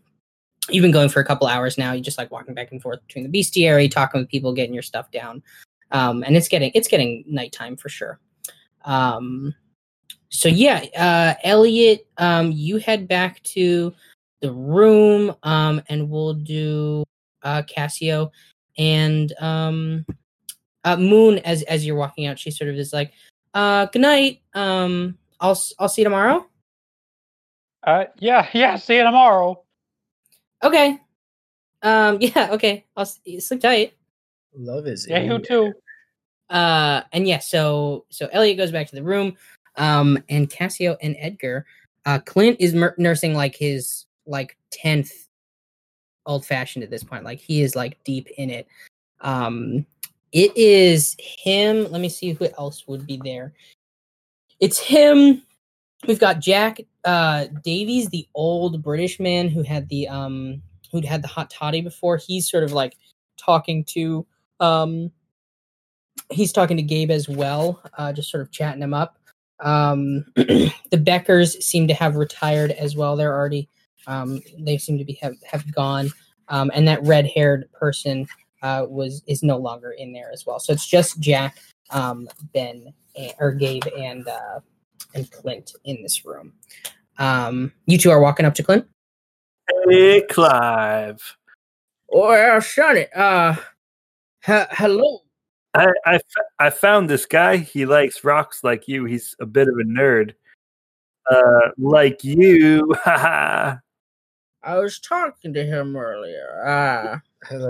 you've 0.68 0.82
been 0.82 0.90
going 0.90 1.08
for 1.08 1.20
a 1.20 1.24
couple 1.24 1.46
hours 1.46 1.78
now. 1.78 1.92
You're 1.92 2.02
just 2.02 2.18
like 2.18 2.30
walking 2.30 2.54
back 2.54 2.72
and 2.72 2.82
forth 2.82 3.00
between 3.06 3.30
the 3.30 3.40
bestiary, 3.40 3.90
talking 3.90 4.20
with 4.20 4.28
people, 4.30 4.52
getting 4.52 4.74
your 4.74 4.82
stuff 4.82 5.10
down. 5.10 5.42
Um, 5.92 6.22
and 6.24 6.36
it's 6.36 6.48
getting 6.48 6.70
it's 6.74 6.88
getting 6.88 7.24
nighttime 7.26 7.76
for 7.76 7.88
sure. 7.88 8.18
Um, 8.84 9.54
so 10.30 10.48
yeah, 10.48 10.84
uh, 10.96 11.34
Elliot, 11.44 12.06
um, 12.18 12.50
you 12.52 12.78
head 12.78 13.06
back 13.08 13.42
to 13.44 13.92
the 14.40 14.52
room, 14.52 15.34
um, 15.42 15.82
and 15.88 16.08
we'll 16.08 16.34
do 16.34 17.04
uh, 17.42 17.62
Cassio 17.62 18.30
and 18.78 19.32
um, 19.40 20.06
uh, 20.84 20.96
Moon. 20.96 21.38
As 21.40 21.62
as 21.64 21.84
you're 21.84 21.96
walking 21.96 22.26
out, 22.26 22.38
she 22.38 22.50
sort 22.50 22.70
of 22.70 22.76
is 22.76 22.92
like, 22.92 23.12
uh, 23.54 23.86
"Good 23.86 24.02
night. 24.02 24.40
Um, 24.54 25.18
I'll 25.40 25.60
I'll 25.78 25.88
see 25.88 26.02
you 26.02 26.04
tomorrow." 26.06 26.46
Uh, 27.82 28.04
yeah, 28.18 28.48
yeah. 28.54 28.76
See 28.76 28.96
you 28.96 29.02
tomorrow. 29.04 29.62
Okay. 30.62 30.98
Um, 31.82 32.18
yeah. 32.20 32.50
Okay. 32.52 32.86
I'll 32.96 33.02
s- 33.02 33.20
sleep 33.40 33.60
tight. 33.60 33.94
Love 34.54 34.86
is 34.86 35.06
Yeah, 35.08 35.18
in 35.18 35.30
you 35.32 35.38
too. 35.38 35.72
uh 36.50 37.02
and 37.12 37.28
yeah 37.28 37.38
so 37.38 38.04
so 38.10 38.28
elliot 38.32 38.56
goes 38.58 38.72
back 38.72 38.88
to 38.88 38.96
the 38.96 39.02
room 39.02 39.36
um 39.80 40.22
and 40.28 40.48
cassio 40.48 40.96
and 41.02 41.16
edgar 41.18 41.66
uh 42.06 42.20
clint 42.20 42.56
is 42.60 42.74
nursing 42.98 43.34
like 43.34 43.56
his 43.56 44.06
like 44.26 44.56
10th 44.84 45.26
old 46.26 46.46
fashioned 46.46 46.84
at 46.84 46.90
this 46.90 47.02
point 47.02 47.24
like 47.24 47.40
he 47.40 47.62
is 47.62 47.74
like 47.74 48.02
deep 48.04 48.28
in 48.36 48.50
it. 48.50 48.68
Um 49.20 49.84
it 50.32 50.56
is 50.56 51.16
him 51.18 51.90
let 51.90 52.00
me 52.00 52.08
see 52.08 52.32
who 52.32 52.46
else 52.56 52.86
would 52.86 53.06
be 53.06 53.20
there. 53.22 53.52
It's 54.60 54.78
him 54.78 55.42
we've 56.06 56.20
got 56.20 56.40
jack 56.40 56.78
uh 57.04 57.46
davies 57.64 58.08
the 58.08 58.26
old 58.34 58.82
british 58.82 59.20
man 59.20 59.48
who 59.48 59.62
had 59.62 59.88
the 59.88 60.08
um 60.08 60.62
who'd 60.90 61.04
had 61.04 61.22
the 61.22 61.28
hot 61.28 61.50
toddy 61.50 61.80
before. 61.80 62.16
He's 62.16 62.50
sort 62.50 62.64
of 62.64 62.72
like 62.72 62.96
talking 63.36 63.84
to 63.84 64.26
um 64.60 65.10
he's 66.30 66.52
talking 66.52 66.76
to 66.76 66.82
Gabe 66.82 67.10
as 67.10 67.28
well, 67.28 67.82
uh, 67.98 68.12
just 68.12 68.30
sort 68.30 68.42
of 68.42 68.50
chatting 68.50 68.82
him 68.82 68.94
up. 68.94 69.18
Um, 69.62 70.24
the 70.36 70.72
Beckers 70.92 71.62
seem 71.62 71.88
to 71.88 71.94
have 71.94 72.16
retired 72.16 72.72
as 72.72 72.96
well. 72.96 73.16
They're 73.16 73.34
already 73.34 73.68
um, 74.06 74.40
they 74.58 74.78
seem 74.78 74.98
to 74.98 75.04
be 75.04 75.14
have, 75.14 75.36
have 75.44 75.72
gone, 75.74 76.10
um, 76.48 76.70
and 76.74 76.88
that 76.88 77.04
red 77.04 77.26
haired 77.26 77.70
person 77.72 78.26
uh, 78.62 78.86
was 78.88 79.22
is 79.26 79.42
no 79.42 79.56
longer 79.58 79.92
in 79.92 80.12
there 80.12 80.30
as 80.32 80.46
well. 80.46 80.58
So 80.58 80.72
it's 80.72 80.86
just 80.86 81.20
Jack, 81.20 81.58
um, 81.90 82.28
Ben, 82.52 82.92
and, 83.16 83.32
or 83.38 83.52
Gabe, 83.52 83.86
and 83.96 84.26
uh, 84.26 84.60
and 85.14 85.30
Clint 85.30 85.72
in 85.84 86.02
this 86.02 86.24
room. 86.24 86.52
Um, 87.18 87.72
you 87.86 87.98
two 87.98 88.10
are 88.10 88.20
walking 88.20 88.46
up 88.46 88.54
to 88.54 88.62
Clint. 88.62 88.86
Hey, 89.88 90.22
Clive. 90.22 91.36
Well, 92.08 92.60
Sonny, 92.60 93.06
uh, 93.14 93.54
he- 94.44 94.64
hello. 94.72 95.20
I, 95.74 95.86
I, 96.04 96.14
f- 96.16 96.22
I 96.58 96.70
found 96.70 97.08
this 97.08 97.26
guy. 97.26 97.56
He 97.58 97.86
likes 97.86 98.24
rocks 98.24 98.64
like 98.64 98.88
you. 98.88 99.04
He's 99.04 99.36
a 99.40 99.46
bit 99.46 99.68
of 99.68 99.74
a 99.74 99.84
nerd. 99.84 100.32
Uh, 101.30 101.70
like 101.78 102.24
you. 102.24 102.92
I 103.06 103.78
was 104.64 104.98
talking 104.98 105.54
to 105.54 105.64
him 105.64 105.96
earlier. 105.96 106.62
Ah. 106.66 107.20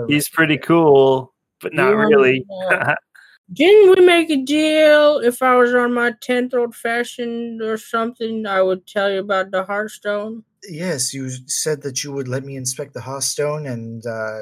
He's 0.07 0.27
pretty 0.29 0.57
cool, 0.57 1.33
but 1.61 1.73
not 1.73 1.89
You 1.91 1.95
really. 1.97 2.45
wanna- 2.47 2.97
Didn't 3.53 3.99
we 3.99 4.05
make 4.05 4.29
a 4.29 4.37
deal? 4.37 5.17
If 5.19 5.41
I 5.41 5.55
was 5.57 5.75
on 5.75 5.93
my 5.93 6.13
tenth 6.21 6.53
old 6.53 6.73
fashioned 6.73 7.61
or 7.61 7.77
something, 7.77 8.45
I 8.45 8.61
would 8.61 8.87
tell 8.87 9.11
you 9.11 9.19
about 9.19 9.51
the 9.51 9.63
Hearthstone. 9.65 10.45
Yes, 10.69 11.13
you 11.13 11.29
said 11.47 11.81
that 11.81 12.01
you 12.01 12.13
would 12.13 12.29
let 12.29 12.45
me 12.45 12.55
inspect 12.55 12.93
the 12.93 13.01
Hearthstone 13.01 13.65
and 13.67 14.05
uh, 14.05 14.41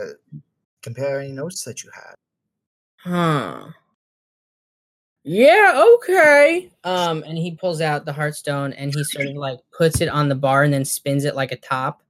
compare 0.84 1.20
any 1.22 1.32
notes 1.32 1.64
that 1.64 1.84
you 1.84 1.90
had. 1.94 2.14
Huh. 3.04 3.68
Yeah, 5.24 5.84
okay. 5.96 6.72
Um, 6.84 7.24
and 7.28 7.38
he 7.38 7.52
pulls 7.56 7.82
out 7.82 8.06
the 8.06 8.14
Hearthstone 8.14 8.74
and 8.74 8.94
he 8.94 9.04
sort 9.04 9.28
of 9.28 9.36
like 9.36 9.60
puts 9.78 10.02
it 10.02 10.10
on 10.10 10.30
the 10.30 10.36
bar 10.36 10.64
and 10.64 10.74
then 10.74 10.86
spins 10.86 11.26
it 11.26 11.36
like 11.36 11.52
a 11.52 11.58
top. 11.58 12.02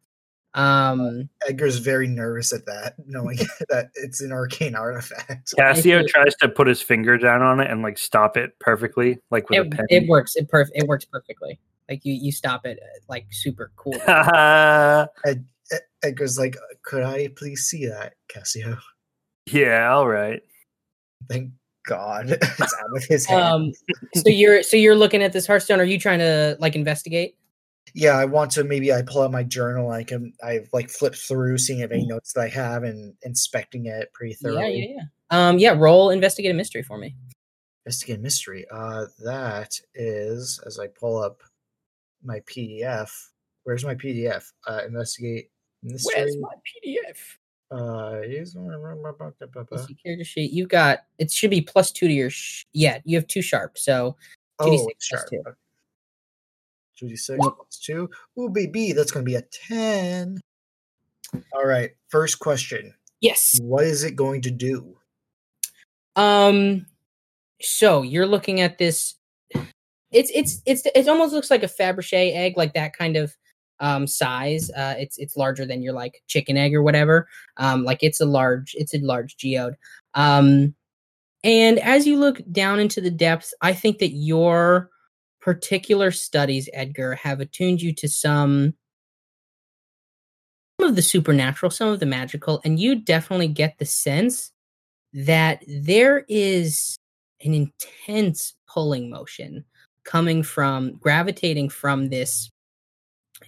Um, 0.54 1.30
Edgar's 1.48 1.78
very 1.78 2.08
nervous 2.08 2.54
at 2.54 2.66
that, 2.66 2.96
knowing 3.06 3.38
that 3.70 3.92
it's 3.96 4.22
an 4.22 4.32
arcane 4.32 4.76
artifact. 4.76 5.54
Cassio 5.56 6.04
tries 6.08 6.36
to 6.36 6.50
put 6.50 6.68
his 6.68 6.82
finger 6.82 7.18
down 7.18 7.42
on 7.42 7.60
it 7.60 7.70
and 7.70 7.82
like 7.82 7.98
stop 7.98 8.38
it 8.38 8.58
perfectly, 8.60 9.20
like 9.32 9.50
with 9.50 9.60
a 9.60 9.70
pen. 9.70 9.86
it 9.90 10.08
works. 10.08 10.36
It 10.36 10.50
perf- 10.50 10.72
It 10.74 10.88
works 10.88 11.06
perfectly. 11.06 11.60
Like 11.90 12.06
you, 12.06 12.14
you 12.14 12.32
stop 12.32 12.66
it 12.66 12.80
uh, 12.82 13.00
like 13.10 13.26
super 13.32 13.72
cool. 13.76 13.96
Ed- 14.08 15.46
Edgar's 16.04 16.40
like, 16.40 16.56
could 16.84 17.04
I 17.04 17.28
please 17.36 17.64
see 17.64 17.86
that, 17.88 18.14
Cassio? 18.28 18.78
yeah, 19.52 19.92
all 19.92 20.08
right. 20.08 20.42
Thank 21.28 21.52
God 21.86 22.30
it's 22.42 22.62
out 22.62 22.96
of 22.96 23.04
his 23.04 23.26
hand. 23.26 23.42
Um, 23.42 23.74
so 24.16 24.30
you're 24.30 24.64
so 24.64 24.78
you're 24.78 24.96
looking 24.96 25.24
at 25.24 25.34
this 25.34 25.48
Hearthstone. 25.48 25.80
Are 25.80 25.86
you 25.86 26.00
trying 26.00 26.20
to 26.20 26.58
like 26.60 26.76
investigate? 26.76 27.36
yeah, 27.94 28.18
I 28.18 28.26
want 28.26 28.52
to 28.52 28.64
maybe 28.64 28.94
I 28.94 29.02
pull 29.02 29.22
out 29.22 29.32
my 29.32 29.44
journal. 29.44 29.92
I 29.92 30.04
can 30.04 30.34
I 30.44 30.62
like 30.74 30.90
flip 30.90 31.16
through, 31.16 31.58
seeing 31.58 31.80
if 31.80 31.92
any 31.92 32.06
notes 32.06 32.34
that 32.34 32.42
I 32.42 32.48
have, 32.50 32.84
and 32.84 33.14
inspecting 33.24 33.88
it 33.88 34.12
pretty 34.14 34.36
thoroughly. 34.36 34.80
yeah, 34.80 34.88
yeah. 34.88 34.96
Yeah. 35.32 35.48
Um, 35.48 35.60
yeah. 35.60 35.76
Roll 35.78 36.10
investigate 36.10 36.52
a 36.52 36.54
mystery 36.54 36.84
for 36.84 36.98
me. 36.98 37.16
Investigate 37.86 38.22
mystery. 38.22 38.66
Uh, 38.72 39.06
that 39.24 39.80
is 39.96 40.60
as 40.66 40.80
I 40.80 40.88
pull 40.88 41.22
up 41.22 41.42
my 42.24 42.40
PDF. 42.42 43.12
Where's 43.64 43.86
my 43.86 43.96
PDF? 43.96 44.52
Uh, 44.68 44.82
investigate 44.86 45.50
mystery. 45.84 46.14
Where's 46.16 46.38
my 46.38 46.54
PDF? 46.86 47.18
Uh, 47.72 48.22
is 48.24 48.56
Let's 48.56 49.88
see, 49.88 49.94
character 49.94 50.26
sheet. 50.26 50.52
You've 50.52 50.70
got 50.70 51.00
it 51.20 51.32
should 51.32 51.52
be 51.52 51.62
plus 51.62 51.92
two 51.92 52.08
to 52.08 52.14
your 52.14 52.32
sh- 52.32 52.66
yeah. 52.74 53.00
You 53.06 53.18
have 53.18 53.28
two 53.28 53.44
sharp, 53.44 53.78
so 53.78 54.16
oh, 54.58 54.66
2d6 54.66 54.90
sharp. 55.00 55.30
two. 55.30 55.44
Two 56.98 57.08
d 57.08 57.16
six 57.16 57.38
plus 57.40 57.80
two. 57.82 58.10
Ooh, 58.38 58.50
baby, 58.50 58.92
that's 58.92 59.12
gonna 59.12 59.24
be 59.24 59.36
a 59.36 59.44
ten. 59.44 60.40
All 61.54 61.66
right. 61.66 61.92
First 62.10 62.40
question: 62.40 62.94
yes. 63.22 63.60
What 63.62 63.86
is 63.86 64.04
it 64.04 64.16
going 64.16 64.42
to 64.42 64.52
do? 64.52 64.98
Um, 66.16 66.88
so 67.62 68.02
you're 68.02 68.26
looking 68.26 68.62
at 68.62 68.78
this. 68.80 69.16
It's 70.12 70.32
it's 70.34 70.62
it's 70.66 70.86
it 70.94 71.08
almost 71.08 71.34
looks 71.34 71.52
like 71.52 71.64
a 71.64 71.68
Fabergé 71.68 72.36
egg, 72.36 72.58
like 72.58 72.74
that 72.74 72.98
kind 72.98 73.16
of 73.16 73.38
um 73.80 74.08
size. 74.08 74.70
Uh, 74.72 74.96
it's 74.98 75.18
it's 75.18 75.38
larger 75.38 75.66
than 75.66 75.82
your 75.82 75.94
like 75.94 76.22
chicken 76.28 76.58
egg 76.58 76.74
or 76.74 76.84
whatever. 76.84 77.28
Um, 77.58 77.84
like 77.84 78.00
it's 78.02 78.22
a 78.22 78.26
large 78.26 78.76
it's 78.78 78.94
a 78.94 79.00
large 79.00 79.38
geode. 79.38 79.76
Um, 80.14 80.76
and 81.44 81.80
as 81.80 82.06
you 82.06 82.20
look 82.20 82.42
down 82.52 82.80
into 82.80 83.02
the 83.02 83.12
depths, 83.12 83.54
I 83.62 83.74
think 83.74 84.00
that 84.00 84.12
your 84.12 84.90
particular 85.42 86.12
studies, 86.12 86.70
Edgar, 86.74 87.16
have 87.16 87.40
attuned 87.40 87.82
you 87.82 87.94
to 87.94 88.08
some 88.08 88.74
some 90.80 90.90
of 90.90 90.96
the 90.96 91.02
supernatural, 91.02 91.70
some 91.70 91.90
of 91.90 92.00
the 92.00 92.06
magical, 92.06 92.62
and 92.64 92.80
you 92.80 92.96
definitely 92.96 93.50
get 93.50 93.78
the 93.78 93.86
sense 93.86 94.52
that 95.14 95.64
there 95.68 96.26
is 96.30 96.98
an 97.44 97.54
intense 97.54 98.54
pulling 98.68 99.10
motion 99.10 99.66
coming 100.04 100.44
from 100.44 100.96
gravitating 100.98 101.70
from 101.70 102.10
this 102.10 102.50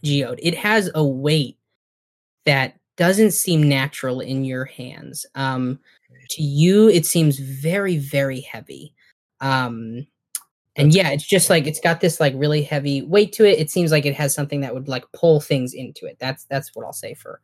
geode. 0.03 0.39
It 0.41 0.57
has 0.57 0.89
a 0.95 1.05
weight 1.05 1.57
that 2.45 2.77
doesn't 2.97 3.31
seem 3.31 3.67
natural 3.67 4.19
in 4.19 4.43
your 4.45 4.65
hands. 4.65 5.25
Um, 5.35 5.79
to 6.31 6.43
you, 6.43 6.89
it 6.89 7.05
seems 7.05 7.39
very, 7.39 7.97
very 7.97 8.41
heavy. 8.41 8.93
Um, 9.39 10.07
and 10.75 10.93
yeah, 10.93 11.09
it's 11.09 11.25
just 11.25 11.49
like 11.49 11.67
it's 11.67 11.79
got 11.79 11.99
this 11.99 12.19
like 12.19 12.33
really 12.35 12.63
heavy 12.63 13.01
weight 13.01 13.33
to 13.33 13.45
it. 13.45 13.59
It 13.59 13.69
seems 13.69 13.91
like 13.91 14.05
it 14.05 14.15
has 14.15 14.33
something 14.33 14.61
that 14.61 14.73
would 14.73 14.87
like 14.87 15.03
pull 15.13 15.41
things 15.41 15.73
into 15.73 16.05
it. 16.05 16.17
That's 16.19 16.45
that's 16.45 16.73
what 16.73 16.85
I'll 16.85 16.93
say 16.93 17.13
for 17.13 17.41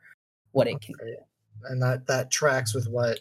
what 0.52 0.67
it 0.67 0.80
can 0.80 0.96
do. 1.00 1.17
And 1.65 1.82
that 1.82 2.08
that 2.08 2.32
tracks 2.32 2.74
with 2.74 2.88
what 2.88 3.20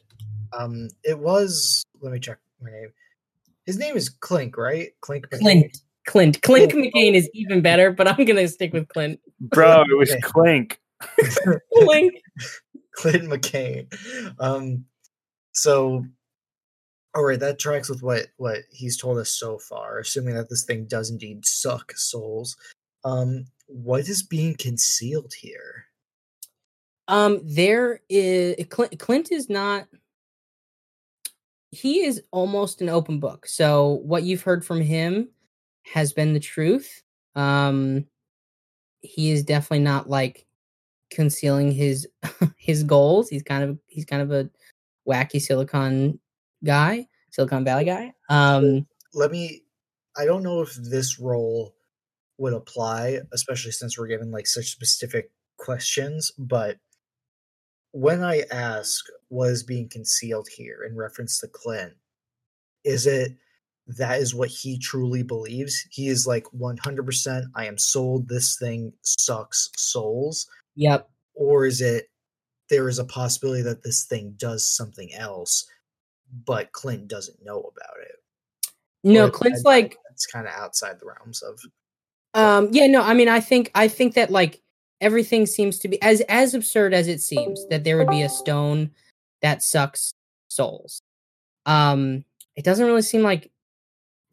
um 0.52 0.88
it 1.02 1.18
was. 1.18 1.84
Let 2.00 2.12
me 2.12 2.20
check 2.20 2.38
my 2.62 2.70
name. 2.70 2.92
His 3.64 3.78
name 3.78 3.96
is 3.96 4.08
Clink, 4.08 4.56
right? 4.56 4.90
Clink. 5.00 5.28
McCain. 5.28 5.40
Clint. 5.40 5.78
Clint. 6.06 6.42
Clint 6.42 6.70
Clint. 6.70 6.94
McCain 6.94 7.14
is 7.14 7.28
even 7.34 7.60
better, 7.60 7.90
but 7.90 8.06
I'm 8.06 8.24
gonna 8.24 8.46
stick 8.46 8.72
with 8.72 8.86
Clint. 8.88 9.18
Bro, 9.40 9.82
it 9.90 9.96
was 9.98 10.10
Okay. 10.10 10.20
Clink. 10.20 10.80
Clint. 11.74 12.14
Clint 12.92 13.24
McCain. 13.24 13.86
Um, 14.40 14.84
so, 15.52 16.04
all 17.14 17.22
right, 17.24 17.38
that 17.40 17.58
tracks 17.58 17.88
with 17.90 18.02
what 18.02 18.28
what 18.38 18.60
he's 18.70 18.96
told 18.96 19.18
us 19.18 19.30
so 19.30 19.58
far. 19.58 19.98
Assuming 19.98 20.34
that 20.34 20.48
this 20.48 20.64
thing 20.64 20.86
does 20.86 21.10
indeed 21.10 21.44
suck 21.44 21.92
souls. 21.96 22.56
Um, 23.04 23.44
what 23.66 24.08
is 24.08 24.22
being 24.22 24.54
concealed 24.56 25.32
here? 25.38 25.84
Um, 27.08 27.40
there 27.44 28.00
is 28.08 28.56
Clint, 28.70 28.98
Clint 28.98 29.30
is 29.32 29.48
not. 29.50 29.86
he 31.70 32.04
is 32.04 32.22
almost 32.32 32.80
an 32.80 32.88
open 32.88 33.20
book. 33.20 33.46
So 33.46 34.00
what 34.04 34.22
you've 34.22 34.42
heard 34.42 34.64
from 34.64 34.80
him 34.80 35.28
has 35.84 36.12
been 36.12 36.32
the 36.32 36.40
truth. 36.40 37.02
Um 37.34 38.06
he 39.06 39.30
is 39.30 39.42
definitely 39.42 39.84
not 39.84 40.08
like 40.08 40.46
concealing 41.10 41.70
his 41.70 42.06
his 42.56 42.82
goals. 42.82 43.28
He's 43.28 43.42
kind 43.42 43.64
of 43.64 43.78
he's 43.86 44.04
kind 44.04 44.22
of 44.22 44.32
a 44.32 44.50
wacky 45.08 45.40
silicon 45.40 46.18
guy, 46.64 47.06
Silicon 47.30 47.64
Valley 47.64 47.84
guy. 47.84 48.12
Um 48.28 48.86
Let 49.14 49.30
me. 49.30 49.62
I 50.18 50.24
don't 50.24 50.42
know 50.42 50.62
if 50.62 50.74
this 50.74 51.20
role 51.20 51.74
would 52.38 52.54
apply, 52.54 53.20
especially 53.32 53.72
since 53.72 53.98
we're 53.98 54.06
given 54.06 54.30
like 54.30 54.46
such 54.46 54.66
specific 54.66 55.30
questions. 55.58 56.32
But 56.38 56.78
when 57.92 58.22
I 58.22 58.44
ask 58.50 59.04
what 59.28 59.50
is 59.50 59.62
being 59.62 59.88
concealed 59.88 60.48
here 60.54 60.84
in 60.88 60.96
reference 60.96 61.38
to 61.40 61.48
Clint, 61.48 61.94
is 62.84 63.06
it 63.06 63.32
that 63.86 64.20
is 64.20 64.34
what 64.34 64.48
he 64.48 64.78
truly 64.78 65.22
believes? 65.22 65.86
He 65.90 66.08
is 66.08 66.26
like 66.26 66.44
100%, 66.58 67.44
I 67.54 67.66
am 67.66 67.78
sold, 67.78 68.28
this 68.28 68.58
thing 68.58 68.92
sucks 69.02 69.70
souls. 69.76 70.46
yep. 70.74 71.08
Or 71.34 71.66
is 71.66 71.80
it 71.80 72.08
there 72.68 72.88
is 72.88 72.98
a 72.98 73.04
possibility 73.04 73.62
that 73.62 73.82
this 73.82 74.04
thing 74.04 74.34
does 74.38 74.66
something 74.66 75.12
else, 75.14 75.68
but 76.46 76.72
Clint 76.72 77.08
doesn't 77.08 77.44
know 77.44 77.60
about 77.60 77.96
it? 78.02 78.16
No, 79.04 79.26
Or 79.26 79.30
Clint's 79.30 79.62
like 79.62 79.98
It's 80.10 80.26
kind 80.26 80.46
of 80.46 80.54
outside 80.54 80.98
the 80.98 81.06
realms 81.06 81.42
of. 81.42 81.60
Um, 82.34 82.70
yeah, 82.72 82.86
no, 82.86 83.02
I 83.02 83.14
mean, 83.14 83.28
I 83.28 83.40
think 83.40 83.70
I 83.74 83.86
think 83.86 84.14
that 84.14 84.30
like 84.30 84.62
everything 85.00 85.46
seems 85.46 85.78
to 85.80 85.88
be 85.88 86.00
as 86.02 86.22
as 86.22 86.54
absurd 86.54 86.94
as 86.94 87.06
it 87.06 87.20
seems 87.20 87.66
that 87.68 87.84
there 87.84 87.98
would 87.98 88.08
be 88.08 88.22
a 88.22 88.28
stone 88.28 88.90
that 89.42 89.62
sucks 89.62 90.12
souls. 90.48 91.02
Um, 91.66 92.24
it 92.56 92.64
doesn't 92.64 92.86
really 92.86 93.02
seem 93.02 93.22
like 93.22 93.50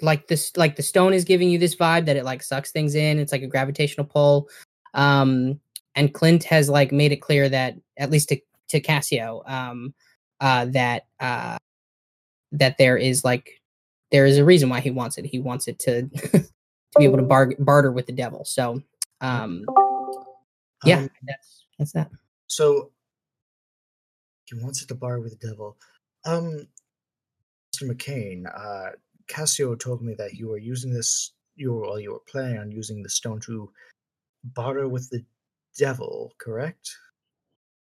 like 0.04 0.28
this 0.28 0.56
like 0.58 0.76
the 0.76 0.84
stone 0.84 1.14
is 1.14 1.24
giving 1.24 1.50
you 1.50 1.58
this 1.58 1.76
vibe 1.76 2.06
that 2.06 2.18
it 2.18 2.26
like 2.26 2.44
sucks 2.44 2.72
things 2.72 2.96
in. 2.96 3.20
It's 3.20 3.32
like 3.32 3.42
a 3.42 3.48
gravitational 3.48 4.06
pull. 4.06 4.50
Um, 4.94 5.60
and 5.96 6.14
Clint 6.14 6.44
has 6.46 6.70
like 6.70 6.92
made 6.92 7.12
it 7.12 7.22
clear 7.22 7.50
that 7.50 7.76
at 7.98 8.12
least 8.12 8.30
to 8.30 8.40
to 8.70 8.80
Cassio, 8.80 9.44
um, 9.46 9.94
uh, 10.42 10.66
that 10.66 11.06
uh, 11.20 11.58
that 12.52 12.78
there 12.78 12.98
is 12.98 13.24
like 13.24 13.62
there 14.12 14.26
is 14.26 14.38
a 14.38 14.46
reason 14.46 14.70
why 14.70 14.80
he 14.80 14.92
wants 14.92 15.18
it. 15.18 15.26
He 15.26 15.40
wants 15.40 15.68
it 15.68 15.80
to 15.80 16.04
to 16.10 16.48
be 16.98 17.06
able 17.06 17.18
to 17.18 17.24
bar- 17.24 17.56
barter 17.60 17.92
with 17.92 18.06
the 18.06 18.14
devil. 18.14 18.46
So, 18.46 18.82
um, 19.22 19.66
yeah, 20.86 21.00
Um, 21.00 21.10
that's 21.24 21.66
that's 21.80 21.92
that. 21.94 22.12
So 22.48 22.92
he 24.46 24.56
wants 24.60 24.82
it 24.84 24.88
to 24.90 24.96
bar 24.96 25.20
with 25.20 25.40
the 25.40 25.48
devil. 25.48 25.78
Um, 26.26 26.68
Mr. 27.74 27.90
McCain, 27.92 28.46
uh, 28.46 28.92
Cassio 29.28 29.76
told 29.76 30.02
me 30.02 30.16
that 30.16 30.34
you 30.34 30.48
were 30.48 30.58
using 30.58 30.94
this. 30.94 31.34
You 31.56 31.74
were, 31.74 31.82
well, 31.82 32.00
you 32.00 32.14
were 32.14 32.22
planning 32.28 32.58
on 32.58 32.72
using 32.72 33.04
the 33.04 33.10
stone 33.10 33.40
to 33.42 33.72
barter 34.44 34.88
with 34.88 35.10
the 35.10 35.24
devil, 35.78 36.34
correct? 36.38 36.90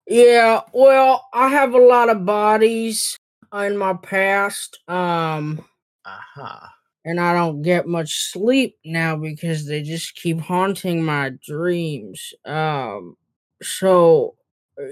Yeah, 0.06 0.60
well, 0.72 1.26
I 1.32 1.48
have 1.48 1.74
a 1.74 1.78
lot 1.78 2.10
of 2.10 2.26
bodies 2.26 3.16
in 3.54 3.76
my 3.76 3.94
past, 3.94 4.78
um, 4.88 5.64
Aha. 6.04 6.74
and 7.04 7.18
I 7.18 7.32
don't 7.32 7.62
get 7.62 7.86
much 7.86 8.30
sleep 8.30 8.76
now 8.84 9.16
because 9.16 9.66
they 9.66 9.82
just 9.82 10.14
keep 10.16 10.40
haunting 10.40 11.02
my 11.02 11.32
dreams. 11.46 12.34
Um, 12.44 13.16
so 13.62 14.34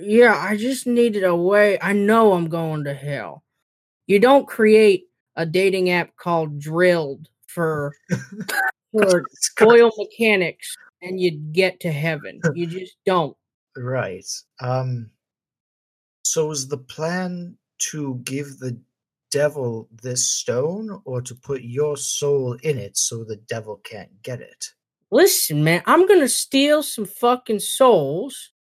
yeah, 0.00 0.36
I 0.36 0.56
just 0.56 0.86
needed 0.86 1.24
a 1.24 1.34
way. 1.34 1.78
I 1.80 1.92
know 1.92 2.32
I'm 2.32 2.48
going 2.48 2.84
to 2.84 2.94
hell. 2.94 3.42
You 4.06 4.18
don't 4.18 4.46
create 4.46 5.08
a 5.36 5.46
dating 5.46 5.90
app 5.90 6.16
called 6.16 6.58
Drilled 6.58 7.28
for 7.46 7.94
for 8.92 9.26
oil 9.62 9.90
mechanics 9.98 10.76
and 11.02 11.20
you 11.20 11.30
get 11.30 11.80
to 11.80 11.92
heaven. 11.92 12.40
You 12.54 12.66
just 12.66 12.96
don't. 13.04 13.36
Right. 13.76 14.26
Um. 14.60 15.10
So 16.24 16.50
is 16.50 16.68
the 16.68 16.78
plan 16.78 17.56
to 17.90 18.20
give 18.24 18.58
the 18.58 18.78
devil 19.30 19.88
this 20.02 20.30
stone, 20.30 21.00
or 21.04 21.20
to 21.22 21.34
put 21.34 21.62
your 21.62 21.96
soul 21.96 22.52
in 22.62 22.78
it 22.78 22.96
so 22.96 23.24
the 23.24 23.36
devil 23.36 23.80
can't 23.82 24.22
get 24.22 24.40
it? 24.40 24.66
Listen, 25.10 25.64
man, 25.64 25.82
I'm 25.86 26.06
gonna 26.06 26.28
steal 26.28 26.82
some 26.82 27.06
fucking 27.06 27.60
souls. 27.60 28.51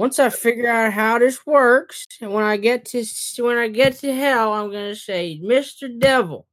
Once 0.00 0.18
I 0.18 0.30
figure 0.30 0.66
out 0.66 0.94
how 0.94 1.18
this 1.18 1.44
works, 1.44 2.06
and 2.22 2.32
when 2.32 2.42
I 2.42 2.56
get 2.56 2.86
to 2.86 3.04
when 3.40 3.58
I 3.58 3.68
get 3.68 3.98
to 3.98 4.14
hell, 4.14 4.54
I'm 4.54 4.70
gonna 4.70 4.96
say, 4.96 5.38
Mr. 5.44 5.90
Devil, 6.00 6.46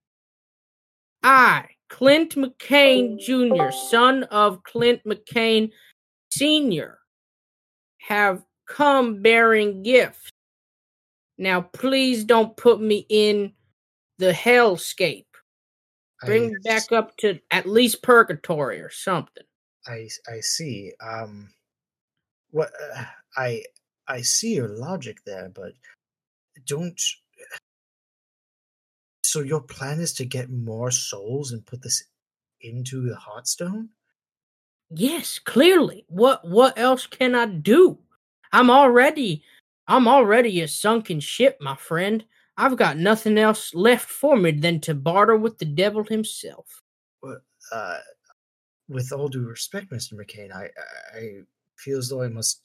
I, 1.23 1.63
Clint 1.87 2.35
McCain 2.35 3.17
Jr., 3.17 3.71
son 3.71 4.23
of 4.23 4.63
Clint 4.63 5.01
McCain 5.05 5.71
Sr., 6.29 6.99
have 7.99 8.43
come 8.67 9.21
bearing 9.21 9.81
gifts. 9.81 10.29
Now 11.37 11.61
please 11.61 12.25
don't 12.25 12.57
put 12.57 12.81
me 12.81 13.05
in 13.07 13.53
the 14.17 14.33
hellscape. 14.33 15.23
Bring 16.25 16.47
I 16.47 16.47
me 16.47 16.55
back 16.65 16.91
up 16.91 17.15
to 17.19 17.39
at 17.51 17.65
least 17.65 18.03
purgatory 18.03 18.81
or 18.81 18.89
something. 18.89 19.45
I 19.87 20.09
I 20.29 20.41
see. 20.41 20.91
Um, 21.01 21.47
what 22.51 22.71
uh, 22.93 23.05
I 23.37 23.63
I 24.07 24.21
see 24.21 24.55
your 24.55 24.69
logic 24.69 25.19
there, 25.25 25.49
but 25.53 25.73
don't. 26.65 26.99
So 29.23 29.41
your 29.41 29.61
plan 29.61 29.99
is 29.99 30.13
to 30.13 30.25
get 30.25 30.49
more 30.49 30.89
souls 30.89 31.51
and 31.51 31.65
put 31.65 31.81
this 31.81 32.03
into 32.61 33.01
the 33.01 33.15
Heartstone? 33.15 33.89
Yes, 34.89 35.37
clearly. 35.37 36.05
What 36.07 36.47
what 36.47 36.77
else 36.77 37.05
can 37.05 37.35
I 37.35 37.45
do? 37.45 37.99
I'm 38.51 38.69
already 38.69 39.43
I'm 39.87 40.07
already 40.07 40.61
a 40.61 40.67
sunken 40.67 41.19
ship, 41.19 41.57
my 41.61 41.75
friend. 41.75 42.25
I've 42.57 42.77
got 42.77 42.97
nothing 42.97 43.37
else 43.37 43.75
left 43.75 44.09
for 44.09 44.35
me 44.35 44.51
than 44.51 44.79
to 44.81 44.95
barter 44.95 45.35
with 45.35 45.59
the 45.59 45.65
devil 45.65 46.03
himself. 46.03 46.81
Uh, 47.71 47.97
with 48.87 49.11
all 49.11 49.27
due 49.27 49.45
respect, 49.45 49.91
Mister 49.91 50.15
McCain, 50.15 50.51
I 50.55 50.69
I 51.15 51.41
feel 51.75 51.99
as 51.99 52.09
though 52.09 52.23
I 52.23 52.29
must 52.29 52.63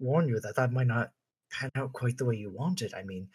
warn 0.00 0.28
you 0.28 0.40
that 0.40 0.56
that 0.56 0.72
might 0.72 0.86
not 0.86 1.10
pan 1.52 1.70
out 1.76 1.92
quite 1.92 2.18
the 2.18 2.24
way 2.24 2.36
you 2.36 2.50
want 2.50 2.82
it. 2.82 2.92
I 2.94 3.02
mean, 3.02 3.28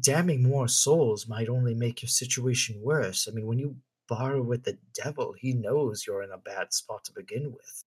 damning 0.00 0.42
more 0.42 0.68
souls 0.68 1.28
might 1.28 1.48
only 1.48 1.74
make 1.74 2.02
your 2.02 2.08
situation 2.08 2.80
worse. 2.82 3.28
I 3.28 3.34
mean, 3.34 3.46
when 3.46 3.58
you 3.58 3.76
barter 4.08 4.42
with 4.42 4.64
the 4.64 4.76
devil, 4.94 5.34
he 5.38 5.52
knows 5.52 6.06
you're 6.06 6.22
in 6.22 6.32
a 6.32 6.38
bad 6.38 6.72
spot 6.72 7.04
to 7.04 7.12
begin 7.12 7.52
with. 7.52 7.84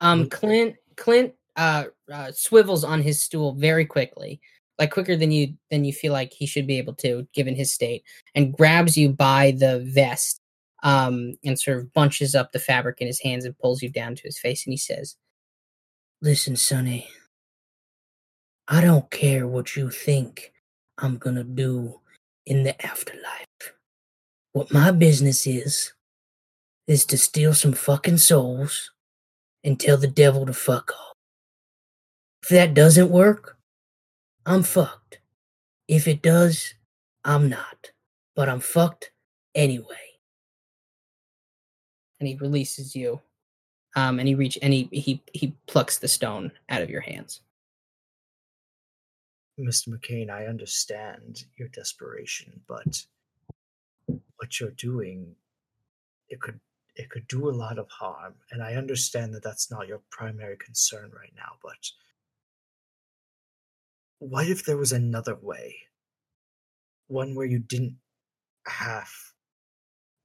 Um 0.00 0.28
Clint 0.28 0.76
Clint 0.96 1.34
uh, 1.56 1.84
uh 2.12 2.30
swivels 2.32 2.84
on 2.84 3.00
his 3.00 3.22
stool 3.22 3.54
very 3.54 3.86
quickly, 3.86 4.40
like 4.78 4.90
quicker 4.90 5.16
than 5.16 5.30
you 5.30 5.54
than 5.70 5.84
you 5.84 5.92
feel 5.92 6.12
like 6.12 6.32
he 6.32 6.46
should 6.46 6.66
be 6.66 6.78
able 6.78 6.94
to 6.96 7.26
given 7.32 7.54
his 7.54 7.72
state, 7.72 8.04
and 8.34 8.52
grabs 8.52 8.96
you 8.96 9.08
by 9.08 9.52
the 9.52 9.80
vest 9.80 10.40
um 10.82 11.32
and 11.44 11.58
sort 11.58 11.78
of 11.78 11.90
bunches 11.94 12.34
up 12.34 12.52
the 12.52 12.58
fabric 12.58 13.00
in 13.00 13.06
his 13.06 13.20
hands 13.20 13.46
and 13.46 13.58
pulls 13.58 13.80
you 13.80 13.88
down 13.88 14.14
to 14.14 14.22
his 14.24 14.38
face 14.38 14.66
and 14.66 14.72
he 14.74 14.76
says, 14.76 15.16
"Listen, 16.20 16.56
Sonny, 16.56 17.08
I 18.68 18.80
don't 18.80 19.08
care 19.10 19.46
what 19.46 19.76
you 19.76 19.90
think 19.90 20.52
I'm 20.98 21.18
gonna 21.18 21.44
do 21.44 22.00
in 22.46 22.64
the 22.64 22.84
afterlife. 22.84 23.74
What 24.52 24.72
my 24.72 24.90
business 24.90 25.46
is, 25.46 25.92
is 26.86 27.04
to 27.06 27.18
steal 27.18 27.54
some 27.54 27.72
fucking 27.72 28.18
souls 28.18 28.92
and 29.62 29.78
tell 29.78 29.96
the 29.96 30.06
devil 30.06 30.46
to 30.46 30.52
fuck 30.52 30.92
off. 30.92 31.14
If 32.42 32.50
that 32.50 32.74
doesn't 32.74 33.10
work, 33.10 33.58
I'm 34.44 34.62
fucked. 34.62 35.18
If 35.88 36.06
it 36.06 36.22
does, 36.22 36.74
I'm 37.24 37.48
not. 37.48 37.90
But 38.34 38.48
I'm 38.48 38.60
fucked 38.60 39.10
anyway. 39.54 40.18
And 42.20 42.28
he 42.28 42.36
releases 42.36 42.94
you. 42.94 43.20
Um, 43.96 44.18
and 44.18 44.28
he 44.28 44.34
reach 44.34 44.58
and 44.60 44.72
he 44.74 44.88
he 44.92 45.22
he 45.32 45.56
plucks 45.66 45.98
the 45.98 46.08
stone 46.08 46.52
out 46.68 46.82
of 46.82 46.90
your 46.90 47.00
hands. 47.00 47.40
Mr. 49.58 49.88
McCain, 49.88 50.30
I 50.30 50.46
understand 50.46 51.44
your 51.56 51.68
desperation, 51.68 52.60
but 52.68 53.02
what 54.06 54.60
you're 54.60 54.70
doing, 54.72 55.34
it 56.28 56.40
could 56.40 56.60
it 56.94 57.10
could 57.10 57.28
do 57.28 57.48
a 57.48 57.52
lot 57.52 57.78
of 57.78 57.88
harm, 57.90 58.34
and 58.50 58.62
I 58.62 58.74
understand 58.74 59.34
that 59.34 59.42
that's 59.42 59.70
not 59.70 59.86
your 59.86 60.00
primary 60.10 60.56
concern 60.56 61.10
right 61.14 61.32
now. 61.36 61.52
But 61.62 61.90
what 64.18 64.46
if 64.46 64.64
there 64.64 64.78
was 64.78 64.92
another 64.92 65.36
way, 65.36 65.76
one 67.08 67.34
where 67.34 67.46
you 67.46 67.58
didn't 67.58 67.96
have 68.66 69.10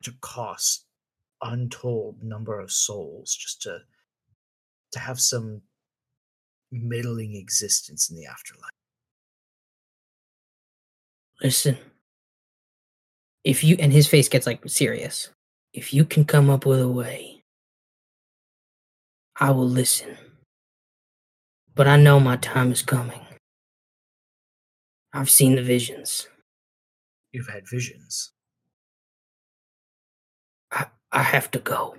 to 0.03 0.13
cost 0.21 0.85
untold 1.41 2.23
number 2.23 2.59
of 2.59 2.71
souls 2.71 3.35
just 3.35 3.61
to 3.63 3.79
to 4.91 4.99
have 4.99 5.19
some 5.19 5.61
middling 6.71 7.35
existence 7.35 8.09
in 8.09 8.17
the 8.17 8.25
afterlife? 8.25 8.80
Listen, 11.43 11.77
if 13.43 13.63
you 13.63 13.75
and 13.79 13.91
his 13.91 14.07
face 14.07 14.29
gets 14.29 14.45
like 14.45 14.61
serious. 14.67 15.29
If 15.73 15.93
you 15.93 16.03
can 16.03 16.25
come 16.25 16.49
up 16.49 16.65
with 16.65 16.81
a 16.81 16.87
way, 16.87 17.43
I 19.39 19.51
will 19.51 19.67
listen. 19.67 20.17
But 21.73 21.87
I 21.87 21.95
know 21.95 22.19
my 22.19 22.35
time 22.35 22.71
is 22.71 22.81
coming. 22.81 23.21
I've 25.13 25.29
seen 25.29 25.55
the 25.55 25.63
visions. 25.63 26.27
You've 27.31 27.47
had 27.47 27.67
visions. 27.69 28.33
I, 30.71 30.87
I 31.11 31.23
have 31.23 31.49
to 31.51 31.59
go. 31.59 31.95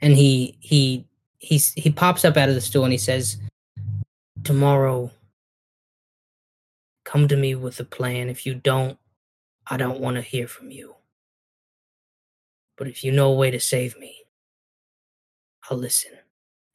And 0.00 0.14
he 0.14 0.56
he 0.60 1.06
he's 1.38 1.72
he 1.74 1.90
pops 1.90 2.24
up 2.24 2.38
out 2.38 2.48
of 2.48 2.54
the 2.54 2.60
stool 2.60 2.84
and 2.84 2.92
he 2.92 2.98
says, 2.98 3.36
Tomorrow 4.44 5.10
come 7.10 7.26
to 7.28 7.36
me 7.36 7.54
with 7.54 7.80
a 7.80 7.84
plan. 7.84 8.28
If 8.28 8.46
you 8.46 8.54
don't, 8.54 8.98
I 9.66 9.76
don't 9.76 10.00
want 10.00 10.16
to 10.16 10.22
hear 10.22 10.46
from 10.46 10.70
you. 10.70 10.94
But 12.76 12.86
if 12.86 13.02
you 13.02 13.10
know 13.10 13.32
a 13.32 13.36
way 13.36 13.50
to 13.50 13.60
save 13.60 13.98
me, 13.98 14.16
I'll 15.68 15.76
listen. 15.76 16.12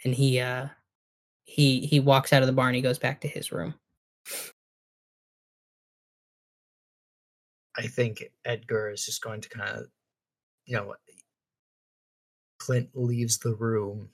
And 0.04 0.14
he 0.14 0.40
uh 0.40 0.68
he 1.46 1.86
he 1.86 2.00
walks 2.00 2.34
out 2.34 2.44
of 2.44 2.48
the 2.48 2.54
bar 2.54 2.68
and 2.68 2.76
he 2.76 2.82
goes 2.82 3.00
back 3.00 3.22
to 3.22 3.28
his 3.28 3.52
room. 3.52 3.76
I 7.78 7.88
think 7.88 8.24
Edgar 8.46 8.92
is 8.92 9.06
just 9.06 9.22
going 9.22 9.42
to 9.42 9.50
kind 9.50 9.70
of, 9.70 9.86
you 10.66 10.76
know, 10.76 10.96
Clint 12.60 12.90
leaves 12.94 13.38
the 13.38 13.54
room 13.54 14.10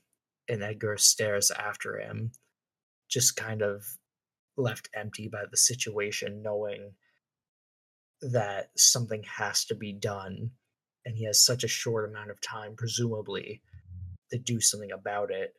and 0.49 0.63
Edgar 0.63 0.97
stares 0.97 1.51
after 1.51 1.99
him, 1.99 2.31
just 3.07 3.35
kind 3.35 3.61
of 3.61 3.85
left 4.61 4.89
empty 4.93 5.27
by 5.27 5.43
the 5.49 5.57
situation, 5.57 6.41
knowing 6.43 6.91
that 8.21 8.69
something 8.77 9.23
has 9.23 9.65
to 9.65 9.75
be 9.75 9.93
done. 9.93 10.51
And 11.05 11.17
he 11.17 11.25
has 11.25 11.43
such 11.43 11.63
a 11.63 11.67
short 11.67 12.09
amount 12.09 12.29
of 12.29 12.39
time, 12.41 12.75
presumably, 12.77 13.61
to 14.29 14.37
do 14.37 14.61
something 14.61 14.91
about 14.91 15.31
it. 15.31 15.55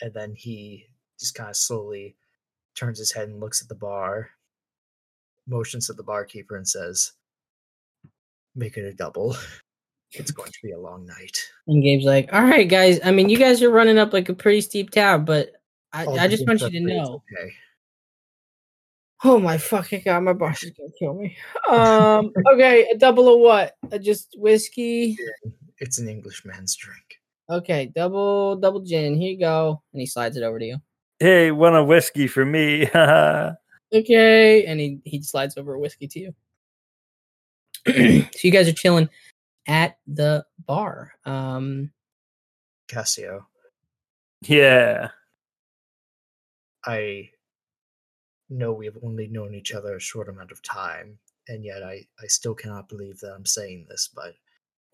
And 0.00 0.14
then 0.14 0.34
he 0.36 0.86
just 1.18 1.34
kind 1.34 1.50
of 1.50 1.56
slowly 1.56 2.16
turns 2.76 2.98
his 2.98 3.12
head 3.12 3.28
and 3.28 3.40
looks 3.40 3.62
at 3.62 3.68
the 3.68 3.74
bar 3.74 4.30
motions 5.46 5.88
at 5.88 5.96
the 5.96 6.02
barkeeper 6.02 6.56
and 6.56 6.68
says, 6.68 7.12
"Make 8.54 8.76
it 8.76 8.84
a 8.84 8.94
double. 8.94 9.36
It's 10.12 10.30
going 10.30 10.52
to 10.52 10.58
be 10.62 10.70
a 10.70 10.78
long 10.78 11.04
night." 11.04 11.36
And 11.66 11.82
Gabe's 11.82 12.04
like, 12.04 12.32
"All 12.32 12.44
right, 12.44 12.68
guys. 12.68 13.00
I 13.04 13.10
mean, 13.10 13.28
you 13.28 13.36
guys 13.36 13.60
are 13.60 13.68
running 13.70 13.98
up 13.98 14.12
like 14.12 14.28
a 14.28 14.34
pretty 14.34 14.60
steep 14.60 14.90
tab, 14.90 15.26
but 15.26 15.55
I, 15.96 16.04
All 16.04 16.18
I 16.18 16.28
just 16.28 16.46
want 16.46 16.60
you 16.60 16.70
to 16.70 16.80
know." 16.80 17.22
Okay. 17.32 17.52
Oh 19.24 19.38
my 19.38 19.56
fucking 19.56 20.02
god, 20.04 20.22
my 20.24 20.34
boss 20.34 20.62
is 20.62 20.72
gonna 20.72 20.90
kill 20.98 21.14
me. 21.14 21.36
Um, 21.68 22.32
okay, 22.52 22.86
a 22.92 22.96
double 22.96 23.32
of 23.32 23.40
what? 23.40 23.74
Uh, 23.90 23.98
just 23.98 24.36
whiskey. 24.38 25.16
It's 25.78 25.98
an 25.98 26.08
Englishman's 26.08 26.76
drink. 26.76 27.20
Okay, 27.50 27.86
double 27.94 28.56
double 28.56 28.80
gin. 28.80 29.20
Here 29.20 29.32
you 29.32 29.40
go. 29.40 29.82
And 29.92 30.00
he 30.00 30.06
slides 30.06 30.36
it 30.36 30.42
over 30.42 30.58
to 30.58 30.64
you. 30.64 30.76
Hey, 31.18 31.50
want 31.50 31.76
a 31.76 31.82
whiskey 31.82 32.26
for 32.26 32.44
me? 32.44 32.88
Okay, 33.94 34.66
and 34.66 34.80
he 34.80 34.98
he 35.04 35.22
slides 35.22 35.56
over 35.56 35.74
a 35.74 35.78
whiskey 35.78 36.08
to 36.08 36.18
you. 36.18 36.34
so 37.86 38.40
you 38.42 38.50
guys 38.50 38.68
are 38.68 38.72
chilling 38.72 39.08
at 39.68 39.96
the 40.08 40.44
bar. 40.66 41.12
Um, 41.24 41.92
Casio, 42.88 43.44
yeah. 44.42 45.10
I 46.86 47.30
know 48.48 48.72
we 48.72 48.86
have 48.86 48.96
only 49.02 49.26
known 49.28 49.54
each 49.54 49.72
other 49.72 49.96
a 49.96 50.00
short 50.00 50.28
amount 50.28 50.52
of 50.52 50.62
time, 50.62 51.18
and 51.48 51.64
yet 51.64 51.82
I, 51.82 52.06
I 52.22 52.26
still 52.26 52.54
cannot 52.54 52.88
believe 52.88 53.18
that 53.20 53.32
I'm 53.34 53.46
saying 53.46 53.86
this, 53.88 54.08
but 54.14 54.34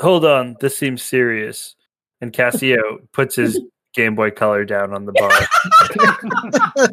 Hold 0.01 0.25
on, 0.25 0.57
this 0.61 0.77
seems 0.77 1.03
serious. 1.03 1.77
And 2.21 2.33
Casio 2.33 2.81
puts 3.13 3.37
his 3.37 3.61
Game 3.95 4.15
Boy 4.15 4.31
Color 4.31 4.65
down 4.65 4.93
on 4.93 5.05
the 5.05 5.13
bar. 5.13 5.31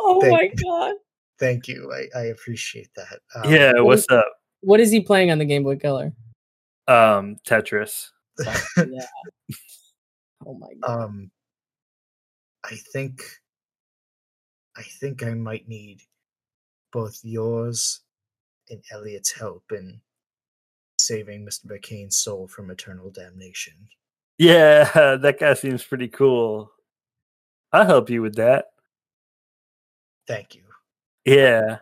oh 0.00 0.20
Thank 0.20 0.32
my 0.32 0.42
you. 0.42 0.52
god! 0.64 0.94
thank 1.38 1.68
you. 1.68 1.92
I, 1.92 2.18
I 2.18 2.22
appreciate 2.26 2.88
that. 2.96 3.20
Um, 3.34 3.52
yeah, 3.52 3.72
what's 3.80 4.06
up? 4.10 4.26
What 4.60 4.80
is 4.80 4.90
he 4.90 5.00
playing 5.00 5.30
on 5.30 5.38
the 5.38 5.44
Game 5.44 5.62
Boy 5.62 5.76
Color? 5.76 6.12
Um, 6.86 7.36
Tetris. 7.46 8.08
yeah. 8.76 9.06
Oh 10.46 10.54
my 10.54 10.68
god. 10.80 11.02
um 11.02 11.30
i 12.64 12.76
think 12.92 13.20
i 14.76 14.82
think 14.82 15.22
i 15.22 15.34
might 15.34 15.68
need 15.68 16.00
both 16.92 17.18
yours 17.22 18.00
and 18.68 18.82
elliot's 18.92 19.32
help 19.32 19.64
in 19.72 20.00
saving 20.98 21.44
mr 21.46 21.66
mccain's 21.66 22.18
soul 22.18 22.46
from 22.46 22.70
eternal 22.70 23.10
damnation 23.10 23.74
Yeah, 24.38 25.16
that 25.22 25.38
guy 25.40 25.54
seems 25.54 25.84
pretty 25.84 26.08
cool. 26.08 26.70
I'll 27.72 27.86
help 27.86 28.10
you 28.10 28.22
with 28.22 28.34
that. 28.36 28.66
thank 30.26 30.54
you 30.54 30.62
Yeah. 31.24 31.78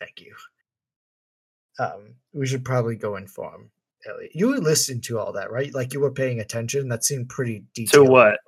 thank 0.00 0.20
you 0.20 0.34
um 1.78 2.14
we 2.32 2.46
should 2.46 2.64
probably 2.64 2.96
go 2.96 3.16
inform 3.16 3.70
elliot 4.06 4.30
you 4.34 4.54
listened 4.58 5.02
to 5.04 5.18
all 5.18 5.32
that 5.32 5.50
right 5.50 5.74
like 5.74 5.92
you 5.92 6.00
were 6.00 6.10
paying 6.12 6.40
attention 6.40 6.88
that 6.88 7.04
seemed 7.04 7.28
pretty 7.28 7.60
To 7.60 7.64
detailed 7.74 8.08
what? 8.08 8.38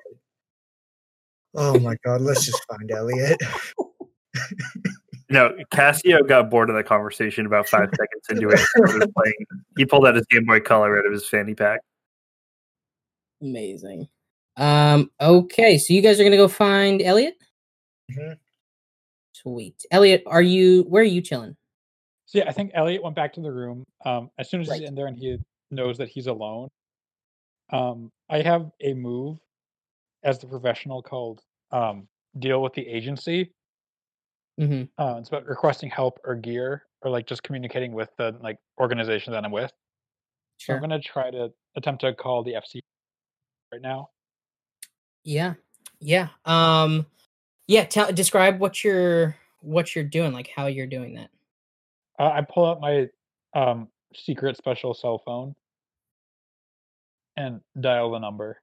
Oh 1.56 1.78
my 1.80 1.96
god 2.04 2.20
let's 2.20 2.44
just 2.46 2.62
find 2.68 2.90
elliot 2.90 3.40
No, 5.28 5.56
Casio 5.72 6.26
got 6.28 6.50
bored 6.50 6.70
of 6.70 6.76
the 6.76 6.84
conversation 6.84 7.46
about 7.46 7.68
five 7.68 7.88
seconds 7.90 8.26
into 8.30 8.48
it. 8.50 8.60
He, 8.60 9.06
playing, 9.16 9.34
he 9.76 9.84
pulled 9.84 10.06
out 10.06 10.14
his 10.14 10.24
Game 10.26 10.44
Boy 10.44 10.60
Color 10.60 10.98
out 11.00 11.04
of 11.06 11.12
his 11.12 11.26
fanny 11.26 11.52
pack. 11.52 11.80
Amazing. 13.42 14.06
Um. 14.56 15.10
Okay, 15.20 15.78
so 15.78 15.92
you 15.92 16.00
guys 16.00 16.20
are 16.20 16.24
gonna 16.24 16.36
go 16.36 16.46
find 16.48 17.02
Elliot. 17.02 17.34
Mhm. 18.12 18.36
Sweet. 19.32 19.84
Elliot, 19.90 20.22
are 20.26 20.42
you? 20.42 20.82
Where 20.84 21.02
are 21.02 21.04
you 21.04 21.20
chilling? 21.20 21.56
So 22.26 22.38
yeah, 22.38 22.48
I 22.48 22.52
think 22.52 22.70
Elliot 22.74 23.02
went 23.02 23.16
back 23.16 23.32
to 23.34 23.40
the 23.40 23.50
room. 23.52 23.84
Um, 24.04 24.30
as 24.38 24.48
soon 24.48 24.60
as 24.60 24.68
Right. 24.68 24.80
he's 24.80 24.88
in 24.88 24.94
there 24.94 25.06
and 25.08 25.16
he 25.16 25.38
knows 25.72 25.98
that 25.98 26.08
he's 26.08 26.28
alone, 26.28 26.68
um, 27.70 28.10
I 28.30 28.42
have 28.42 28.70
a 28.80 28.94
move 28.94 29.38
as 30.22 30.38
the 30.38 30.46
professional 30.46 31.02
called 31.02 31.42
um, 31.72 32.08
"Deal 32.38 32.62
with 32.62 32.74
the 32.74 32.86
Agency." 32.86 33.52
Mm-hmm. 34.60 34.84
Uh, 35.02 35.18
it's 35.18 35.28
about 35.28 35.46
requesting 35.46 35.90
help 35.90 36.18
or 36.24 36.34
gear, 36.34 36.84
or 37.02 37.10
like 37.10 37.26
just 37.26 37.42
communicating 37.42 37.92
with 37.92 38.08
the 38.16 38.36
like 38.42 38.58
organization 38.80 39.32
that 39.32 39.44
I'm 39.44 39.52
with. 39.52 39.70
So 40.58 40.64
Sure. 40.66 40.76
I'm 40.76 40.80
gonna 40.80 41.00
try 41.00 41.30
to 41.30 41.52
attempt 41.76 42.00
to 42.02 42.14
call 42.14 42.42
the 42.42 42.52
FC 42.54 42.80
right 43.72 43.82
now. 43.82 44.10
Yeah. 45.24 45.54
Yeah. 46.00 46.28
Um. 46.44 47.06
Yeah. 47.66 47.84
Tell. 47.84 48.12
Describe 48.12 48.58
what 48.60 48.82
you're 48.82 49.36
what 49.60 49.94
you're 49.94 50.04
doing. 50.04 50.32
Like 50.32 50.50
how 50.54 50.66
you're 50.66 50.86
doing 50.86 51.14
that. 51.16 51.30
Uh, 52.18 52.30
I 52.32 52.40
pull 52.42 52.64
out 52.64 52.80
my 52.80 53.08
um, 53.54 53.88
secret 54.14 54.56
special 54.56 54.94
cell 54.94 55.20
phone 55.24 55.54
and 57.36 57.60
dial 57.78 58.10
the 58.12 58.18
number. 58.18 58.60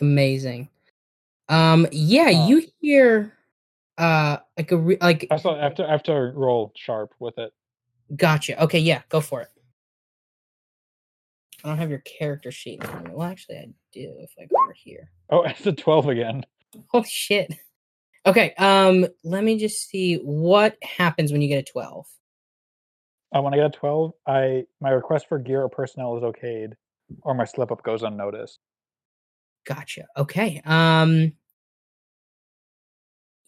Amazing. 0.00 0.68
Um. 1.48 1.86
Yeah. 1.92 2.26
Uh, 2.26 2.46
you 2.48 2.66
hear. 2.80 3.32
Uh. 3.98 4.38
Like 4.56 4.72
a 4.72 4.76
re- 4.76 4.98
like. 5.00 5.26
I 5.30 5.36
still 5.36 5.56
have 5.56 5.74
to 5.76 5.86
I 5.86 5.90
have 5.90 6.02
to 6.04 6.12
roll 6.12 6.72
sharp 6.76 7.14
with 7.18 7.38
it. 7.38 7.52
Gotcha. 8.16 8.62
Okay. 8.64 8.78
Yeah. 8.78 9.02
Go 9.08 9.20
for 9.20 9.42
it. 9.42 9.48
I 11.64 11.68
don't 11.68 11.78
have 11.78 11.90
your 11.90 12.00
character 12.00 12.50
sheet. 12.52 12.80
in 12.82 12.86
front 12.86 13.06
of 13.06 13.12
me. 13.12 13.16
Well, 13.16 13.28
actually, 13.28 13.56
I 13.56 13.66
do. 13.92 14.14
If 14.18 14.32
I 14.38 14.44
go 14.46 14.62
over 14.62 14.74
here. 14.74 15.10
Oh, 15.30 15.42
it's 15.44 15.66
a 15.66 15.72
twelve 15.72 16.08
again. 16.08 16.44
Oh 16.92 17.04
shit. 17.08 17.54
Okay. 18.26 18.54
Um. 18.54 19.06
Let 19.22 19.44
me 19.44 19.58
just 19.58 19.88
see 19.88 20.16
what 20.16 20.76
happens 20.82 21.32
when 21.32 21.42
you 21.42 21.48
get 21.48 21.68
a 21.68 21.72
twelve. 21.72 22.06
Uh, 23.34 23.42
when 23.42 23.52
I 23.52 23.56
get 23.56 23.66
a 23.66 23.70
twelve, 23.70 24.12
I 24.26 24.64
my 24.80 24.90
request 24.90 25.26
for 25.28 25.38
gear 25.38 25.62
or 25.62 25.68
personnel 25.68 26.16
is 26.16 26.22
okayed, 26.22 26.72
or 27.22 27.34
my 27.34 27.44
slip 27.44 27.72
up 27.72 27.82
goes 27.82 28.02
unnoticed. 28.02 28.58
Gotcha. 29.64 30.06
Okay. 30.16 30.60
Um 30.64 31.32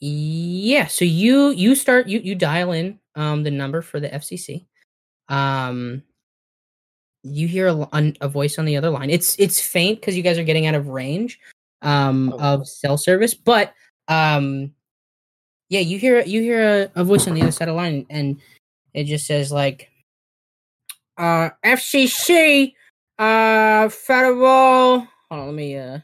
Yeah, 0.00 0.86
so 0.86 1.04
you 1.04 1.50
you 1.50 1.74
start 1.74 2.06
you 2.08 2.20
you 2.20 2.34
dial 2.34 2.72
in 2.72 2.98
um 3.14 3.42
the 3.42 3.50
number 3.50 3.80
for 3.82 3.98
the 4.00 4.08
FCC. 4.08 4.66
Um 5.28 6.02
you 7.22 7.48
hear 7.48 7.68
a, 7.68 8.12
a 8.20 8.28
voice 8.28 8.58
on 8.58 8.66
the 8.66 8.76
other 8.76 8.90
line. 8.90 9.10
It's 9.10 9.38
it's 9.38 9.60
faint 9.60 10.00
cuz 10.02 10.16
you 10.16 10.22
guys 10.22 10.38
are 10.38 10.44
getting 10.44 10.66
out 10.66 10.74
of 10.74 10.88
range 10.88 11.40
um 11.82 12.32
Oh. 12.34 12.38
of 12.60 12.68
cell 12.68 12.98
service, 12.98 13.34
but 13.34 13.72
um 14.08 14.72
yeah, 15.68 15.80
you 15.80 15.98
hear 15.98 16.20
you 16.22 16.42
hear 16.42 16.90
a, 16.94 17.00
a 17.00 17.04
voice 17.04 17.26
on 17.26 17.34
the 17.34 17.42
other 17.42 17.50
side 17.52 17.68
of 17.68 17.72
the 17.74 17.76
line 17.76 18.06
and 18.10 18.40
it 18.94 19.04
just 19.04 19.26
says 19.26 19.50
like 19.50 19.90
uh 21.18 21.50
FCC 21.64 22.74
uh 23.18 23.88
federal 23.88 25.08
hold 25.30 25.42
on 25.42 25.46
let 25.48 25.54
me 25.54 25.76
uh 25.76 25.92
let 25.92 26.02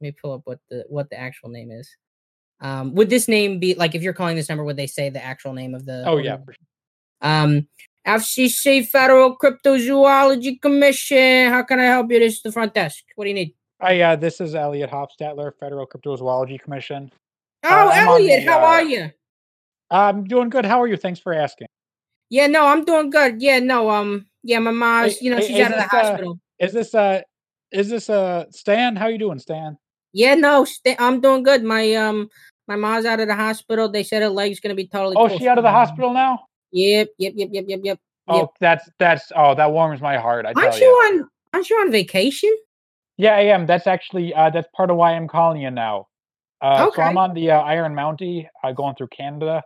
me 0.00 0.12
pull 0.12 0.32
up 0.32 0.42
what 0.44 0.58
the 0.70 0.84
what 0.88 1.08
the 1.10 1.18
actual 1.18 1.48
name 1.48 1.70
is 1.70 1.88
um 2.60 2.94
would 2.94 3.10
this 3.10 3.28
name 3.28 3.58
be 3.58 3.74
like 3.74 3.94
if 3.94 4.02
you're 4.02 4.12
calling 4.12 4.36
this 4.36 4.48
number 4.48 4.64
would 4.64 4.76
they 4.76 4.86
say 4.86 5.10
the 5.10 5.24
actual 5.24 5.52
name 5.52 5.74
of 5.74 5.84
the 5.84 6.04
Oh 6.06 6.16
yeah, 6.18 6.32
organ- 6.32 6.44
for 6.44 6.52
sure. 6.52 6.66
um 7.22 7.68
FCC 8.06 8.88
Federal 8.88 9.36
Cryptozoology 9.36 10.60
Commission. 10.60 11.50
How 11.50 11.62
can 11.62 11.78
I 11.78 11.84
help 11.84 12.10
you? 12.10 12.18
This 12.18 12.34
is 12.34 12.42
the 12.42 12.50
front 12.50 12.74
desk. 12.74 13.04
What 13.14 13.24
do 13.24 13.28
you 13.28 13.34
need? 13.34 13.54
Hi, 13.80 14.00
uh, 14.00 14.16
this 14.16 14.40
is 14.40 14.54
Elliot 14.54 14.90
Hofstadler, 14.90 15.52
Federal 15.58 15.86
Cryptozoology 15.86 16.60
Commission. 16.60 17.12
Oh, 17.64 17.90
I'm 17.92 18.08
Elliot, 18.08 18.44
the, 18.44 18.50
how 18.50 18.58
uh, 18.58 18.66
are 18.66 18.82
you? 18.82 19.10
I'm 19.90 20.24
doing 20.24 20.48
good. 20.48 20.64
How 20.64 20.80
are 20.80 20.88
you? 20.88 20.96
Thanks 20.96 21.20
for 21.20 21.32
asking. 21.32 21.68
Yeah, 22.28 22.46
no, 22.48 22.66
I'm 22.66 22.84
doing 22.84 23.10
good. 23.10 23.40
Yeah, 23.40 23.60
no, 23.60 23.90
um, 23.90 24.26
yeah, 24.42 24.58
my 24.58 24.70
mom's, 24.70 25.20
you 25.20 25.30
know, 25.30 25.36
hey, 25.36 25.46
she's 25.46 25.60
out 25.60 25.72
of 25.72 25.78
the 25.78 25.84
uh, 25.84 25.88
hospital. 25.88 26.38
Is 26.58 26.72
this 26.72 26.94
uh 26.94 27.22
is 27.72 27.88
this 27.88 28.10
uh 28.10 28.44
Stan? 28.50 28.96
How 28.96 29.06
you 29.06 29.18
doing, 29.18 29.38
Stan? 29.38 29.78
Yeah, 30.12 30.34
no, 30.34 30.64
st- 30.64 31.00
I'm 31.00 31.20
doing 31.20 31.42
good. 31.42 31.62
My 31.62 31.94
um, 31.94 32.28
my 32.68 32.76
mom's 32.76 33.06
out 33.06 33.20
of 33.20 33.28
the 33.28 33.34
hospital. 33.34 33.88
They 33.90 34.02
said 34.02 34.22
her 34.22 34.28
leg's 34.28 34.60
gonna 34.60 34.74
be 34.74 34.86
totally. 34.86 35.16
Oh, 35.16 35.28
she 35.28 35.48
out 35.48 35.58
of 35.58 35.64
the 35.64 35.70
hospital 35.70 36.12
now? 36.12 36.46
Yep, 36.72 37.08
yep, 37.18 37.32
yep, 37.36 37.48
yep, 37.52 37.64
yep, 37.68 37.80
yep. 37.82 37.98
Oh, 38.28 38.38
Yep. 38.38 38.48
that's 38.60 38.90
that's 38.98 39.32
oh, 39.34 39.54
that 39.54 39.72
warms 39.72 40.00
my 40.00 40.16
heart. 40.16 40.46
I 40.46 40.52
tell 40.52 40.64
Aren't 40.64 40.76
you. 40.76 40.86
you 40.86 40.92
on? 40.92 41.28
Aren't 41.54 41.70
you 41.70 41.76
on 41.76 41.90
vacation? 41.90 42.54
Yeah, 43.16 43.36
I 43.36 43.42
am. 43.42 43.66
That's 43.66 43.86
actually 43.86 44.34
uh 44.34 44.50
that's 44.50 44.68
part 44.74 44.90
of 44.90 44.96
why 44.96 45.12
I'm 45.12 45.28
calling 45.28 45.60
you 45.60 45.70
now. 45.70 46.08
Uh, 46.60 46.90
so 46.94 47.02
I'm 47.02 47.18
on 47.18 47.34
the 47.34 47.50
uh, 47.50 47.60
Iron 47.62 47.92
Mountie, 47.92 48.46
uh, 48.62 48.70
going 48.70 48.94
through 48.94 49.08
Canada. 49.08 49.64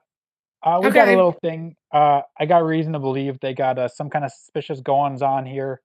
Uh, 0.62 0.80
we 0.82 0.90
got 0.90 1.08
a 1.08 1.10
little 1.10 1.32
thing. 1.42 1.76
Uh, 1.92 2.22
I 2.40 2.46
got 2.46 2.64
reason 2.64 2.94
to 2.94 2.98
believe 2.98 3.38
they 3.40 3.52
got 3.52 3.78
uh, 3.78 3.86
some 3.86 4.08
kind 4.08 4.24
of 4.24 4.32
suspicious 4.32 4.80
goings 4.80 5.20
on 5.20 5.44
here. 5.44 5.82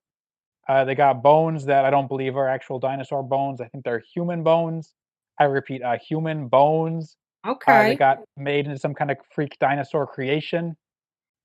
Uh, 0.72 0.84
they 0.86 0.94
got 0.94 1.22
bones 1.22 1.66
that 1.66 1.84
I 1.84 1.90
don't 1.90 2.08
believe 2.08 2.34
are 2.34 2.48
actual 2.48 2.78
dinosaur 2.78 3.22
bones. 3.22 3.60
I 3.60 3.68
think 3.68 3.84
they're 3.84 4.02
human 4.14 4.42
bones. 4.42 4.94
I 5.38 5.44
repeat, 5.44 5.82
uh, 5.82 5.98
human 5.98 6.48
bones. 6.48 7.18
Uh, 7.44 7.50
Okay. 7.50 7.88
they 7.90 7.96
got 7.96 8.20
made 8.38 8.64
into 8.64 8.78
some 8.78 8.94
kind 8.94 9.10
of 9.10 9.18
freak 9.34 9.58
dinosaur 9.58 10.06
creation. 10.06 10.74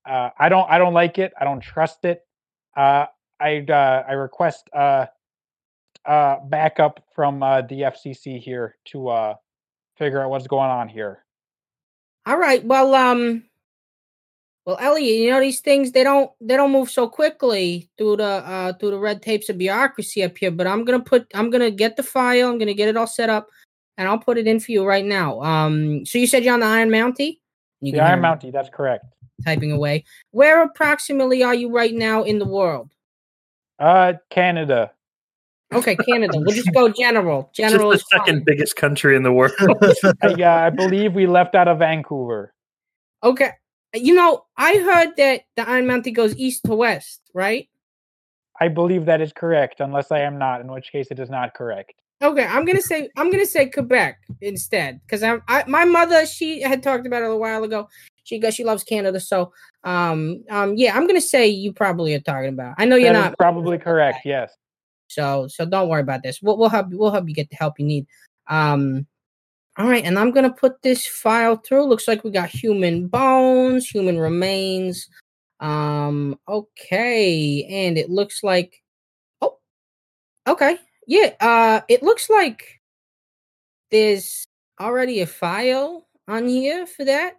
Uh, 0.08 0.30
I 0.38 0.48
don't, 0.48 0.66
I 0.70 0.78
don't 0.78 0.94
like 0.94 1.18
it. 1.18 1.34
I 1.38 1.44
don't 1.44 1.60
trust 1.60 2.06
it. 2.06 2.22
Uh, 2.74 3.04
I, 3.38 3.66
uh, 3.68 4.04
I 4.08 4.12
request 4.12 4.70
uh, 4.72 5.06
uh, 6.06 6.36
backup 6.46 7.04
from 7.14 7.42
uh, 7.42 7.60
the 7.62 7.82
FCC 7.82 8.40
here 8.40 8.76
to 8.86 9.08
uh, 9.08 9.34
figure 9.98 10.22
out 10.22 10.30
what's 10.30 10.46
going 10.46 10.70
on 10.70 10.88
here. 10.88 11.22
All 12.24 12.38
right. 12.38 12.64
Well, 12.64 12.94
um, 12.94 13.44
well, 14.68 14.76
Elliot, 14.82 15.18
you 15.18 15.30
know 15.30 15.40
these 15.40 15.60
things 15.60 15.92
they 15.92 16.04
don't 16.04 16.30
they 16.42 16.54
don't 16.54 16.70
move 16.70 16.90
so 16.90 17.08
quickly 17.08 17.88
through 17.96 18.18
the 18.18 18.22
uh 18.22 18.74
through 18.74 18.90
the 18.90 18.98
red 18.98 19.22
tapes 19.22 19.48
of 19.48 19.56
bureaucracy 19.56 20.22
up 20.22 20.36
here. 20.36 20.50
But 20.50 20.66
I'm 20.66 20.84
gonna 20.84 21.00
put 21.00 21.26
I'm 21.34 21.48
gonna 21.48 21.70
get 21.70 21.96
the 21.96 22.02
file. 22.02 22.50
I'm 22.50 22.58
gonna 22.58 22.74
get 22.74 22.86
it 22.90 22.94
all 22.98 23.06
set 23.06 23.30
up, 23.30 23.48
and 23.96 24.06
I'll 24.06 24.18
put 24.18 24.36
it 24.36 24.46
in 24.46 24.60
for 24.60 24.70
you 24.72 24.84
right 24.84 25.06
now. 25.06 25.40
Um, 25.40 26.04
so 26.04 26.18
you 26.18 26.26
said 26.26 26.44
you're 26.44 26.52
on 26.52 26.60
the 26.60 26.66
Iron 26.66 26.90
Mountie. 26.90 27.38
You 27.80 27.92
The 27.92 28.00
Iron 28.00 28.20
me 28.20 28.28
Mountie, 28.28 28.52
that's 28.52 28.68
correct. 28.68 29.06
typing 29.42 29.72
away. 29.72 30.04
Where 30.32 30.62
approximately 30.62 31.42
are 31.42 31.54
you 31.54 31.74
right 31.74 31.94
now 31.94 32.24
in 32.24 32.38
the 32.38 32.46
world? 32.46 32.90
Uh, 33.78 34.14
Canada. 34.28 34.90
Okay, 35.72 35.96
Canada. 35.96 36.34
we'll 36.36 36.54
just 36.54 36.72
go 36.74 36.90
general. 36.90 37.50
Just 37.54 37.72
General 37.72 37.88
the 37.88 37.96
is 37.96 38.02
fine. 38.02 38.20
second 38.20 38.44
biggest 38.44 38.76
country 38.76 39.16
in 39.16 39.22
the 39.22 39.32
world. 39.32 39.54
I, 40.20 40.26
uh, 40.42 40.66
I 40.66 40.68
believe 40.68 41.14
we 41.14 41.26
left 41.26 41.54
out 41.54 41.68
of 41.68 41.78
Vancouver. 41.78 42.52
Okay. 43.24 43.52
You 43.94 44.14
know, 44.14 44.44
I 44.56 44.76
heard 44.76 45.16
that 45.16 45.42
the 45.56 45.68
Iron 45.68 45.86
Mountie 45.86 46.14
goes 46.14 46.36
east 46.36 46.64
to 46.64 46.74
west, 46.74 47.22
right? 47.34 47.68
I 48.60 48.68
believe 48.68 49.06
that 49.06 49.20
is 49.20 49.32
correct, 49.32 49.80
unless 49.80 50.10
I 50.12 50.20
am 50.20 50.36
not, 50.38 50.60
in 50.60 50.70
which 50.70 50.90
case 50.92 51.08
it 51.10 51.18
is 51.18 51.30
not 51.30 51.54
correct. 51.54 51.94
Okay, 52.20 52.44
I'm 52.44 52.64
gonna 52.64 52.82
say 52.82 53.08
I'm 53.16 53.30
gonna 53.30 53.46
say 53.46 53.70
Quebec 53.70 54.18
instead 54.40 55.00
because 55.06 55.22
I'm 55.22 55.40
I, 55.46 55.62
my 55.68 55.84
mother 55.84 56.26
she 56.26 56.60
had 56.60 56.82
talked 56.82 57.06
about 57.06 57.22
it 57.22 57.30
a 57.30 57.36
while 57.36 57.62
ago. 57.62 57.88
She 58.24 58.40
goes 58.40 58.54
she 58.56 58.64
loves 58.64 58.82
Canada, 58.82 59.20
so 59.20 59.52
um 59.84 60.42
um 60.50 60.74
yeah, 60.76 60.96
I'm 60.96 61.06
gonna 61.06 61.20
say 61.20 61.46
you 61.46 61.72
probably 61.72 62.14
are 62.14 62.20
talking 62.20 62.48
about. 62.48 62.74
I 62.76 62.86
know 62.86 62.96
you're 62.96 63.12
That 63.12 63.20
not, 63.20 63.38
probably 63.38 63.78
correct. 63.78 64.26
Yes. 64.26 64.52
so 65.06 65.46
so 65.46 65.64
don't 65.64 65.88
worry 65.88 66.00
about 66.00 66.24
this. 66.24 66.42
We'll 66.42 66.58
we'll 66.58 66.68
help 66.68 66.90
you. 66.90 66.98
We'll 66.98 67.12
help 67.12 67.28
you 67.28 67.34
get 67.34 67.50
the 67.50 67.56
help 67.56 67.78
you 67.78 67.86
need. 67.86 68.06
Um, 68.48 69.06
all 69.78 69.86
right, 69.88 70.04
and 70.04 70.18
I'm 70.18 70.32
gonna 70.32 70.52
put 70.52 70.82
this 70.82 71.06
file 71.06 71.56
through. 71.56 71.84
Looks 71.86 72.08
like 72.08 72.24
we 72.24 72.30
got 72.32 72.48
human 72.48 73.06
bones, 73.06 73.86
human 73.88 74.18
remains. 74.18 75.08
Um, 75.60 76.38
okay, 76.48 77.64
and 77.64 77.96
it 77.96 78.10
looks 78.10 78.42
like 78.42 78.82
oh, 79.40 79.56
okay, 80.48 80.78
yeah. 81.06 81.32
Uh, 81.40 81.80
it 81.88 82.02
looks 82.02 82.28
like 82.28 82.80
there's 83.90 84.44
already 84.80 85.20
a 85.20 85.26
file 85.26 86.06
on 86.26 86.48
here 86.48 86.86
for 86.86 87.04
that. 87.04 87.34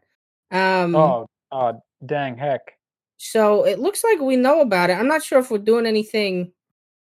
Um, 0.51 0.95
Oh, 0.95 1.27
uh, 1.51 1.73
dang 2.05 2.37
heck. 2.37 2.77
so 3.17 3.65
it 3.65 3.79
looks 3.79 4.03
like 4.03 4.19
we 4.19 4.35
know 4.37 4.61
about 4.61 4.89
it. 4.89 4.93
I'm 4.93 5.07
not 5.07 5.23
sure 5.23 5.39
if 5.39 5.51
we're 5.51 5.57
doing 5.59 5.85
anything 5.85 6.51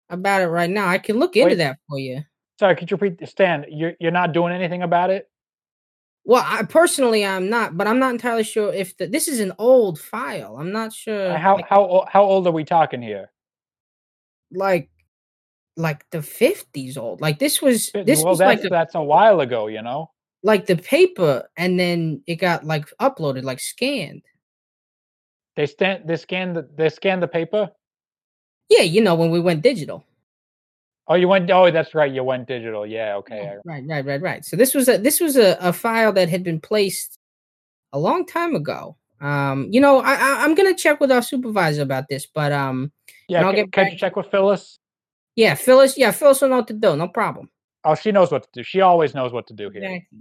about 0.10 0.42
it 0.42 0.48
right 0.48 0.70
now. 0.70 0.88
I 0.88 0.98
can 0.98 1.20
look 1.20 1.36
into 1.38 1.50
Wait. 1.50 1.56
that 1.56 1.78
for 1.88 2.00
you. 2.00 2.24
Sorry, 2.62 2.76
could 2.76 2.92
you 2.92 2.98
repeat? 2.98 3.28
Stan, 3.28 3.66
you're 3.70 3.94
you're 4.00 4.12
not 4.12 4.34
doing 4.34 4.54
anything 4.54 4.84
about 4.84 5.10
it? 5.10 5.28
Well, 6.26 6.46
I 6.46 6.62
personally 6.62 7.26
I'm 7.26 7.50
not, 7.50 7.76
but 7.76 7.88
I'm 7.88 7.98
not 7.98 8.12
entirely 8.12 8.44
sure 8.44 8.72
if 8.72 8.96
the, 8.98 9.08
this 9.08 9.28
is 9.28 9.40
an 9.40 9.52
old 9.58 10.00
file. 10.00 10.58
I'm 10.60 10.72
not 10.72 10.94
sure 10.94 11.32
Uh, 11.32 11.40
how 11.40 11.56
like, 11.56 11.68
how 11.68 12.06
how 12.08 12.22
old 12.22 12.46
are 12.46 12.52
we 12.52 12.64
talking 12.64 13.02
here? 13.02 13.32
like 14.52 14.92
like 15.76 16.08
the 16.12 16.20
50s 16.20 17.00
old. 17.00 17.20
Like 17.20 17.40
this 17.40 17.64
was 17.64 17.90
this 17.94 18.20
well, 18.20 18.34
was 18.34 18.38
that's 18.38 18.62
like 18.62 18.66
a, 18.66 18.70
that's 18.70 18.94
a 18.94 19.02
while 19.02 19.40
ago, 19.40 19.66
you 19.66 19.82
know. 19.82 20.12
like 20.44 20.68
the 20.68 20.76
paper 20.78 21.50
and 21.58 21.80
then 21.80 22.22
it 22.28 22.36
got 22.36 22.64
like 22.64 22.86
uploaded 23.00 23.42
like 23.42 23.60
scanned. 23.60 24.22
They 25.56 25.66
stand 25.66 26.08
they 26.08 26.18
scanned. 26.18 26.56
the 26.56 26.70
they 26.76 26.90
scan 26.90 27.22
the 27.22 27.28
paper. 27.28 27.72
Yeah, 28.70 28.84
you 28.84 29.02
know 29.02 29.16
when 29.16 29.32
we 29.32 29.40
went 29.40 29.64
digital. 29.64 30.06
Oh, 31.12 31.16
you 31.16 31.28
went. 31.28 31.52
Oh, 31.52 31.70
that's 31.70 31.94
right. 31.94 32.10
You 32.10 32.24
went 32.24 32.48
digital. 32.48 32.86
Yeah. 32.88 33.16
Okay. 33.18 33.50
I- 33.50 33.58
Right, 33.66 33.84
right, 33.86 34.06
right, 34.06 34.22
right. 34.22 34.46
So 34.46 34.56
this 34.56 34.74
was 34.74 34.88
a 34.88 34.98
this 34.98 35.20
was 35.20 35.36
a, 35.36 35.58
a 35.60 35.74
file 35.74 36.14
that 36.14 36.30
had 36.30 36.42
been 36.42 36.62
placed 36.62 37.20
a 37.92 38.00
long 38.00 38.26
time 38.26 38.56
ago. 38.56 38.96
Um, 39.20 39.68
you 39.72 39.82
know, 39.82 40.00
I, 40.00 40.14
I 40.14 40.44
I'm 40.46 40.56
gonna 40.56 40.74
check 40.74 41.02
with 41.02 41.12
our 41.12 41.22
supervisor 41.22 41.82
about 41.82 42.06
this, 42.08 42.26
but 42.34 42.54
um, 42.54 42.94
Yeah. 43.28 43.40
I'll 43.46 43.54
Can, 43.54 43.66
get 43.66 43.72
can 43.74 43.92
you 43.92 43.98
check 43.98 44.16
with 44.16 44.28
Phyllis? 44.32 44.80
yeah, 45.36 45.56
Phyllis, 45.56 45.98
yeah, 45.98 46.12
Phyllis 46.12 46.40
will 46.42 46.48
know 46.50 46.58
what 46.58 46.68
to 46.68 46.74
do, 46.74 46.96
no 46.96 47.10
problem. 47.10 47.50
Oh, 47.84 47.96
she 47.96 48.12
knows 48.14 48.32
what 48.32 48.44
to 48.44 48.50
do. 48.54 48.64
She 48.64 48.80
always 48.80 49.14
knows 49.14 49.34
what 49.34 49.48
to 49.48 49.54
do 49.54 49.70
here. 49.70 49.84
Exactly. 49.84 50.20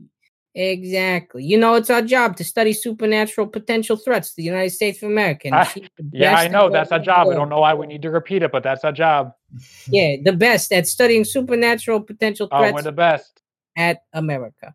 Exactly. 0.54 1.44
You 1.44 1.58
know, 1.58 1.74
it's 1.74 1.90
our 1.90 2.02
job 2.02 2.36
to 2.36 2.44
study 2.44 2.72
supernatural 2.72 3.46
potential 3.46 3.96
threats 3.96 4.30
to 4.30 4.36
the 4.36 4.42
United 4.42 4.70
States 4.70 5.02
of 5.02 5.08
America. 5.10 5.48
and 5.48 5.54
Ah, 5.56 5.74
Yeah, 6.12 6.34
I 6.36 6.48
know. 6.48 6.68
That's 6.70 6.90
our 6.92 6.98
job. 6.98 7.28
I 7.28 7.30
do. 7.30 7.36
don't 7.36 7.48
know 7.48 7.60
why 7.60 7.74
we 7.74 7.86
need 7.86 8.02
to 8.02 8.10
repeat 8.10 8.42
it, 8.42 8.50
but 8.52 8.62
that's 8.62 8.84
our 8.84 8.92
job. 8.92 9.32
Yeah, 9.86 10.16
the 10.22 10.32
best 10.32 10.70
at 10.72 10.86
studying 10.86 11.24
supernatural 11.24 12.00
potential 12.02 12.46
threats. 12.46 12.70
Oh, 12.70 12.74
we're 12.74 12.82
the 12.82 12.92
best. 12.92 13.40
at 13.76 14.02
America. 14.12 14.74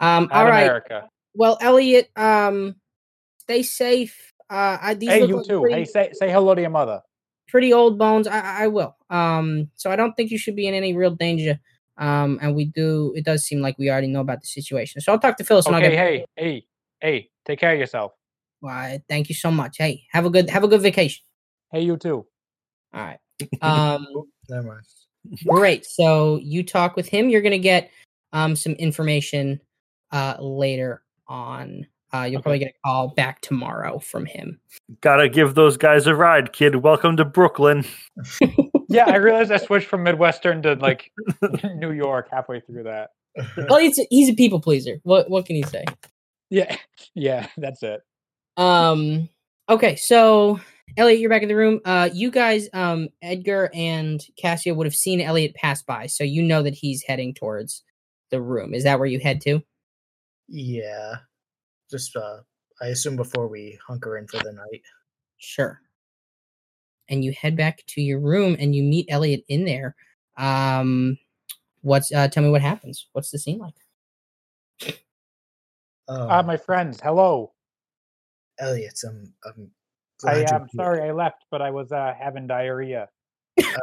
Um, 0.00 0.28
At 0.32 0.38
all 0.38 0.46
right. 0.46 0.62
America. 0.62 1.08
Well, 1.34 1.58
Elliot, 1.60 2.10
um, 2.16 2.76
stay 3.38 3.62
safe. 3.62 4.32
Uh, 4.48 4.78
I, 4.80 4.94
these 4.94 5.10
Hey, 5.10 5.26
you 5.26 5.36
like 5.36 5.46
too. 5.46 5.60
pretty, 5.60 5.74
Hey, 5.74 5.84
say 5.84 6.10
say 6.14 6.30
hello 6.30 6.54
to 6.54 6.60
your 6.60 6.70
mother. 6.70 7.02
pretty 7.48 7.72
old 7.74 7.98
bones. 7.98 8.26
I, 8.26 8.40
I 8.40 8.64
I 8.64 8.66
will. 8.68 8.96
Um, 9.10 9.68
so 9.74 9.90
I 9.90 9.96
don't 9.96 10.14
think 10.16 10.30
you 10.30 10.38
should 10.38 10.56
be 10.56 10.66
in 10.66 10.74
any 10.74 10.94
real 10.96 11.10
danger. 11.14 11.60
Um, 11.98 12.38
and 12.42 12.54
we 12.54 12.66
do. 12.66 13.12
It 13.16 13.24
does 13.24 13.44
seem 13.44 13.60
like 13.60 13.78
we 13.78 13.90
already 13.90 14.08
know 14.08 14.20
about 14.20 14.40
the 14.40 14.46
situation. 14.46 15.00
So 15.00 15.12
I'll 15.12 15.18
talk 15.18 15.36
to 15.38 15.44
Phyllis. 15.44 15.66
and 15.66 15.74
I'll 15.76 15.82
Okay. 15.82 15.90
get 15.96 15.98
Hey, 15.98 16.24
hey, 16.36 16.66
hey. 17.00 17.30
Take 17.46 17.58
care 17.60 17.72
of 17.72 17.78
yourself. 17.78 18.12
Why, 18.60 19.00
thank 19.08 19.28
you 19.28 19.34
so 19.34 19.50
much. 19.50 19.76
Hey, 19.78 20.04
have 20.10 20.24
a 20.26 20.30
good 20.30 20.50
have 20.50 20.64
a 20.64 20.68
good 20.68 20.80
vacation. 20.82 21.22
Hey, 21.72 21.82
you 21.82 21.96
too. 21.96 22.26
All 22.94 23.00
right. 23.04 23.18
Um, 23.62 24.06
Oop, 24.16 24.28
Never 24.48 24.66
mind. 24.66 24.82
great. 25.46 25.84
So 25.86 26.38
you 26.42 26.62
talk 26.62 26.96
with 26.96 27.08
him. 27.08 27.28
You're 27.28 27.42
gonna 27.42 27.58
get 27.58 27.90
um 28.32 28.56
some 28.56 28.72
information 28.72 29.60
uh 30.12 30.36
later 30.40 31.02
on. 31.28 31.86
Uh, 32.14 32.22
you'll 32.22 32.38
Okay. 32.38 32.42
probably 32.42 32.58
get 32.60 32.68
a 32.68 32.86
call 32.88 33.08
back 33.08 33.40
tomorrow 33.40 33.98
from 33.98 34.24
him. 34.26 34.60
Gotta 35.00 35.28
give 35.28 35.54
those 35.54 35.76
guys 35.76 36.06
a 36.06 36.14
ride, 36.14 36.52
kid. 36.52 36.76
Welcome 36.76 37.16
to 37.18 37.24
Brooklyn. 37.24 37.84
Yeah, 38.88 39.06
I 39.06 39.16
realized 39.16 39.52
I 39.52 39.56
switched 39.58 39.86
from 39.86 40.02
Midwestern 40.02 40.62
to 40.62 40.74
like 40.74 41.10
New 41.76 41.92
York 41.92 42.28
halfway 42.30 42.60
through 42.60 42.84
that. 42.84 43.10
Well, 43.68 43.78
he's 43.78 43.98
a, 43.98 44.06
he's 44.10 44.28
a 44.28 44.34
people 44.34 44.60
pleaser. 44.60 44.98
What 45.02 45.28
what 45.30 45.46
can 45.46 45.56
he 45.56 45.62
say? 45.62 45.84
Yeah, 46.50 46.76
yeah, 47.14 47.48
that's 47.56 47.82
it. 47.82 48.00
Um. 48.56 49.28
Okay, 49.68 49.96
so 49.96 50.60
Elliot, 50.96 51.18
you're 51.18 51.30
back 51.30 51.42
in 51.42 51.48
the 51.48 51.56
room. 51.56 51.80
Uh, 51.84 52.08
you 52.12 52.30
guys, 52.30 52.68
um, 52.72 53.08
Edgar 53.20 53.68
and 53.74 54.24
Casio 54.42 54.76
would 54.76 54.86
have 54.86 54.94
seen 54.94 55.20
Elliot 55.20 55.54
pass 55.54 55.82
by, 55.82 56.06
so 56.06 56.22
you 56.22 56.42
know 56.42 56.62
that 56.62 56.74
he's 56.74 57.02
heading 57.02 57.34
towards 57.34 57.82
the 58.30 58.40
room. 58.40 58.74
Is 58.74 58.84
that 58.84 58.98
where 58.98 59.08
you 59.08 59.20
head 59.20 59.40
to? 59.42 59.62
Yeah. 60.48 61.16
Just 61.90 62.16
uh 62.16 62.38
I 62.80 62.88
assume 62.88 63.16
before 63.16 63.48
we 63.48 63.78
hunker 63.86 64.18
in 64.18 64.26
for 64.26 64.38
the 64.38 64.52
night. 64.52 64.82
Sure. 65.38 65.80
And 67.08 67.24
you 67.24 67.32
head 67.32 67.56
back 67.56 67.82
to 67.88 68.00
your 68.00 68.18
room 68.20 68.56
and 68.58 68.74
you 68.74 68.82
meet 68.82 69.06
Elliot 69.08 69.44
in 69.48 69.64
there. 69.64 69.94
Um, 70.36 71.18
what's 71.82 72.12
uh? 72.12 72.28
Tell 72.28 72.42
me 72.42 72.50
what 72.50 72.62
happens. 72.62 73.06
What's 73.12 73.30
the 73.30 73.38
scene 73.38 73.58
like? 73.58 73.74
Um, 76.08 76.28
Ah, 76.30 76.42
my 76.42 76.56
friends, 76.56 77.00
hello. 77.02 77.52
Elliot, 78.58 78.98
I'm 79.06 79.32
I'm 79.44 79.70
Glad 80.20 80.32
I 80.32 80.38
you're 80.38 80.46
am 80.48 80.68
here. 80.72 80.84
sorry 80.84 81.08
I 81.08 81.12
left, 81.12 81.44
but 81.50 81.60
I 81.62 81.70
was 81.70 81.92
uh, 81.92 82.14
having 82.18 82.46
diarrhea. 82.46 83.08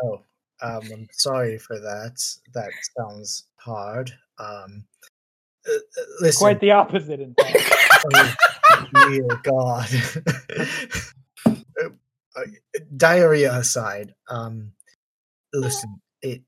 Oh, 0.03 0.21
um, 0.61 0.89
I'm 0.91 1.07
sorry 1.11 1.57
for 1.59 1.79
that. 1.79 2.19
That 2.53 2.71
sounds 2.97 3.47
hard. 3.57 4.11
Um, 4.39 4.83
uh, 5.67 5.73
uh, 5.73 6.03
listen, 6.21 6.39
Quite 6.39 6.59
the 6.59 6.71
opposite, 6.71 7.19
in 7.19 7.35
fact. 7.35 7.57
oh, 8.07 8.33
dear 8.91 9.39
God. 9.43 9.87
Uh, 12.35 12.41
diarrhea 12.97 13.53
aside, 13.53 14.13
um, 14.29 14.71
listen, 15.53 16.01
it 16.21 16.41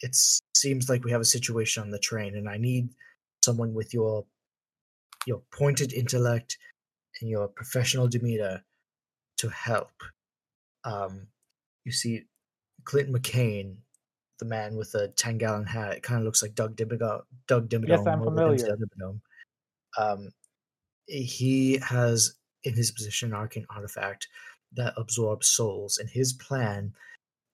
it 0.00 0.16
seems 0.56 0.88
like 0.88 1.04
we 1.04 1.10
have 1.10 1.20
a 1.20 1.24
situation 1.24 1.82
on 1.82 1.90
the 1.90 1.98
train, 1.98 2.36
and 2.36 2.48
I 2.48 2.56
need 2.58 2.88
someone 3.44 3.74
with 3.74 3.92
your 3.92 4.24
your 5.26 5.42
pointed 5.52 5.92
intellect 5.92 6.58
and 7.20 7.30
your 7.30 7.48
professional 7.48 8.08
demeanor 8.08 8.64
to 9.38 9.48
help. 9.48 9.92
Um, 10.84 11.26
you 11.84 11.92
see, 11.92 12.24
Clint 12.84 13.12
McCain, 13.12 13.76
the 14.38 14.44
man 14.44 14.76
with 14.76 14.92
the 14.92 15.08
ten 15.16 15.38
gallon 15.38 15.66
hat, 15.66 15.96
it 15.96 16.02
kind 16.02 16.20
of 16.20 16.24
looks 16.24 16.42
like 16.42 16.54
Doug 16.54 16.76
Dimmadome. 16.76 17.22
Doug 17.48 17.68
Dimmadome. 17.68 18.12
I'm 18.12 18.22
familiar. 18.22 18.76
Um, 19.98 20.30
he 21.06 21.78
has 21.82 22.36
in 22.64 22.74
his 22.74 22.92
possession 22.92 23.30
an 23.30 23.34
arcane 23.36 23.66
artifact 23.70 24.28
that 24.74 24.94
absorbs 24.96 25.48
souls, 25.48 25.98
and 25.98 26.08
his 26.08 26.32
plan 26.32 26.92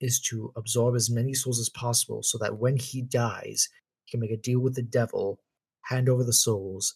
is 0.01 0.21
to 0.21 0.53
absorb 0.57 0.95
as 0.95 1.11
many 1.11 1.35
souls 1.35 1.59
as 1.59 1.69
possible, 1.69 2.23
so 2.23 2.39
that 2.39 2.59
when 2.59 2.77
he 2.77 3.03
dies, 3.03 3.69
he 4.05 4.13
can 4.13 4.21
make 4.21 4.31
a 4.31 4.37
deal 4.37 4.61
with 4.61 4.75
the 4.75 4.83
devil, 4.83 5.41
hand 5.83 6.09
over 6.09 6.25
the 6.25 6.33
souls, 6.33 6.95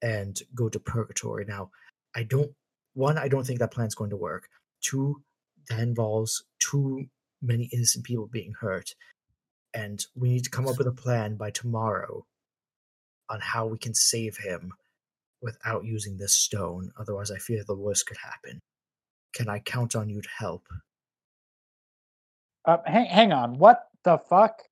and 0.00 0.40
go 0.54 0.68
to 0.68 0.80
purgatory. 0.80 1.44
Now, 1.44 1.70
I 2.16 2.22
don't. 2.22 2.50
One, 2.94 3.16
I 3.18 3.28
don't 3.28 3.46
think 3.46 3.58
that 3.58 3.72
plan's 3.72 3.94
going 3.94 4.10
to 4.10 4.16
work. 4.16 4.48
Two, 4.82 5.22
that 5.68 5.80
involves 5.80 6.44
too 6.58 7.06
many 7.40 7.64
innocent 7.72 8.04
people 8.04 8.26
being 8.26 8.54
hurt, 8.60 8.94
and 9.74 10.04
we 10.14 10.30
need 10.30 10.44
to 10.44 10.50
come 10.50 10.66
up 10.68 10.78
with 10.78 10.86
a 10.86 10.92
plan 10.92 11.36
by 11.36 11.50
tomorrow 11.50 12.24
on 13.30 13.40
how 13.40 13.66
we 13.66 13.78
can 13.78 13.94
save 13.94 14.36
him 14.36 14.72
without 15.40 15.84
using 15.84 16.16
this 16.16 16.34
stone. 16.34 16.90
Otherwise, 16.98 17.30
I 17.30 17.38
fear 17.38 17.64
the 17.66 17.74
worst 17.74 18.06
could 18.06 18.18
happen. 18.18 18.60
Can 19.32 19.48
I 19.48 19.58
count 19.60 19.96
on 19.96 20.08
you 20.08 20.20
to 20.20 20.28
help? 20.36 20.66
Uh, 22.64 22.78
hang, 22.86 23.06
hang 23.06 23.32
on. 23.32 23.58
What 23.58 23.88
the 24.04 24.18
fuck? 24.18 24.62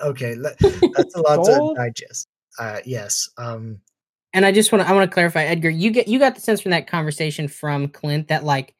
Okay, 0.00 0.34
le- 0.36 0.54
that's 0.94 1.14
a 1.14 1.20
lot 1.20 1.44
to 1.44 1.54
Souls? 1.54 1.76
digest. 1.76 2.28
Uh, 2.58 2.80
yes. 2.84 3.28
Um, 3.38 3.80
and 4.32 4.44
I 4.44 4.52
just 4.52 4.72
want 4.72 4.84
to 4.84 4.88
I 4.88 4.92
want 4.92 5.10
to 5.10 5.14
clarify, 5.14 5.44
Edgar. 5.44 5.70
You 5.70 5.90
get 5.90 6.08
you 6.08 6.18
got 6.18 6.34
the 6.34 6.40
sense 6.40 6.60
from 6.60 6.70
that 6.70 6.86
conversation 6.86 7.48
from 7.48 7.88
Clint 7.88 8.28
that 8.28 8.44
like 8.44 8.74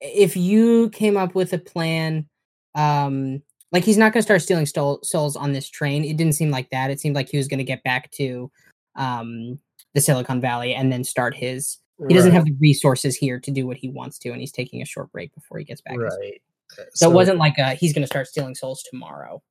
if 0.00 0.36
you 0.36 0.90
came 0.90 1.16
up 1.16 1.34
with 1.34 1.52
a 1.52 1.58
plan, 1.58 2.28
um, 2.74 3.42
like 3.72 3.84
he's 3.84 3.96
not 3.96 4.12
going 4.12 4.20
to 4.20 4.24
start 4.24 4.42
stealing 4.42 4.64
stol- 4.64 5.04
souls 5.04 5.36
on 5.36 5.52
this 5.52 5.68
train. 5.68 6.04
It 6.04 6.16
didn't 6.16 6.34
seem 6.34 6.50
like 6.50 6.70
that. 6.70 6.90
It 6.90 7.00
seemed 7.00 7.14
like 7.14 7.28
he 7.28 7.36
was 7.36 7.48
going 7.48 7.58
to 7.58 7.64
get 7.64 7.82
back 7.82 8.10
to 8.12 8.50
um 8.96 9.58
the 9.94 10.00
Silicon 10.00 10.40
Valley 10.40 10.74
and 10.74 10.92
then 10.92 11.04
start 11.04 11.34
his. 11.34 11.78
He 12.06 12.14
doesn't 12.14 12.32
have 12.32 12.44
the 12.44 12.54
resources 12.60 13.16
here 13.16 13.40
to 13.40 13.50
do 13.50 13.66
what 13.66 13.76
he 13.76 13.88
wants 13.88 14.18
to, 14.20 14.30
and 14.30 14.40
he's 14.40 14.52
taking 14.52 14.82
a 14.82 14.84
short 14.86 15.10
break 15.10 15.34
before 15.34 15.58
he 15.58 15.64
gets 15.64 15.80
back. 15.80 15.98
right. 15.98 16.40
Uh, 16.78 16.82
So, 16.94 17.10
it 17.10 17.14
wasn't 17.14 17.38
like 17.38 17.58
uh 17.58 17.74
he's 17.74 17.92
going 17.94 18.02
to 18.02 18.06
start 18.06 18.28
stealing 18.28 18.54
souls 18.54 18.82
tomorrow. 18.88 19.42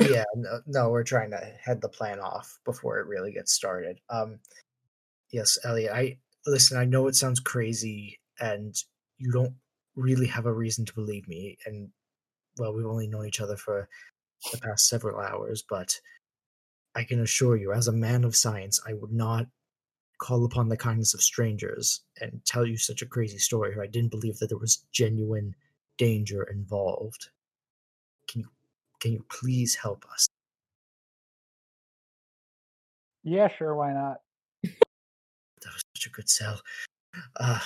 yeah 0.00 0.24
no, 0.34 0.60
no 0.66 0.88
we're 0.88 1.02
trying 1.04 1.30
to 1.30 1.36
head 1.62 1.80
the 1.82 1.88
plan 1.88 2.20
off 2.20 2.58
before 2.64 2.98
it 3.00 3.06
really 3.06 3.32
gets 3.32 3.52
started 3.52 4.00
um 4.08 4.38
yes 5.30 5.58
elliot 5.64 5.92
i 5.92 6.16
listen 6.46 6.78
i 6.78 6.86
know 6.86 7.06
it 7.06 7.14
sounds 7.14 7.38
crazy 7.38 8.18
and 8.38 8.74
you 9.18 9.30
don't 9.30 9.52
really 9.96 10.26
have 10.26 10.46
a 10.46 10.52
reason 10.52 10.86
to 10.86 10.94
believe 10.94 11.28
me 11.28 11.58
and 11.66 11.90
well 12.56 12.72
we've 12.72 12.86
only 12.86 13.08
known 13.08 13.26
each 13.26 13.42
other 13.42 13.58
for 13.58 13.88
the 14.52 14.58
past 14.58 14.88
several 14.88 15.20
hours 15.20 15.62
but 15.68 16.00
i 16.94 17.04
can 17.04 17.20
assure 17.20 17.56
you 17.58 17.70
as 17.72 17.86
a 17.88 17.92
man 17.92 18.24
of 18.24 18.34
science 18.34 18.80
i 18.86 18.94
would 18.94 19.12
not 19.12 19.46
call 20.20 20.44
upon 20.44 20.68
the 20.68 20.76
kindness 20.76 21.14
of 21.14 21.22
strangers 21.22 22.02
and 22.20 22.40
tell 22.44 22.64
you 22.66 22.76
such 22.76 23.02
a 23.02 23.06
crazy 23.06 23.38
story 23.38 23.72
if 23.72 23.78
i 23.78 23.86
didn't 23.86 24.10
believe 24.10 24.38
that 24.38 24.48
there 24.48 24.58
was 24.58 24.84
genuine 24.92 25.54
danger 25.98 26.42
involved 26.44 27.30
can 28.28 28.42
you 28.42 28.48
can 29.00 29.12
you 29.12 29.24
please 29.28 29.74
help 29.74 30.04
us 30.12 30.28
Yeah, 33.22 33.48
sure. 33.48 33.74
Why 33.74 33.92
not? 33.92 34.20
that 34.62 34.72
was 35.72 35.82
such 35.94 36.06
a 36.06 36.10
good 36.10 36.28
sell. 36.28 36.60
Uh, 37.36 37.60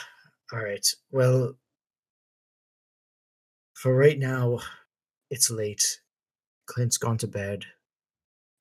all 0.53 0.59
right. 0.61 0.87
Well, 1.13 1.55
for 3.75 3.95
right 3.95 4.19
now, 4.19 4.61
it's 5.31 5.51
late. 5.51 6.01
Clint's 6.67 6.99
gone 6.99 7.19
to 7.19 7.29
bed. 7.29 7.65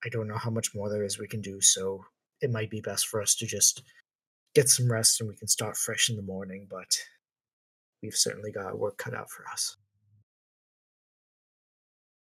I 0.05 0.09
don't 0.09 0.27
know 0.27 0.37
how 0.37 0.49
much 0.51 0.75
more 0.75 0.89
there 0.89 1.03
is 1.03 1.17
we 1.17 1.27
can 1.27 1.41
do, 1.41 1.61
so 1.61 2.05
it 2.43 2.51
might 2.51 2.69
be 2.69 2.81
best 2.81 3.07
for 3.07 3.21
us 3.21 3.33
to 3.35 3.47
just 3.47 3.81
get 4.53 4.69
some 4.69 4.91
rest 4.91 5.19
and 5.19 5.29
we 5.29 5.35
can 5.35 5.47
start 5.47 5.77
fresh 5.77 6.09
in 6.09 6.15
the 6.15 6.21
morning, 6.21 6.67
but 6.69 6.95
we've 8.01 8.15
certainly 8.15 8.51
got 8.51 8.77
work 8.77 8.97
cut 8.97 9.15
out 9.15 9.29
for 9.29 9.45
us. 9.51 9.77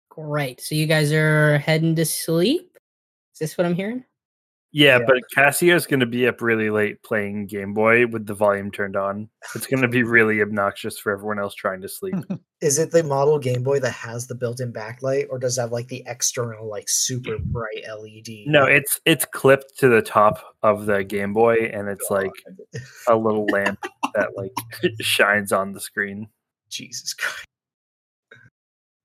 Great. 0.10 0.62
So 0.62 0.76
you 0.76 0.86
guys 0.86 1.12
are 1.12 1.58
heading 1.58 1.96
to 1.96 2.06
sleep. 2.06 2.78
Is 3.34 3.40
this 3.40 3.58
what 3.58 3.68
I'm 3.68 3.76
hearing? 3.76 4.06
Yeah, 4.76 5.00
Yeah. 5.00 5.06
but 5.08 5.24
Casio's 5.34 5.88
going 5.88 6.02
to 6.02 6.06
be 6.06 6.28
up 6.28 6.42
really 6.42 6.70
late 6.70 7.02
playing 7.02 7.46
Game 7.48 7.74
Boy 7.74 8.08
with 8.08 8.26
the 8.26 8.34
volume 8.34 8.72
turned 8.72 8.98
on. 8.98 9.30
It's 9.56 9.68
going 9.68 9.82
to 9.82 9.88
be 9.88 10.04
really 10.04 10.42
obnoxious 10.42 11.00
for 11.00 11.14
everyone 11.14 11.40
else 11.40 11.56
trying 11.56 11.80
to 11.80 11.88
sleep. 11.88 12.16
Is 12.62 12.78
it 12.78 12.92
the 12.92 13.02
model 13.02 13.40
Game 13.40 13.64
Boy 13.64 13.80
that 13.80 13.92
has 13.94 14.28
the 14.28 14.36
built 14.36 14.60
in 14.60 14.74
backlight, 14.74 15.28
or 15.30 15.40
does 15.40 15.58
it 15.58 15.62
have 15.62 15.72
like 15.72 15.88
the 15.88 16.04
external, 16.08 16.70
like 16.70 16.90
super 16.90 17.38
bright 17.40 17.86
LED? 17.88 18.48
no, 18.48 18.66
it's 18.66 19.00
it's 19.06 19.24
clipped 19.24 19.80
to 19.80 19.88
the 19.88 20.02
top 20.02 20.44
of 20.62 20.88
the 20.88 21.06
Game 21.06 21.32
Boy, 21.32 21.56
and 21.72 21.88
it's 21.88 22.10
like 22.10 22.32
a 23.08 23.16
little 23.16 23.46
lamp 23.46 23.80
that 24.14 24.32
like 24.36 24.52
shines 25.00 25.54
on 25.54 25.72
the 25.72 25.80
screen. 25.80 26.28
Jesus 26.70 27.14
Christ. 27.14 27.46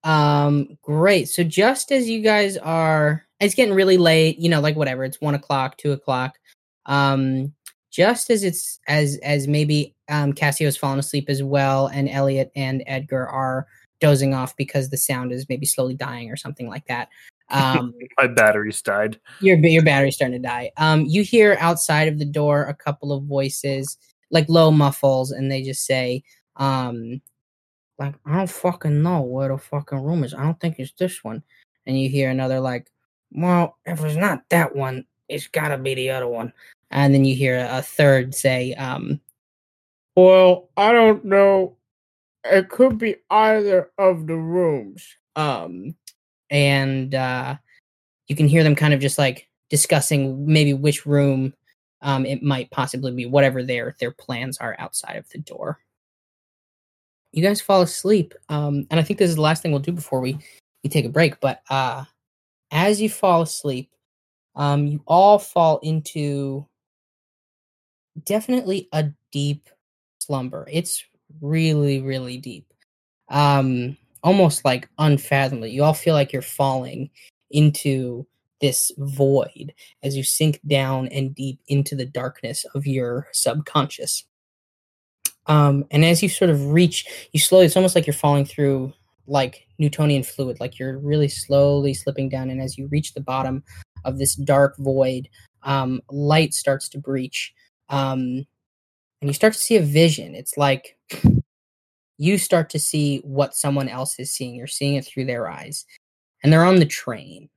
Um, 0.05 0.79
great. 0.83 1.29
So 1.29 1.45
just 1.45 1.93
as 1.93 2.09
you 2.09 2.23
guys 2.23 2.57
are, 2.57 3.25
it's 3.39 3.55
getting 3.55 3.75
really 3.75 3.99
late. 3.99 4.39
You 4.39 4.49
know, 4.49 4.61
like 4.61 4.77
whatever. 4.77 5.05
It's 5.05 5.21
one 5.21 5.35
o'clock, 5.35 5.77
two 5.77 5.93
o'clock. 5.93 6.39
Um, 6.87 7.55
just 7.91 8.31
as 8.31 8.45
it's 8.45 8.79
as 8.87 9.19
as 9.23 9.49
maybe 9.49 9.95
um 10.09 10.33
Casio's 10.33 10.77
fallen 10.77 10.99
asleep 10.99 11.29
as 11.29 11.43
well, 11.43 11.89
and 11.89 12.09
Elliot 12.09 12.51
and 12.55 12.83
Edgar 12.87 13.27
are 13.29 13.67
dozing 14.01 14.35
off 14.35 14.57
because 14.57 14.89
the 14.89 14.97
sound 14.97 15.33
is 15.33 15.49
maybe 15.49 15.67
slowly 15.67 15.95
dying 15.95 16.31
or 16.31 16.37
something 16.37 16.69
like 16.69 16.87
that. 16.87 17.09
Um, 17.51 17.95
My 18.19 18.27
batteries 18.27 18.81
died. 18.83 19.21
your 19.41 19.59
your 19.59 19.83
battery's 19.83 20.17
starting 20.17 20.41
to 20.41 20.49
die. 20.49 20.71
Um, 20.77 21.05
you 21.07 21.23
hear 21.23 21.57
outside 21.61 22.09
of 22.09 22.19
the 22.19 22.25
door 22.25 22.65
a 22.65 22.75
couple 22.75 23.13
of 23.13 23.25
voices, 23.25 23.99
like 24.31 24.49
low 24.49 24.71
muffles, 24.71 25.31
and 25.31 25.51
they 25.51 25.63
just 25.63 25.85
say, 25.85 26.23
um, 26.57 27.21
like 28.01 28.15
I 28.25 28.39
don't 28.39 28.51
fucking 28.51 29.03
know 29.03 29.21
where 29.21 29.49
the 29.49 29.59
fucking 29.59 30.03
room 30.03 30.25
is. 30.25 30.35
I 30.35 30.43
don't 30.43 30.59
think 30.59 30.79
it's 30.79 30.93
this 30.93 31.23
one. 31.23 31.43
And 31.87 32.01
you 32.01 32.09
hear 32.09 32.31
another 32.31 32.59
like, 32.59 32.91
well, 33.31 33.77
if 33.85 34.03
it's 34.03 34.17
not 34.17 34.43
that 34.49 34.75
one, 34.75 35.05
it's 35.29 35.47
gotta 35.47 35.79
be 35.79 35.95
the 35.95 36.11
other 36.11 36.27
one. 36.27 36.53
And 36.91 37.15
then 37.15 37.25
you 37.25 37.37
hear 37.37 37.69
a 37.71 37.83
third 37.83 38.35
say, 38.35 38.75
um, 38.75 39.21
well, 40.17 40.71
I 40.77 40.93
don't 40.93 41.25
know. 41.25 41.77
It 42.45 42.71
could 42.71 42.99
be 42.99 43.17
either 43.31 43.91
of 43.99 44.27
the 44.27 44.37
rooms. 44.37 45.07
Um, 45.37 45.95
and 46.49 47.15
uh, 47.15 47.57
you 48.27 48.35
can 48.35 48.49
hear 48.49 48.65
them 48.65 48.75
kind 48.75 48.95
of 48.95 49.01
just 49.01 49.19
like 49.19 49.49
discussing 49.69 50.47
maybe 50.47 50.73
which 50.73 51.07
room 51.07 51.53
um, 52.03 52.25
it 52.25 52.43
might 52.43 52.71
possibly 52.71 53.13
be, 53.13 53.27
whatever 53.27 53.63
their 53.63 53.95
their 54.01 54.11
plans 54.11 54.57
are 54.59 54.75
outside 54.79 55.17
of 55.17 55.29
the 55.29 55.39
door. 55.39 55.79
You 57.33 57.43
guys 57.43 57.61
fall 57.61 57.83
asleep, 57.83 58.35
um, 58.49 58.87
and 58.91 58.99
I 58.99 59.03
think 59.03 59.19
this 59.19 59.31
is 59.31 59.37
the 59.37 59.43
last 59.43 59.63
thing 59.63 59.71
we'll 59.71 59.81
do 59.81 59.93
before 59.93 60.21
we 60.21 60.39
we 60.83 60.91
take 60.91 61.05
a 61.05 61.11
break. 61.11 61.41
But 61.41 61.63
uh, 61.71 62.05
as 62.71 63.01
you 63.01 63.09
fall 63.09 63.43
asleep, 63.43 63.91
um, 64.57 64.87
you 64.87 65.03
all 65.07 65.39
fall 65.39 65.79
into 65.83 66.67
definitely 68.25 68.89
a 68.93 69.11
deep 69.31 69.69
slumber. 70.19 70.67
It's 70.71 71.05
really, 71.41 72.01
really 72.01 72.37
deep. 72.39 72.73
Um, 73.29 73.97
almost 74.23 74.65
like 74.65 74.89
unfathomable. 74.99 75.69
You 75.69 75.85
all 75.85 75.95
feel 75.95 76.15
like 76.15 76.33
you're 76.33 76.43
falling 76.43 77.11
into 77.51 78.27
this 78.61 78.93
void 78.99 79.73
as 80.03 80.17
you 80.17 80.23
sink 80.23 80.61
down 80.67 81.09
and 81.09 81.35
deep 81.35 81.61
into 81.69 81.97
the 81.97 82.05
darkness 82.05 82.67
of 82.75 82.87
your 82.87 83.29
subconscious. 83.33 84.25
Um, 85.51 85.85
and 85.91 86.05
as 86.05 86.23
you 86.23 86.29
sort 86.29 86.49
of 86.49 86.67
reach, 86.67 87.29
you 87.33 87.41
slowly, 87.41 87.67
it's 87.67 87.77
almost 87.77 87.97
like 87.97 88.07
you're 88.07 88.15
falling 88.15 88.45
through 88.45 88.93
like 89.27 89.67
Newtonian 89.81 90.23
fluid, 90.23 90.61
like 90.61 90.79
you're 90.79 90.99
really 90.99 91.27
slowly 91.27 91.93
slipping 91.93 92.29
down. 92.29 92.51
And 92.51 92.63
as 92.63 92.79
you 92.79 92.87
reach 92.87 93.15
the 93.15 93.21
bottom 93.21 93.65
of 94.05 94.17
this 94.17 94.37
dark 94.37 94.77
void, 94.79 95.29
um, 95.65 96.03
light 96.09 96.55
starts 96.55 96.89
to 96.91 96.99
breach. 96.99 97.53
Um, 97.89 98.47
and 99.21 99.29
you 99.29 99.33
start 99.33 99.55
to 99.55 99.59
see 99.59 99.77
a 99.77 99.83
vision. 99.83 100.37
It's 100.37 100.57
like 100.57 100.97
you 102.17 102.39
start 102.39 102.71
to 102.71 102.79
see 102.79 103.19
what 103.25 103.57
someone 103.57 103.89
else 103.89 104.21
is 104.21 104.33
seeing. 104.33 104.55
You're 104.55 104.69
seeing 104.69 104.95
it 104.95 105.05
through 105.05 105.25
their 105.25 105.51
eyes. 105.51 105.85
And 106.45 106.53
they're 106.53 106.65
on 106.65 106.77
the 106.77 106.87
train 106.87 107.49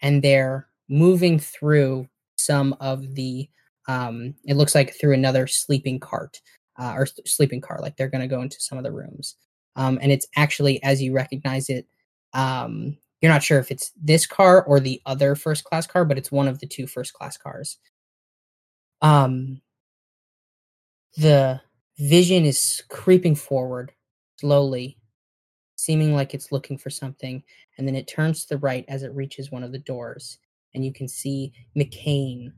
and 0.00 0.22
they're 0.22 0.68
moving 0.88 1.38
through 1.38 2.08
some 2.36 2.74
of 2.80 3.14
the 3.14 3.46
um 3.88 4.34
it 4.46 4.56
looks 4.56 4.74
like 4.74 4.94
through 4.98 5.12
another 5.12 5.46
sleeping 5.46 6.00
cart 6.00 6.40
uh, 6.80 6.94
or 6.96 7.06
sleeping 7.26 7.60
car 7.60 7.78
like 7.82 7.96
they're 7.96 8.08
going 8.10 8.22
to 8.22 8.28
go 8.28 8.42
into 8.42 8.60
some 8.60 8.78
of 8.78 8.84
the 8.84 8.92
rooms. 8.92 9.36
Um 9.76 9.98
and 10.02 10.12
it's 10.12 10.26
actually 10.36 10.82
as 10.82 11.02
you 11.02 11.12
recognize 11.12 11.70
it 11.70 11.86
um 12.34 12.96
you're 13.22 13.32
not 13.32 13.42
sure 13.44 13.60
if 13.60 13.70
it's 13.70 13.92
this 14.02 14.26
car 14.26 14.64
or 14.64 14.80
the 14.80 15.00
other 15.06 15.36
first 15.36 15.64
class 15.64 15.86
car 15.86 16.04
but 16.06 16.18
it's 16.18 16.32
one 16.32 16.48
of 16.48 16.60
the 16.60 16.66
two 16.66 16.86
first 16.88 17.12
class 17.14 17.36
cars. 17.36 17.78
Um 19.02 19.60
the 21.16 21.60
vision 21.98 22.44
is 22.44 22.82
creeping 22.88 23.34
forward 23.36 23.92
slowly 24.38 24.96
seeming 25.76 26.14
like 26.14 26.34
it's 26.34 26.52
looking 26.52 26.78
for 26.78 26.90
something 26.90 27.42
and 27.78 27.86
then 27.86 27.96
it 27.96 28.08
turns 28.08 28.42
to 28.44 28.50
the 28.50 28.58
right 28.58 28.84
as 28.88 29.02
it 29.02 29.14
reaches 29.14 29.50
one 29.50 29.64
of 29.64 29.72
the 29.72 29.78
doors 29.80 30.38
and 30.74 30.84
you 30.84 30.92
can 30.92 31.08
see 31.08 31.52
mccain 31.76 32.52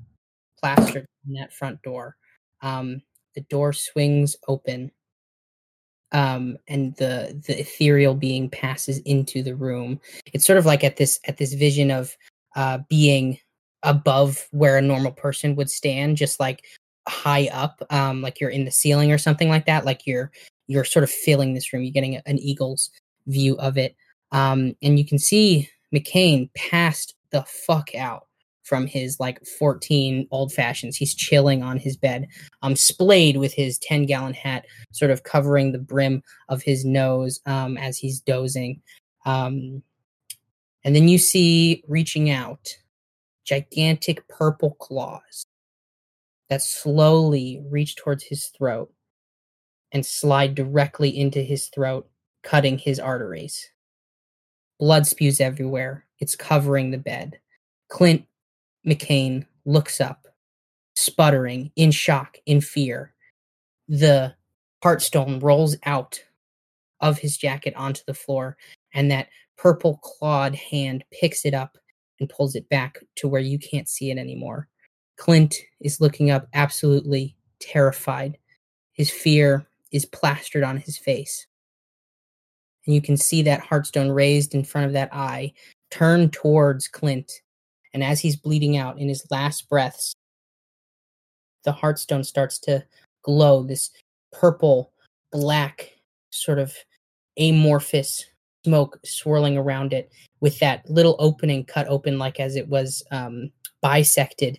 plastered 0.62 1.06
on 1.26 1.34
that 1.34 1.52
front 1.52 1.82
door. 1.82 2.16
Um, 2.62 3.02
the 3.34 3.42
door 3.42 3.72
swings 3.72 4.36
open 4.48 4.90
um, 6.12 6.58
and 6.68 6.94
the 6.96 7.40
the 7.46 7.58
ethereal 7.58 8.14
being 8.14 8.48
passes 8.48 8.98
into 9.00 9.42
the 9.42 9.56
room. 9.56 9.98
It's 10.32 10.46
sort 10.46 10.58
of 10.58 10.66
like 10.66 10.84
at 10.84 10.96
this 10.96 11.18
at 11.26 11.38
this 11.38 11.54
vision 11.54 11.90
of 11.90 12.16
uh, 12.54 12.78
being 12.88 13.38
above 13.82 14.46
where 14.52 14.76
a 14.76 14.82
normal 14.82 15.10
person 15.10 15.56
would 15.56 15.70
stand 15.70 16.16
just 16.16 16.38
like 16.38 16.64
high 17.08 17.48
up 17.52 17.82
um, 17.90 18.22
like 18.22 18.38
you're 18.38 18.50
in 18.50 18.64
the 18.64 18.70
ceiling 18.70 19.10
or 19.10 19.18
something 19.18 19.48
like 19.48 19.66
that 19.66 19.84
like 19.84 20.06
you're 20.06 20.30
you're 20.68 20.84
sort 20.84 21.02
of 21.02 21.10
filling 21.10 21.52
this 21.52 21.72
room 21.72 21.82
you're 21.82 21.90
getting 21.92 22.16
an 22.16 22.38
eagle's 22.38 22.90
view 23.26 23.56
of 23.58 23.76
it. 23.76 23.96
Um, 24.30 24.76
and 24.82 24.98
you 24.98 25.04
can 25.04 25.18
see 25.18 25.68
mccain 25.94 26.50
passed 26.54 27.14
the 27.30 27.42
fuck 27.42 27.94
out 27.94 28.28
from 28.62 28.86
his 28.86 29.18
like 29.18 29.44
14 29.58 30.28
old 30.30 30.52
fashions. 30.52 30.96
He's 30.96 31.14
chilling 31.14 31.62
on 31.62 31.78
his 31.78 31.96
bed 31.96 32.28
um 32.62 32.76
splayed 32.76 33.36
with 33.36 33.52
his 33.52 33.78
10 33.78 34.06
gallon 34.06 34.34
hat 34.34 34.66
sort 34.92 35.10
of 35.10 35.22
covering 35.24 35.72
the 35.72 35.78
brim 35.78 36.22
of 36.48 36.62
his 36.62 36.84
nose 36.84 37.40
um 37.46 37.76
as 37.76 37.98
he's 37.98 38.20
dozing. 38.20 38.80
Um 39.26 39.82
and 40.84 40.96
then 40.96 41.08
you 41.08 41.18
see 41.18 41.84
reaching 41.88 42.30
out 42.30 42.68
gigantic 43.44 44.26
purple 44.28 44.72
claws 44.72 45.44
that 46.48 46.62
slowly 46.62 47.62
reach 47.70 47.96
towards 47.96 48.24
his 48.24 48.46
throat 48.48 48.92
and 49.92 50.04
slide 50.04 50.54
directly 50.54 51.08
into 51.16 51.40
his 51.40 51.68
throat 51.68 52.08
cutting 52.42 52.78
his 52.78 52.98
arteries. 52.98 53.70
Blood 54.78 55.06
spews 55.06 55.40
everywhere. 55.40 56.06
It's 56.18 56.34
covering 56.34 56.90
the 56.90 56.98
bed. 56.98 57.38
Clint 57.88 58.26
McCain 58.86 59.46
looks 59.64 60.00
up, 60.00 60.26
sputtering, 60.94 61.70
in 61.76 61.90
shock, 61.90 62.38
in 62.46 62.60
fear. 62.60 63.14
The 63.88 64.34
heartstone 64.82 65.42
rolls 65.42 65.76
out 65.84 66.22
of 67.00 67.18
his 67.18 67.36
jacket 67.36 67.74
onto 67.76 68.02
the 68.06 68.14
floor, 68.14 68.56
and 68.94 69.10
that 69.10 69.28
purple 69.56 69.98
clawed 70.02 70.54
hand 70.54 71.04
picks 71.12 71.44
it 71.44 71.54
up 71.54 71.78
and 72.20 72.28
pulls 72.28 72.54
it 72.54 72.68
back 72.68 72.98
to 73.16 73.28
where 73.28 73.40
you 73.40 73.58
can't 73.58 73.88
see 73.88 74.10
it 74.10 74.18
anymore. 74.18 74.68
Clint 75.16 75.56
is 75.80 76.00
looking 76.00 76.30
up, 76.30 76.48
absolutely 76.54 77.36
terrified. 77.60 78.38
His 78.92 79.10
fear 79.10 79.66
is 79.92 80.04
plastered 80.04 80.64
on 80.64 80.78
his 80.78 80.98
face. 80.98 81.46
And 82.86 82.94
you 82.94 83.00
can 83.00 83.16
see 83.16 83.42
that 83.42 83.62
heartstone 83.62 84.14
raised 84.14 84.54
in 84.54 84.64
front 84.64 84.86
of 84.86 84.92
that 84.94 85.14
eye, 85.14 85.52
turn 85.90 86.30
towards 86.30 86.88
Clint 86.88 87.30
and 87.94 88.02
as 88.02 88.20
he's 88.20 88.36
bleeding 88.36 88.76
out 88.76 88.98
in 88.98 89.08
his 89.08 89.26
last 89.30 89.68
breaths, 89.68 90.14
the 91.64 91.72
heartstone 91.72 92.24
starts 92.24 92.58
to 92.60 92.84
glow 93.22 93.62
this 93.62 93.90
purple, 94.32 94.92
black, 95.30 95.92
sort 96.30 96.58
of 96.58 96.74
amorphous 97.38 98.24
smoke 98.64 98.98
swirling 99.04 99.56
around 99.56 99.92
it 99.92 100.12
with 100.40 100.58
that 100.60 100.88
little 100.88 101.16
opening 101.18 101.64
cut 101.64 101.86
open 101.88 102.18
like 102.18 102.38
as 102.38 102.56
it 102.56 102.68
was 102.68 103.02
um, 103.10 103.50
bisected 103.82 104.58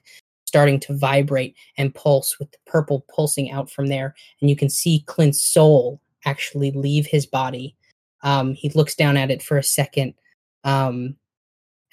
starting 0.53 0.79
to 0.79 0.95
vibrate 0.95 1.55
and 1.77 1.95
pulse 1.95 2.37
with 2.37 2.51
the 2.51 2.57
purple 2.67 3.03
pulsing 3.13 3.49
out 3.49 3.71
from 3.71 3.87
there. 3.87 4.13
And 4.39 4.51
you 4.51 4.55
can 4.55 4.69
see 4.69 5.03
clint's 5.07 5.41
soul 5.41 5.99
actually 6.25 6.69
leave 6.69 7.07
his 7.07 7.25
body. 7.25 7.75
Um, 8.21 8.53
he 8.53 8.69
looks 8.69 8.93
down 8.93 9.17
at 9.17 9.31
it 9.31 9.41
for 9.41 9.57
a 9.57 9.63
second 9.63 10.13
um, 10.63 11.15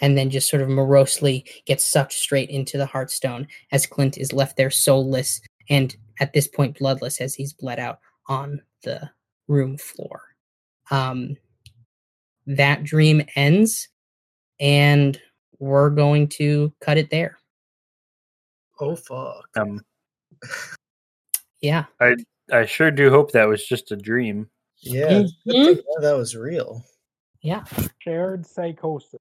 and 0.01 0.16
then 0.16 0.30
just 0.30 0.48
sort 0.48 0.62
of 0.62 0.68
morosely 0.68 1.44
gets 1.66 1.84
sucked 1.84 2.12
straight 2.12 2.51
into 2.51 2.78
the 2.78 2.86
heartstone 2.86 3.46
as 3.72 3.86
Clint 3.86 4.16
is 4.18 4.32
left 4.32 4.57
there 4.57 4.70
soulless 4.70 5.40
and 5.68 5.96
at 6.20 6.32
this 6.32 6.48
point 6.48 6.78
bloodless 6.78 7.20
as 7.20 7.34
he's 7.34 7.53
bled 7.53 7.78
out 7.78 8.01
on 8.26 8.61
the 8.82 9.11
room 9.48 9.76
floor. 9.78 10.22
Um, 10.90 11.36
that 12.46 12.82
dream 12.82 13.22
ends, 13.36 13.88
and 14.59 15.20
we're 15.59 15.90
going 15.90 16.26
to 16.28 16.72
cut 16.80 16.98
it 16.98 17.11
there. 17.11 17.38
Oh 18.80 18.96
fuck. 18.96 19.46
Um, 19.57 19.80
Yeah. 21.61 21.84
I 22.01 22.16
I 22.51 22.64
sure 22.66 22.90
do 22.90 23.11
hope 23.11 23.30
that 23.32 23.46
was 23.46 23.64
just 23.64 23.92
a 23.92 23.96
dream. 23.96 24.48
Yeah, 24.78 25.20
it's 25.20 25.32
good 25.46 25.78
Mhm. 25.78 26.03
that 26.03 26.16
was 26.16 26.34
real. 26.34 26.82
Yeah. 27.42 27.64
Shared 28.01 28.46
psychosis. 28.46 29.20